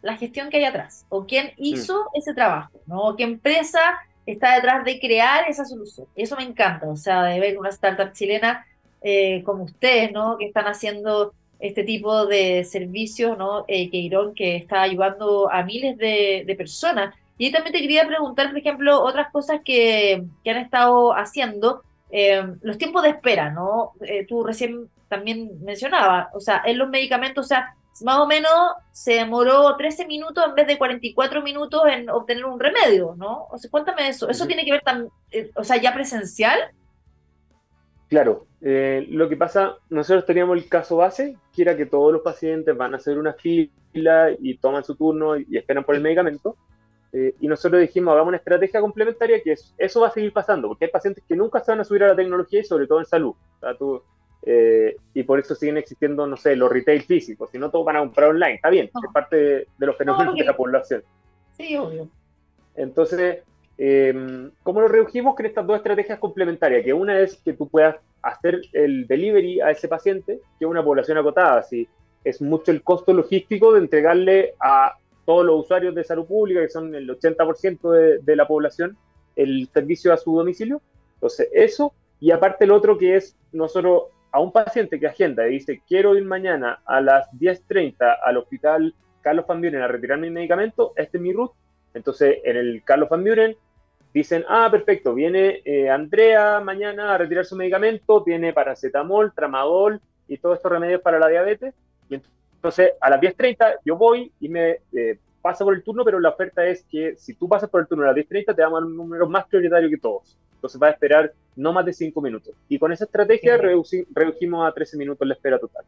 la 0.01 0.17
gestión 0.17 0.49
que 0.49 0.57
hay 0.57 0.65
atrás, 0.65 1.05
o 1.09 1.25
quién 1.25 1.51
hizo 1.57 2.05
mm. 2.05 2.17
ese 2.17 2.33
trabajo, 2.33 2.79
¿no? 2.87 3.01
O 3.01 3.15
qué 3.15 3.23
empresa 3.23 3.79
está 4.25 4.55
detrás 4.55 4.83
de 4.83 4.99
crear 4.99 5.47
esa 5.49 5.65
solución. 5.65 6.07
Eso 6.15 6.35
me 6.35 6.43
encanta, 6.43 6.87
o 6.87 6.95
sea, 6.95 7.23
de 7.23 7.39
ver 7.39 7.57
una 7.57 7.69
startup 7.69 8.13
chilena 8.13 8.65
eh, 9.01 9.41
como 9.43 9.63
ustedes, 9.63 10.11
¿no? 10.11 10.37
Que 10.37 10.45
están 10.45 10.65
haciendo 10.65 11.33
este 11.59 11.83
tipo 11.83 12.25
de 12.25 12.63
servicios, 12.63 13.37
¿no? 13.37 13.65
Eh, 13.67 13.89
que 13.89 13.97
Irón, 13.97 14.33
que 14.35 14.55
está 14.55 14.83
ayudando 14.83 15.51
a 15.51 15.63
miles 15.63 15.97
de, 15.97 16.53
personas. 16.57 17.15
Y 17.37 17.51
también 17.51 17.73
te 17.73 17.81
quería 17.81 18.07
preguntar, 18.07 18.49
por 18.49 18.57
ejemplo, 18.57 19.01
otras 19.01 19.31
cosas 19.31 19.61
que, 19.65 20.23
han 20.45 20.57
estado 20.57 21.13
haciendo. 21.13 21.81
Eh, 22.11 22.43
los 22.61 22.77
tiempos 22.77 23.03
de 23.03 23.09
espera, 23.09 23.49
¿no? 23.49 23.93
tú 24.27 24.43
recién 24.43 24.89
también 25.07 25.49
mencionabas, 25.63 26.27
o 26.33 26.41
sea, 26.41 26.61
en 26.65 26.77
los 26.77 26.89
medicamentos, 26.89 27.45
o 27.45 27.47
sea, 27.47 27.73
más 28.03 28.19
o 28.19 28.27
menos 28.27 28.51
se 28.91 29.13
demoró 29.13 29.75
13 29.77 30.05
minutos 30.07 30.43
en 30.45 30.55
vez 30.55 30.67
de 30.67 30.77
44 30.77 31.41
minutos 31.41 31.83
en 31.89 32.09
obtener 32.09 32.45
un 32.45 32.59
remedio, 32.59 33.15
¿no? 33.17 33.47
O 33.49 33.57
sea, 33.57 33.69
cuéntame 33.71 34.07
eso. 34.07 34.29
¿Eso 34.29 34.45
tiene 34.47 34.65
que 34.65 34.71
ver, 34.71 34.81
tan, 34.81 35.09
o 35.55 35.63
sea, 35.63 35.77
ya 35.77 35.93
presencial? 35.93 36.59
Claro, 38.11 38.45
eh, 38.59 39.07
lo 39.09 39.29
que 39.29 39.37
pasa, 39.37 39.77
nosotros 39.89 40.25
teníamos 40.25 40.57
el 40.57 40.67
caso 40.67 40.97
base, 40.97 41.37
que 41.55 41.61
era 41.61 41.77
que 41.77 41.85
todos 41.85 42.11
los 42.11 42.21
pacientes 42.21 42.75
van 42.75 42.93
a 42.93 42.97
hacer 42.97 43.17
una 43.17 43.31
fila 43.31 44.35
y 44.37 44.57
toman 44.57 44.83
su 44.83 44.95
turno 44.95 45.37
y, 45.37 45.47
esperan 45.55 45.85
por 45.85 45.95
el 45.95 46.01
medicamento. 46.01 46.57
Eh, 47.13 47.35
y 47.39 47.47
nosotros 47.47 47.79
dijimos, 47.79 48.11
hagamos 48.11 48.27
una 48.27 48.37
estrategia 48.37 48.81
complementaria 48.81 49.41
que 49.41 49.55
eso 49.77 50.01
va 50.01 50.09
a 50.09 50.11
seguir 50.11 50.33
pasando, 50.33 50.67
porque 50.67 50.83
hay 50.83 50.91
pacientes 50.91 51.23
que 51.25 51.37
nunca 51.37 51.61
se 51.61 51.71
van 51.71 51.79
a 51.79 51.85
subir 51.85 52.03
a 52.03 52.09
la 52.09 52.15
tecnología 52.17 52.59
y 52.59 52.65
sobre 52.65 52.85
todo 52.85 52.99
en 52.99 53.05
salud. 53.05 53.33
Eh, 54.41 54.97
y 55.13 55.23
por 55.23 55.39
eso 55.39 55.55
siguen 55.55 55.77
existiendo, 55.77 56.27
no 56.27 56.35
sé, 56.35 56.57
los 56.57 56.69
retail 56.69 57.03
físicos, 57.03 57.49
si 57.49 57.59
no 57.59 57.71
todos 57.71 57.85
van 57.85 57.95
a 57.95 57.99
comprar 57.99 58.31
online. 58.31 58.55
Está 58.55 58.69
bien, 58.69 58.87
es 58.87 59.13
parte 59.13 59.37
de, 59.37 59.67
los 59.77 59.95
fenómenos 59.95 60.35
de 60.35 60.43
la 60.43 60.57
población. 60.57 61.01
Sí, 61.53 61.77
obvio. 61.77 62.09
Entonces, 62.75 63.43
eh, 63.83 64.51
¿Cómo 64.61 64.79
lo 64.79 64.87
redujimos? 64.87 65.35
Con 65.35 65.47
estas 65.47 65.65
dos 65.65 65.77
estrategias 65.77 66.19
complementarias, 66.19 66.85
que 66.85 66.93
una 66.93 67.19
es 67.19 67.37
que 67.37 67.53
tú 67.53 67.67
puedas 67.67 67.95
hacer 68.21 68.61
el 68.73 69.07
delivery 69.07 69.59
a 69.59 69.71
ese 69.71 69.87
paciente, 69.87 70.39
que 70.59 70.65
es 70.65 70.69
una 70.69 70.83
población 70.83 71.17
acotada, 71.17 71.63
si 71.63 71.89
es 72.23 72.43
mucho 72.43 72.69
el 72.69 72.83
costo 72.83 73.11
logístico 73.11 73.73
de 73.73 73.79
entregarle 73.79 74.53
a 74.59 74.93
todos 75.25 75.43
los 75.43 75.61
usuarios 75.61 75.95
de 75.95 76.03
salud 76.03 76.27
pública, 76.27 76.61
que 76.61 76.69
son 76.69 76.93
el 76.93 77.09
80% 77.09 77.91
de, 77.91 78.19
de 78.19 78.35
la 78.35 78.47
población, 78.47 78.95
el 79.35 79.67
servicio 79.73 80.13
a 80.13 80.17
su 80.17 80.35
domicilio. 80.35 80.79
Entonces, 81.15 81.49
eso, 81.51 81.91
y 82.19 82.29
aparte 82.29 82.65
el 82.65 82.71
otro 82.71 82.99
que 82.99 83.15
es 83.15 83.35
nosotros 83.51 84.03
a 84.31 84.39
un 84.39 84.51
paciente 84.51 84.99
que 84.99 85.07
agenda 85.07 85.47
y 85.47 85.53
dice, 85.53 85.81
quiero 85.87 86.15
ir 86.15 86.23
mañana 86.23 86.83
a 86.85 87.01
las 87.01 87.31
10.30 87.31 87.95
al 88.23 88.37
hospital 88.37 88.93
Carlos 89.21 89.47
Van 89.47 89.59
Buren 89.59 89.81
a 89.81 89.87
retirar 89.87 90.19
mi 90.19 90.29
medicamento, 90.29 90.93
este 90.95 91.17
es 91.17 91.23
mi 91.23 91.33
root. 91.33 91.51
Entonces, 91.95 92.37
en 92.43 92.57
el 92.57 92.83
Carlos 92.85 93.09
Van 93.09 93.23
Buren 93.23 93.55
dicen, 94.13 94.43
ah, 94.47 94.67
perfecto, 94.71 95.13
viene 95.13 95.61
eh, 95.65 95.89
Andrea 95.89 96.59
mañana 96.59 97.13
a 97.13 97.17
retirar 97.17 97.45
su 97.45 97.55
medicamento, 97.55 98.23
tiene 98.23 98.53
paracetamol, 98.53 99.33
tramadol 99.33 100.01
y 100.27 100.37
todos 100.37 100.57
estos 100.57 100.71
remedios 100.71 101.01
para 101.01 101.19
la 101.19 101.27
diabetes. 101.27 101.73
Y 102.09 102.15
entonces 102.55 102.93
a 102.99 103.09
las 103.09 103.21
10.30 103.21 103.79
yo 103.85 103.95
voy 103.95 104.31
y 104.39 104.49
me 104.49 104.77
eh, 104.93 105.17
paso 105.41 105.65
por 105.65 105.73
el 105.73 105.83
turno, 105.83 106.03
pero 106.03 106.19
la 106.19 106.29
oferta 106.29 106.65
es 106.65 106.83
que 106.83 107.15
si 107.17 107.33
tú 107.33 107.47
pasas 107.47 107.69
por 107.69 107.81
el 107.81 107.87
turno 107.87 108.03
a 108.03 108.07
las 108.07 108.15
10.30 108.15 108.55
te 108.55 108.61
damos 108.61 108.83
un 108.83 108.95
número 108.95 109.27
más 109.27 109.45
prioritario 109.47 109.89
que 109.89 109.97
todos. 109.97 110.37
Entonces 110.55 110.81
va 110.81 110.87
a 110.87 110.91
esperar 110.91 111.33
no 111.55 111.73
más 111.73 111.85
de 111.85 111.93
5 111.93 112.21
minutos. 112.21 112.53
Y 112.69 112.77
con 112.77 112.91
esa 112.91 113.05
estrategia 113.05 113.57
redujimos 113.57 114.67
a 114.67 114.71
13 114.71 114.97
minutos 114.97 115.27
la 115.27 115.33
espera 115.33 115.57
total. 115.57 115.83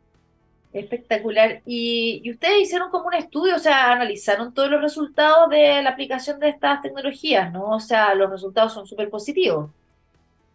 Espectacular. 0.74 1.62
Y, 1.68 2.28
ustedes 2.32 2.64
hicieron 2.64 2.90
como 2.90 3.08
un 3.08 3.14
estudio, 3.14 3.56
o 3.56 3.60
sea, 3.60 3.92
analizaron 3.92 4.54
todos 4.54 4.72
los 4.72 4.82
resultados 4.82 5.50
de 5.52 5.84
la 5.84 5.92
aplicación 5.92 6.40
de 6.40 6.50
estas 6.50 6.82
tecnologías, 6.82 7.54
¿no? 7.54 7.70
O 7.70 7.80
sea, 7.80 8.16
los 8.16 8.32
resultados 8.32 8.74
son 8.74 8.88
súper 8.88 9.10
positivos. 9.10 9.70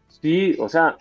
Sí, 0.09 0.57
o 0.59 0.69
sea, 0.69 0.97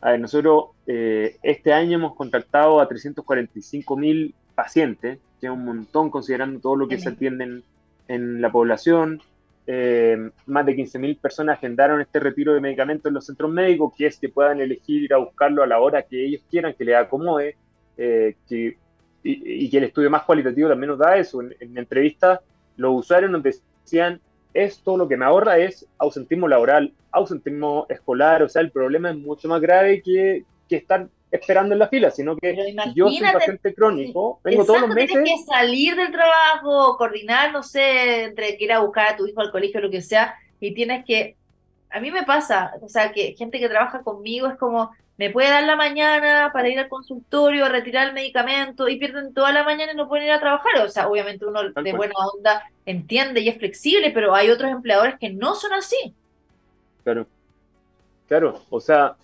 a 0.00 0.10
ver, 0.10 0.20
nosotros 0.20 0.66
eh, 0.86 1.36
este 1.42 1.72
año 1.72 1.98
hemos 1.98 2.16
contactado 2.16 2.80
a 2.80 2.88
345 2.88 3.96
mil 3.96 4.34
pacientes, 4.56 5.18
que 5.40 5.46
es 5.46 5.52
un 5.52 5.64
montón 5.64 6.10
considerando 6.10 6.58
todo 6.58 6.74
lo 6.74 6.88
que 6.88 6.98
se 6.98 7.10
atiende 7.10 7.62
en, 8.08 8.42
la 8.42 8.50
población. 8.50 9.22
Eh, 9.68 10.30
más 10.46 10.66
de 10.66 10.74
15 10.74 10.98
mil 10.98 11.16
personas 11.16 11.58
agendaron 11.58 12.00
este 12.00 12.18
retiro 12.18 12.54
de 12.54 12.60
medicamentos 12.60 13.06
en 13.06 13.14
los 13.14 13.26
centros 13.26 13.52
médicos, 13.52 13.92
que 13.96 14.06
es 14.06 14.18
que 14.18 14.28
puedan 14.28 14.60
elegir 14.60 15.04
ir 15.04 15.14
a 15.14 15.18
buscarlo 15.18 15.62
a 15.62 15.66
la 15.66 15.78
hora 15.78 16.02
que 16.02 16.24
ellos 16.24 16.42
quieran, 16.50 16.74
que 16.74 16.84
les 16.84 16.96
acomode. 16.96 17.56
Eh, 17.98 18.36
que, 18.48 18.78
y, 19.24 19.68
que 19.68 19.78
el 19.78 19.84
estudio 19.84 20.08
más 20.08 20.22
cualitativo 20.22 20.68
también 20.68 20.90
nos 20.90 20.98
da 20.98 21.16
eso. 21.16 21.42
En, 21.42 21.54
en 21.60 21.76
entrevistas, 21.76 22.40
los 22.76 23.00
usuarios 23.00 23.30
nos 23.30 23.42
decían, 23.42 24.20
esto 24.54 24.96
lo 24.96 25.08
que 25.08 25.16
me 25.16 25.24
ahorra 25.24 25.58
es 25.58 25.86
ausentismo 25.98 26.48
laboral, 26.48 26.92
ausentismo 27.10 27.86
escolar, 27.88 28.42
o 28.42 28.48
sea, 28.48 28.62
el 28.62 28.70
problema 28.70 29.10
es 29.10 29.16
mucho 29.16 29.48
más 29.48 29.60
grave 29.60 30.02
que, 30.02 30.44
que 30.68 30.76
estar 30.76 31.08
esperando 31.30 31.74
en 31.74 31.80
la 31.80 31.88
fila, 31.88 32.10
sino 32.10 32.36
que 32.36 32.74
yo 32.94 33.08
soy 33.08 33.20
paciente 33.20 33.74
crónico, 33.74 34.40
vengo 34.42 34.64
todos 34.64 34.80
los 34.80 34.90
meses. 34.90 35.10
Tienes 35.22 35.40
que 35.40 35.52
salir 35.52 35.94
del 35.94 36.10
trabajo, 36.10 36.96
coordinar, 36.96 37.52
no 37.52 37.62
sé, 37.62 38.24
entre 38.24 38.56
que 38.56 38.64
ir 38.64 38.72
a 38.72 38.80
buscar 38.80 39.08
a 39.08 39.16
tu 39.16 39.26
hijo 39.26 39.40
al 39.40 39.50
colegio, 39.50 39.80
lo 39.80 39.90
que 39.90 40.00
sea, 40.00 40.34
y 40.60 40.72
tienes 40.72 41.04
que 41.04 41.36
a 41.90 42.00
mí 42.00 42.10
me 42.10 42.24
pasa, 42.24 42.72
o 42.80 42.88
sea, 42.88 43.12
que 43.12 43.34
gente 43.36 43.58
que 43.58 43.68
trabaja 43.68 44.02
conmigo 44.02 44.46
es 44.46 44.56
como, 44.56 44.90
me 45.16 45.30
puede 45.30 45.50
dar 45.50 45.64
la 45.64 45.76
mañana 45.76 46.50
para 46.52 46.68
ir 46.68 46.78
al 46.78 46.88
consultorio, 46.88 47.64
a 47.64 47.68
retirar 47.68 48.08
el 48.08 48.14
medicamento 48.14 48.88
y 48.88 48.98
pierden 48.98 49.34
toda 49.34 49.52
la 49.52 49.64
mañana 49.64 49.92
y 49.92 49.96
no 49.96 50.08
pueden 50.08 50.26
ir 50.26 50.32
a 50.32 50.40
trabajar. 50.40 50.84
O 50.84 50.88
sea, 50.88 51.08
obviamente 51.08 51.44
uno 51.44 51.60
de 51.70 51.92
buena 51.92 52.14
onda 52.32 52.62
entiende 52.86 53.40
y 53.40 53.48
es 53.48 53.58
flexible, 53.58 54.10
pero 54.12 54.34
hay 54.34 54.50
otros 54.50 54.70
empleadores 54.70 55.18
que 55.18 55.30
no 55.30 55.54
son 55.54 55.72
así. 55.72 56.14
Claro, 57.02 57.26
claro, 58.28 58.62
o 58.70 58.80
sea, 58.80 59.16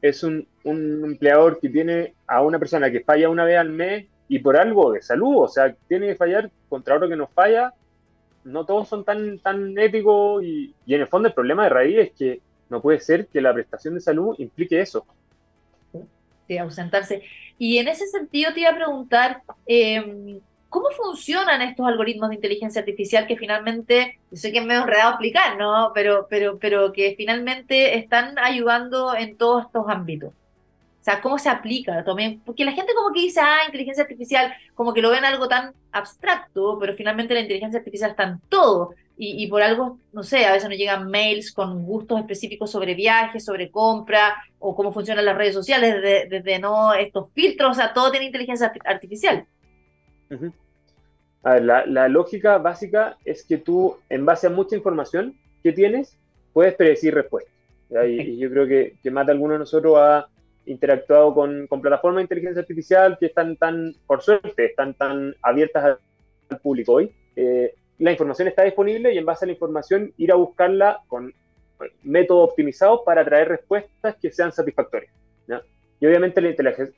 es 0.00 0.22
un, 0.22 0.46
un 0.62 1.04
empleador 1.04 1.58
que 1.58 1.68
tiene 1.68 2.14
a 2.26 2.42
una 2.42 2.58
persona 2.58 2.90
que 2.90 3.00
falla 3.00 3.28
una 3.28 3.44
vez 3.44 3.58
al 3.58 3.70
mes 3.70 4.06
y 4.28 4.38
por 4.38 4.56
algo 4.56 4.92
de 4.92 5.02
salud, 5.02 5.36
o 5.38 5.48
sea, 5.48 5.74
tiene 5.88 6.06
que 6.06 6.14
fallar 6.14 6.50
contra 6.68 6.94
otro 6.94 7.08
que 7.08 7.16
nos 7.16 7.30
falla 7.30 7.74
no 8.44 8.64
todos 8.64 8.88
son 8.88 9.04
tan, 9.04 9.38
tan 9.38 9.76
éticos 9.78 10.42
y, 10.42 10.74
en 10.86 11.00
el 11.00 11.06
fondo 11.06 11.28
el 11.28 11.34
problema 11.34 11.64
de 11.64 11.68
raíz 11.70 11.98
es 11.98 12.12
que 12.12 12.40
no 12.68 12.80
puede 12.80 13.00
ser 13.00 13.26
que 13.26 13.40
la 13.40 13.52
prestación 13.52 13.94
de 13.94 14.00
salud 14.00 14.34
implique 14.38 14.80
eso. 14.80 15.04
Sí, 16.46 16.58
ausentarse. 16.58 17.22
Y 17.58 17.78
en 17.78 17.88
ese 17.88 18.06
sentido 18.06 18.52
te 18.52 18.60
iba 18.60 18.70
a 18.70 18.76
preguntar, 18.76 19.42
em, 19.66 20.40
¿cómo 20.68 20.88
funcionan 20.90 21.62
estos 21.62 21.86
algoritmos 21.86 22.30
de 22.30 22.36
inteligencia 22.36 22.80
artificial 22.80 23.26
que 23.26 23.36
finalmente, 23.36 24.18
yo 24.30 24.36
sé 24.36 24.52
que 24.52 24.58
es 24.58 24.66
medio 24.66 24.82
enredado 24.82 25.10
explicar, 25.10 25.58
¿no? 25.58 25.92
Pero, 25.94 26.26
pero, 26.30 26.58
pero 26.58 26.92
que 26.92 27.14
finalmente 27.16 27.98
están 27.98 28.38
ayudando 28.38 29.14
en 29.14 29.36
todos 29.36 29.66
estos 29.66 29.84
ámbitos. 29.88 30.32
O 31.00 31.02
sea, 31.02 31.22
¿cómo 31.22 31.38
se 31.38 31.48
aplica 31.48 32.04
también? 32.04 32.42
Porque 32.44 32.64
la 32.64 32.72
gente 32.72 32.92
como 32.94 33.14
que 33.14 33.22
dice, 33.22 33.40
ah, 33.40 33.60
inteligencia 33.64 34.02
artificial, 34.02 34.52
como 34.74 34.92
que 34.92 35.00
lo 35.00 35.10
ven 35.10 35.24
algo 35.24 35.48
tan 35.48 35.72
abstracto, 35.92 36.78
pero 36.78 36.92
finalmente 36.92 37.32
la 37.32 37.40
inteligencia 37.40 37.78
artificial 37.78 38.10
está 38.10 38.24
en 38.24 38.40
todo. 38.50 38.90
Y, 39.22 39.46
por 39.48 39.60
algo, 39.60 39.98
no 40.14 40.22
sé, 40.22 40.46
a 40.46 40.52
veces 40.52 40.66
nos 40.66 40.78
llegan 40.78 41.10
mails 41.10 41.52
con 41.52 41.84
gustos 41.84 42.18
específicos 42.20 42.70
sobre 42.70 42.94
viajes, 42.94 43.44
sobre 43.44 43.70
compra, 43.70 44.34
o 44.58 44.74
cómo 44.74 44.92
funcionan 44.92 45.26
las 45.26 45.36
redes 45.36 45.52
sociales, 45.52 45.94
desde, 46.30 46.58
no 46.58 46.94
estos 46.94 47.30
filtros, 47.34 47.72
o 47.72 47.74
sea, 47.74 47.92
todo 47.92 48.10
tiene 48.10 48.24
inteligencia 48.24 48.72
artificial. 48.86 49.44
A 51.42 51.52
ver, 51.52 51.64
la, 51.64 51.84
la 51.84 52.08
lógica 52.08 52.56
básica 52.56 53.18
es 53.26 53.44
que 53.44 53.58
tú, 53.58 53.98
en 54.08 54.24
base 54.24 54.46
a 54.46 54.50
mucha 54.50 54.74
información 54.74 55.36
que 55.62 55.72
tienes, 55.72 56.16
puedes 56.54 56.72
predecir 56.74 57.14
respuestas. 57.14 57.52
Y, 57.90 58.22
y, 58.22 58.38
yo 58.38 58.48
creo 58.48 58.66
que, 58.66 58.96
que 59.02 59.10
más 59.10 59.26
de 59.26 59.32
alguno 59.32 59.52
de 59.52 59.58
nosotros 59.58 59.98
ha 59.98 60.28
interactuado 60.66 61.34
con, 61.34 61.66
con, 61.66 61.80
plataformas 61.80 62.18
de 62.18 62.22
inteligencia 62.22 62.60
artificial 62.60 63.16
que 63.18 63.26
están 63.26 63.56
tan, 63.56 63.94
por 64.06 64.22
suerte, 64.22 64.66
están 64.66 64.94
tan 64.94 65.34
abiertas 65.42 65.98
al 66.50 66.58
público 66.58 66.94
hoy. 66.94 67.10
Eh, 67.36 67.74
la 67.98 68.12
información 68.12 68.48
está 68.48 68.62
disponible 68.64 69.12
y 69.12 69.18
en 69.18 69.26
base 69.26 69.44
a 69.44 69.46
la 69.46 69.52
información 69.52 70.12
ir 70.16 70.32
a 70.32 70.36
buscarla 70.36 71.00
con 71.06 71.32
métodos 72.02 72.50
optimizados 72.50 73.00
para 73.04 73.24
traer 73.24 73.48
respuestas 73.48 74.16
que 74.20 74.30
sean 74.30 74.52
satisfactorias. 74.52 75.12
Y 76.02 76.06
obviamente 76.06 76.40
la 76.40 76.48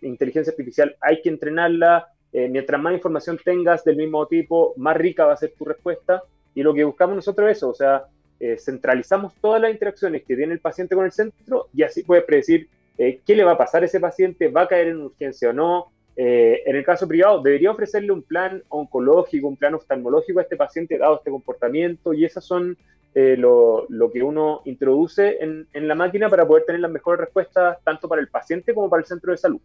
inteligencia 0.02 0.52
artificial 0.52 0.94
hay 1.00 1.20
que 1.22 1.28
entrenarla. 1.28 2.06
Eh, 2.32 2.48
mientras 2.48 2.80
más 2.80 2.94
información 2.94 3.36
tengas 3.44 3.84
del 3.84 3.96
mismo 3.96 4.26
tipo, 4.28 4.74
más 4.76 4.96
rica 4.96 5.26
va 5.26 5.32
a 5.32 5.36
ser 5.36 5.52
tu 5.58 5.64
respuesta. 5.64 6.22
Y 6.54 6.62
lo 6.62 6.72
que 6.72 6.84
buscamos 6.84 7.16
nosotros 7.16 7.50
es 7.50 7.56
eso, 7.56 7.70
o 7.70 7.74
sea, 7.74 8.04
eh, 8.38 8.56
centralizamos 8.58 9.34
todas 9.40 9.60
las 9.60 9.72
interacciones 9.72 10.22
que 10.24 10.36
tiene 10.36 10.52
el 10.52 10.60
paciente 10.60 10.94
con 10.94 11.04
el 11.04 11.12
centro 11.12 11.68
y 11.74 11.82
así 11.82 12.02
puede 12.02 12.22
predecir 12.22 12.68
eh, 13.02 13.20
qué 13.26 13.34
le 13.34 13.42
va 13.42 13.52
a 13.52 13.58
pasar 13.58 13.82
a 13.82 13.86
ese 13.86 13.98
paciente, 13.98 14.46
va 14.46 14.62
a 14.62 14.68
caer 14.68 14.86
en 14.86 15.00
urgencia 15.00 15.50
o 15.50 15.52
no. 15.52 15.92
Eh, 16.14 16.62
en 16.64 16.76
el 16.76 16.84
caso 16.84 17.08
privado, 17.08 17.42
debería 17.42 17.72
ofrecerle 17.72 18.12
un 18.12 18.22
plan 18.22 18.62
oncológico, 18.68 19.48
un 19.48 19.56
plan 19.56 19.74
oftalmológico 19.74 20.38
a 20.38 20.42
este 20.42 20.56
paciente 20.56 20.98
dado 20.98 21.16
este 21.16 21.32
comportamiento 21.32 22.14
y 22.14 22.24
esas 22.24 22.44
son 22.44 22.78
eh, 23.16 23.34
lo, 23.36 23.88
que 24.12 24.22
uno 24.22 24.62
introduce 24.66 25.38
en, 25.42 25.66
la 25.72 25.96
máquina 25.96 26.28
para 26.28 26.46
poder 26.46 26.64
tener 26.64 26.80
las 26.80 26.92
mejores 26.92 27.22
respuestas 27.22 27.78
tanto 27.82 28.08
para 28.08 28.20
el 28.20 28.28
paciente 28.28 28.72
como 28.72 28.88
para 28.88 29.00
el 29.00 29.06
centro 29.06 29.32
de 29.32 29.38
salud. 29.38 29.60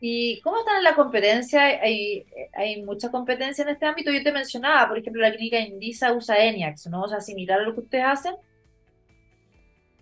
¿Y 0.00 0.40
cómo 0.42 0.60
están 0.60 0.76
en 0.76 0.84
la 0.84 0.94
competencia? 0.94 1.64
Hay, 1.64 2.24
hay 2.52 2.80
mucha 2.84 3.10
competencia 3.10 3.62
en 3.62 3.70
este 3.70 3.86
ámbito. 3.86 4.12
Yo 4.12 4.22
te 4.22 4.30
mencionaba, 4.30 4.88
por 4.88 4.98
ejemplo, 4.98 5.20
la 5.20 5.32
clínica 5.32 5.58
Indisa 5.58 6.12
usa 6.12 6.38
ENIAX, 6.38 6.86
¿no? 6.86 7.02
O 7.02 7.08
sea, 7.08 7.20
similar 7.20 7.58
a 7.58 7.64
lo 7.64 7.74
que 7.74 7.80
ustedes 7.80 8.04
hacen. 8.06 8.34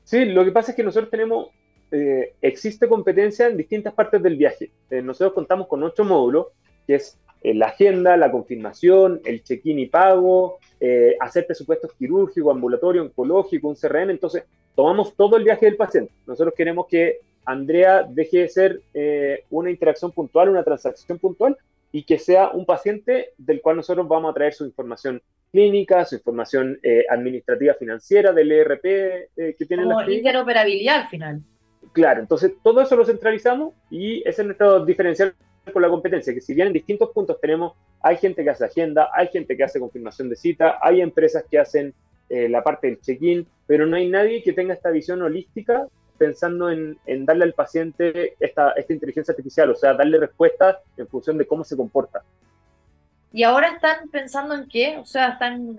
Sí, 0.04 0.26
lo 0.26 0.44
que 0.44 0.52
pasa 0.52 0.72
es 0.72 0.76
que 0.76 0.84
nosotros 0.84 1.10
tenemos 1.10 1.48
eh, 1.90 2.34
existe 2.42 2.86
competencia 2.86 3.46
en 3.46 3.56
distintas 3.56 3.94
partes 3.94 4.22
del 4.22 4.36
viaje. 4.36 4.70
Eh, 4.90 5.00
nosotros 5.00 5.32
contamos 5.32 5.68
con 5.68 5.82
ocho 5.82 6.04
módulos, 6.04 6.48
que 6.86 6.96
es 6.96 7.18
eh, 7.42 7.54
la 7.54 7.66
agenda, 7.66 8.16
la 8.16 8.30
confirmación, 8.30 9.20
el 9.24 9.42
check-in 9.42 9.78
y 9.78 9.86
pago, 9.86 10.58
hacer 11.20 11.44
presupuestos 11.46 11.92
quirúrgicos, 11.94 12.54
ambulatorio, 12.54 13.02
oncológico, 13.02 13.68
un 13.68 13.74
CRM. 13.74 14.10
Entonces, 14.10 14.44
tomamos 14.76 15.14
todo 15.16 15.36
el 15.36 15.44
viaje 15.44 15.66
del 15.66 15.76
paciente. 15.76 16.12
Nosotros 16.26 16.54
queremos 16.56 16.86
que 16.86 17.18
Andrea 17.44 18.06
deje 18.08 18.42
de 18.42 18.48
ser 18.48 18.82
una 19.50 19.70
interacción 19.70 20.12
puntual, 20.12 20.50
una 20.50 20.62
transacción 20.62 21.18
puntual, 21.18 21.56
y 21.90 22.04
que 22.04 22.18
sea 22.20 22.50
un 22.50 22.64
paciente 22.64 23.30
del 23.38 23.60
cual 23.60 23.76
nosotros 23.76 24.06
vamos 24.06 24.30
a 24.30 24.34
traer 24.34 24.54
su 24.54 24.64
información 24.64 25.20
clínica, 25.50 26.04
su 26.04 26.14
información 26.14 26.78
administrativa 27.10 27.74
financiera 27.74 28.32
del 28.32 28.52
ERP 28.52 28.82
que 29.34 29.66
tienen 29.66 29.88
las 29.88 30.08
interoperabilidad 30.08 31.00
al 31.00 31.08
final. 31.08 31.42
Claro, 31.92 32.20
entonces 32.20 32.52
todo 32.62 32.80
eso 32.80 32.96
lo 32.96 33.04
centralizamos 33.04 33.74
y 33.90 34.20
ese 34.28 34.42
es 34.42 34.46
nuestro 34.46 34.84
diferencial 34.84 35.34
con 35.72 35.82
la 35.82 35.88
competencia, 35.88 36.32
que 36.32 36.40
si 36.40 36.54
bien 36.54 36.68
en 36.68 36.72
distintos 36.72 37.10
puntos 37.10 37.40
tenemos, 37.40 37.74
hay 38.00 38.16
gente 38.16 38.42
que 38.42 38.50
hace 38.50 38.64
agenda, 38.64 39.10
hay 39.12 39.28
gente 39.28 39.56
que 39.56 39.64
hace 39.64 39.80
confirmación 39.80 40.28
de 40.28 40.36
cita, 40.36 40.78
hay 40.80 41.00
empresas 41.00 41.44
que 41.50 41.58
hacen 41.58 41.94
eh, 42.28 42.48
la 42.48 42.62
parte 42.62 42.86
del 42.86 43.00
check-in, 43.00 43.46
pero 43.66 43.86
no 43.86 43.96
hay 43.96 44.08
nadie 44.08 44.42
que 44.42 44.52
tenga 44.52 44.74
esta 44.74 44.90
visión 44.90 45.22
holística 45.22 45.86
pensando 46.16 46.70
en, 46.70 46.98
darle 47.24 47.44
al 47.44 47.52
paciente 47.52 48.34
esta, 48.40 48.72
esta 48.72 48.92
inteligencia 48.92 49.32
artificial, 49.32 49.70
o 49.70 49.76
sea, 49.76 49.94
darle 49.94 50.18
respuestas 50.18 50.76
en 50.96 51.06
función 51.06 51.38
de 51.38 51.46
cómo 51.46 51.64
se 51.64 51.76
comporta. 51.76 52.22
Y 53.32 53.42
ahora 53.44 53.68
están 53.68 54.08
pensando 54.10 54.54
en 54.54 54.68
qué, 54.68 54.98
o 54.98 55.06
sea, 55.06 55.28
están, 55.30 55.76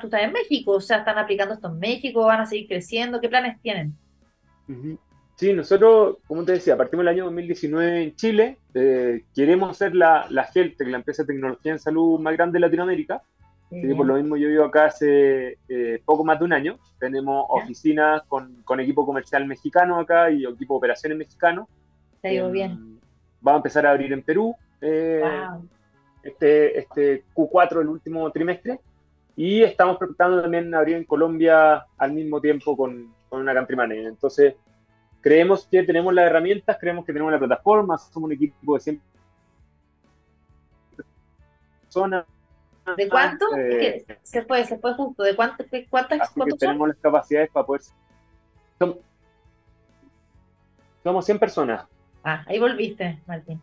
tú 0.00 0.06
estás 0.06 0.22
en 0.22 0.32
México, 0.32 0.72
o 0.72 0.80
sea, 0.80 0.98
están 0.98 1.18
aplicando 1.18 1.54
esto 1.54 1.68
en 1.68 1.78
México, 1.78 2.24
van 2.24 2.40
a 2.40 2.46
seguir 2.46 2.68
creciendo, 2.68 3.20
¿qué 3.20 3.28
planes 3.28 3.60
tienen? 3.60 3.94
Sí, 5.42 5.52
nosotros, 5.52 6.18
como 6.28 6.44
te 6.44 6.52
decía, 6.52 6.76
partimos 6.76 7.02
el 7.02 7.08
año 7.08 7.24
2019 7.24 8.00
en 8.04 8.14
Chile. 8.14 8.58
Eh, 8.74 9.24
queremos 9.34 9.76
ser 9.76 9.92
la, 9.92 10.24
la 10.30 10.44
Heltec, 10.44 10.86
la 10.86 10.98
empresa 10.98 11.24
de 11.24 11.32
tecnología 11.32 11.72
en 11.72 11.80
salud 11.80 12.20
más 12.20 12.34
grande 12.34 12.58
de 12.58 12.60
Latinoamérica. 12.60 13.20
por 13.68 14.06
lo 14.06 14.14
mismo 14.14 14.36
yo 14.36 14.46
vivo 14.46 14.64
acá 14.64 14.84
hace 14.84 15.58
eh, 15.68 16.00
poco 16.04 16.22
más 16.22 16.38
de 16.38 16.44
un 16.44 16.52
año. 16.52 16.78
Tenemos 17.00 17.44
oficinas 17.48 18.22
con, 18.28 18.62
con, 18.62 18.78
equipo 18.78 19.04
comercial 19.04 19.44
mexicano 19.44 19.98
acá 19.98 20.30
y 20.30 20.44
equipo 20.44 20.74
de 20.74 20.78
operaciones 20.78 21.18
mexicano. 21.18 21.68
Te 22.20 22.28
digo 22.28 22.48
bien. 22.48 23.00
Vamos 23.40 23.56
a 23.56 23.62
empezar 23.62 23.84
a 23.84 23.90
abrir 23.90 24.12
en 24.12 24.22
Perú 24.22 24.54
eh, 24.80 25.24
este, 26.22 26.78
este 26.78 27.24
Q4, 27.34 27.80
el 27.80 27.88
último 27.88 28.30
trimestre. 28.30 28.78
Y 29.34 29.64
estamos 29.64 29.98
preparando 29.98 30.40
también 30.40 30.72
abrir 30.72 30.98
en 30.98 31.04
Colombia 31.04 31.84
al 31.98 32.12
mismo 32.12 32.40
tiempo 32.40 32.76
con, 32.76 33.12
con 33.28 33.40
una 33.40 33.52
country 33.52 33.74
manager. 33.74 34.06
Entonces, 34.06 34.54
creemos 35.22 35.66
que 35.70 35.82
tenemos 35.84 36.12
las 36.12 36.26
herramientas, 36.26 36.76
creemos 36.78 37.06
que 37.06 37.12
tenemos 37.12 37.32
la 37.32 37.38
plataforma, 37.38 37.96
somos 37.96 38.26
un 38.26 38.32
equipo 38.32 38.74
de 38.74 38.80
100 38.80 39.02
personas. 41.84 42.26
¿De 42.96 43.08
cuánto? 43.08 43.46
Eh, 43.56 44.04
se 44.22 44.42
fue, 44.42 44.64
se 44.64 44.76
fue 44.78 44.92
justo. 44.94 45.22
¿De 45.22 45.36
cuánto, 45.36 45.64
cuántas 45.88 46.20
así 46.20 46.40
tenemos 46.58 46.88
las 46.88 46.96
capacidades 46.98 47.48
para 47.50 47.64
poder. 47.64 47.82
Somos, 51.02 51.24
100 51.24 51.38
personas. 51.38 51.86
Ah, 52.24 52.44
ahí 52.46 52.58
volviste, 52.58 53.20
Martín. 53.26 53.62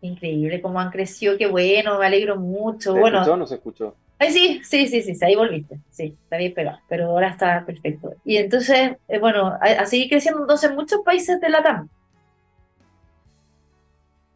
Increíble 0.00 0.60
cómo 0.62 0.80
han 0.80 0.90
crecido, 0.90 1.36
qué 1.36 1.46
bueno, 1.46 1.98
me 1.98 2.06
alegro 2.06 2.36
mucho. 2.36 2.92
¿Se 2.92 3.00
bueno, 3.00 3.18
escuchó 3.18 3.34
o 3.34 3.36
no 3.36 3.46
se 3.46 3.54
escuchó? 3.56 3.96
Sí, 4.30 4.60
sí, 4.62 4.86
sí, 4.88 5.02
sí, 5.02 5.24
ahí 5.24 5.34
volviste. 5.34 5.78
Sí, 5.90 6.16
está 6.22 6.36
bien 6.36 6.54
pegado, 6.54 6.78
pero 6.88 7.06
ahora 7.06 7.28
está 7.28 7.64
perfecto. 7.64 8.14
Y 8.24 8.36
entonces, 8.36 8.96
eh, 9.08 9.18
bueno, 9.18 9.56
a, 9.60 9.86
seguir 9.86 10.08
creciendo 10.08 10.42
entonces 10.42 10.70
en 10.70 10.76
muchos 10.76 11.00
países 11.00 11.40
de 11.40 11.48
la 11.48 11.62
TAM. 11.62 11.88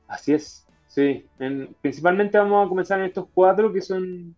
Así 0.08 0.34
es, 0.34 0.66
sí. 0.86 1.26
principalmente 1.80 2.38
vamos 2.38 2.66
a 2.66 2.68
comenzar 2.68 3.00
en 3.00 3.06
estos 3.06 3.26
cuatro 3.34 3.72
que 3.72 3.80
son 3.80 4.34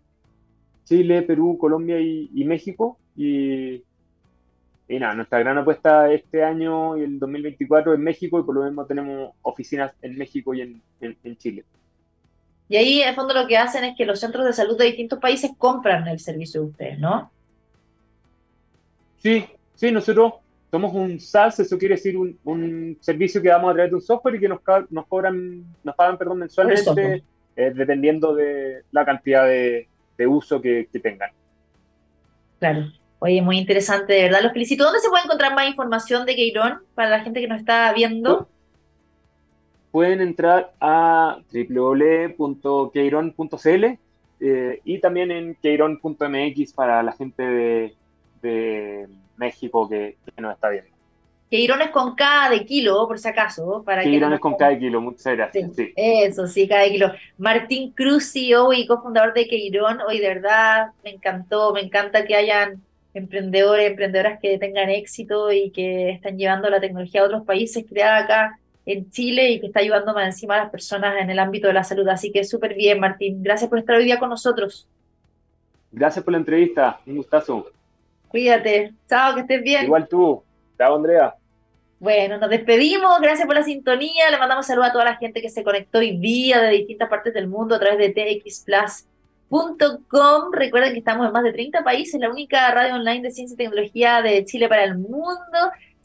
Chile, 0.85 1.23
Perú, 1.23 1.57
Colombia 1.59 2.01
y, 2.01 2.45
México. 2.45 2.99
Y, 3.15 3.85
y, 4.89 4.99
nada, 4.99 5.15
nuestra 5.15 5.39
gran 5.39 5.59
apuesta 5.59 6.11
este 6.13 6.43
año 6.43 6.97
y 6.97 7.03
el 7.03 7.19
2024 7.19 7.95
en 7.95 8.03
México 8.03 8.41
y 8.41 8.43
por 8.43 8.55
lo 8.55 8.65
mismo 8.65 8.87
tenemos 8.87 9.33
oficinas 9.43 9.93
en 10.03 10.17
México 10.17 10.55
y 10.55 10.63
en 11.01 11.37
Chile. 11.37 11.65
Y 12.69 12.77
ahí, 12.77 13.03
en 13.03 13.09
el 13.09 13.15
fondo, 13.15 13.33
lo 13.35 13.47
que 13.47 13.57
hacen 13.57 13.85
es 13.85 13.97
que 13.97 14.05
los 14.05 14.21
centros 14.21 14.45
de 14.45 14.53
salud 14.53 14.77
de 14.77 14.85
distintos 14.85 15.19
países 15.19 15.51
compran 15.57 16.07
el 16.07 16.21
servicio 16.21 16.61
de 16.61 16.67
ustedes, 16.69 16.99
¿no? 16.99 17.31
Sí, 19.23 19.47
sí, 19.75 19.91
nosotros 19.91 20.35
somos 20.71 20.93
un 20.95 21.19
SaaS, 21.19 21.61
eso 21.61 21.79
quiere 21.79 21.95
decir 21.95 22.17
un, 22.17 22.99
servicio 23.01 23.41
que 23.41 23.49
damos 23.49 23.71
a 23.71 23.75
través 23.75 23.91
de 23.91 23.97
un 23.97 24.03
software 24.03 24.35
y 24.35 24.41
que 24.41 24.49
nos, 24.49 24.61
nos 24.91 25.07
cobran, 25.07 25.65
nos 25.83 25.95
pagan, 25.95 26.19
perdón, 26.19 26.41
mensualmente, 26.41 27.25
eh, 27.57 27.73
dependiendo 27.75 28.35
de 28.35 28.83
la 28.93 29.05
cantidad 29.05 29.47
de, 29.47 29.89
uso 30.27 30.61
que, 30.61 30.89
tengan. 31.03 31.31
Claro. 32.59 32.93
Oye, 33.21 33.41
muy 33.41 33.59
interesante, 33.59 34.13
de 34.13 34.23
verdad, 34.25 34.43
los 34.43 34.53
felicito. 34.53 34.85
¿Dónde 34.85 35.01
se 35.01 35.09
puede 35.09 35.25
encontrar 35.25 35.55
más 35.55 35.69
información 35.69 36.27
de 36.27 36.37
Queirón 36.37 36.83
para 36.95 37.09
la 37.09 37.21
gente 37.21 37.41
que 37.41 37.49
nos 37.49 37.61
está 37.61 37.93
viendo? 37.93 38.49
Pueden 39.99 40.21
entrar 40.21 40.71
a 40.81 41.39
www.queiron.cl 41.53 43.85
eh, 44.41 44.81
y 44.85 45.01
también 45.01 45.33
en 45.33 45.57
queiron.mx 45.57 46.73
para 46.73 47.03
la 47.03 47.13
gente 47.15 47.97
de, 48.41 49.09
México 49.37 49.89
que, 49.89 50.17
nos 50.37 50.55
está 50.55 50.69
viendo. 50.69 50.89
Queiron 51.51 51.83
es 51.83 51.91
con 51.91 52.15
K 52.15 52.49
de 52.49 52.65
kilo, 52.65 53.09
por 53.09 53.19
si 53.19 53.27
acaso. 53.27 53.83
Para 53.85 54.05
Queiron 54.05 54.33
es 54.33 54.39
con 54.39 54.55
K 54.55 54.69
de 54.69 54.79
kilo, 54.79 55.01
muchas 55.01 55.35
gracias. 55.35 55.69
Eso, 55.97 56.47
sí, 56.47 56.69
K 56.69 56.79
de 56.79 56.91
kilo. 56.93 57.11
Martín 57.37 57.91
Cruz, 57.91 58.31
CEO 58.33 58.73
y 58.73 58.87
cofundador 58.87 59.35
de 59.35 59.49
Queirón. 59.49 60.01
Hoy, 60.03 60.21
de 60.21 60.29
verdad, 60.29 60.93
me 61.03 61.11
encantó, 61.11 61.75
me 61.75 61.81
encanta 61.81 62.25
que 62.25 62.37
hayan 62.37 62.81
emprendedores, 63.15 63.91
emprendedoras 63.91 64.39
que 64.39 64.59
tengan 64.59 64.91
éxito 64.91 65.51
y 65.51 65.73
que 65.73 66.11
están 66.11 66.39
llevando 66.39 66.71
la 66.71 66.79
tecnología 66.79 67.23
a 67.23 67.25
otros 67.25 67.45
países 67.45 67.85
creada 67.89 68.19
acá 68.19 68.61
en 68.89 69.11
Chile 69.11 69.51
y 69.51 69.61
que 69.61 69.67
está 69.67 69.81
ayudando 69.81 70.15
más 70.15 70.25
encima 70.25 70.55
a 70.55 70.63
las 70.63 70.71
personas 70.71 71.21
en 71.21 71.29
el 71.29 71.39
ámbito 71.39 71.69
de 71.69 71.75
la 71.75 71.85
salud. 71.85 72.09
Así 72.09 72.33
que 72.33 72.43
súper 72.43 72.75
bien, 72.75 72.99
Martín. 72.99 73.43
Gracias 73.43 73.69
por 73.69 73.79
estar 73.79 73.97
hoy 73.97 74.05
día 74.05 74.19
con 74.19 74.31
nosotros. 74.31 74.89
Gracias 75.93 76.25
por 76.25 76.33
la 76.33 76.39
entrevista. 76.39 76.99
Un 77.07 77.17
gustazo. 77.17 77.71
Cuídate. 78.29 78.95
Chao, 79.07 79.35
que 79.35 79.43
estés 79.43 79.63
bien. 79.63 79.85
Igual 79.85 80.09
tú. 80.09 80.43
Chao, 80.79 80.97
Andrea. 80.97 81.35
Bueno, 82.01 82.39
nos 82.39 82.49
despedimos. 82.49 83.21
Gracias 83.21 83.47
por 83.47 83.57
la 83.57 83.63
sintonía. 83.63 84.31
Le 84.31 84.39
mandamos 84.39 84.67
saludos 84.67 84.89
a 84.89 84.93
toda 84.93 85.05
la 85.05 85.17
gente 85.17 85.43
que 85.43 85.51
se 85.51 85.63
conectó 85.63 85.99
hoy 85.99 86.17
día 86.17 86.63
de 86.63 86.71
distintas 86.71 87.11
partes 87.11 87.35
del 87.35 87.47
mundo 87.47 87.75
a 87.75 87.81
través 87.81 87.99
de 87.99 88.09
TX 88.09 88.65
Com. 89.51 90.53
Recuerden 90.53 90.93
que 90.95 91.01
estamos 91.01 91.27
en 91.27 91.33
más 91.33 91.43
de 91.43 91.53
30 91.53 91.85
países, 91.85 92.19
la 92.19 92.31
única 92.31 92.71
radio 92.73 92.95
online 92.95 93.21
de 93.21 93.31
ciencia 93.31 93.55
y 93.55 93.59
tecnología 93.59 94.23
de 94.23 94.47
Chile 94.47 94.67
para 94.67 94.85
el 94.85 94.97
mundo. 94.97 95.59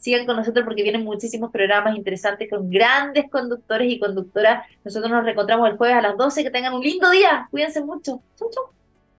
Sigan 0.04 0.26
con 0.26 0.36
nosotros 0.36 0.66
porque 0.66 0.82
vienen 0.82 1.02
muchísimos 1.02 1.50
programas 1.50 1.96
interesantes 1.96 2.50
con 2.50 2.68
grandes 2.68 3.24
conductores 3.30 3.90
y 3.90 3.98
conductoras. 3.98 4.68
Nosotros 4.84 5.10
nos 5.10 5.24
reencontramos 5.24 5.66
el 5.66 5.78
jueves 5.78 5.96
a 5.96 6.02
las 6.02 6.18
12. 6.18 6.42
Que 6.42 6.50
tengan 6.50 6.74
un 6.74 6.82
lindo 6.82 7.10
día. 7.10 7.48
Cuídense 7.50 7.82
mucho. 7.82 8.20
Chau, 8.36 8.50
chau. 8.50 8.64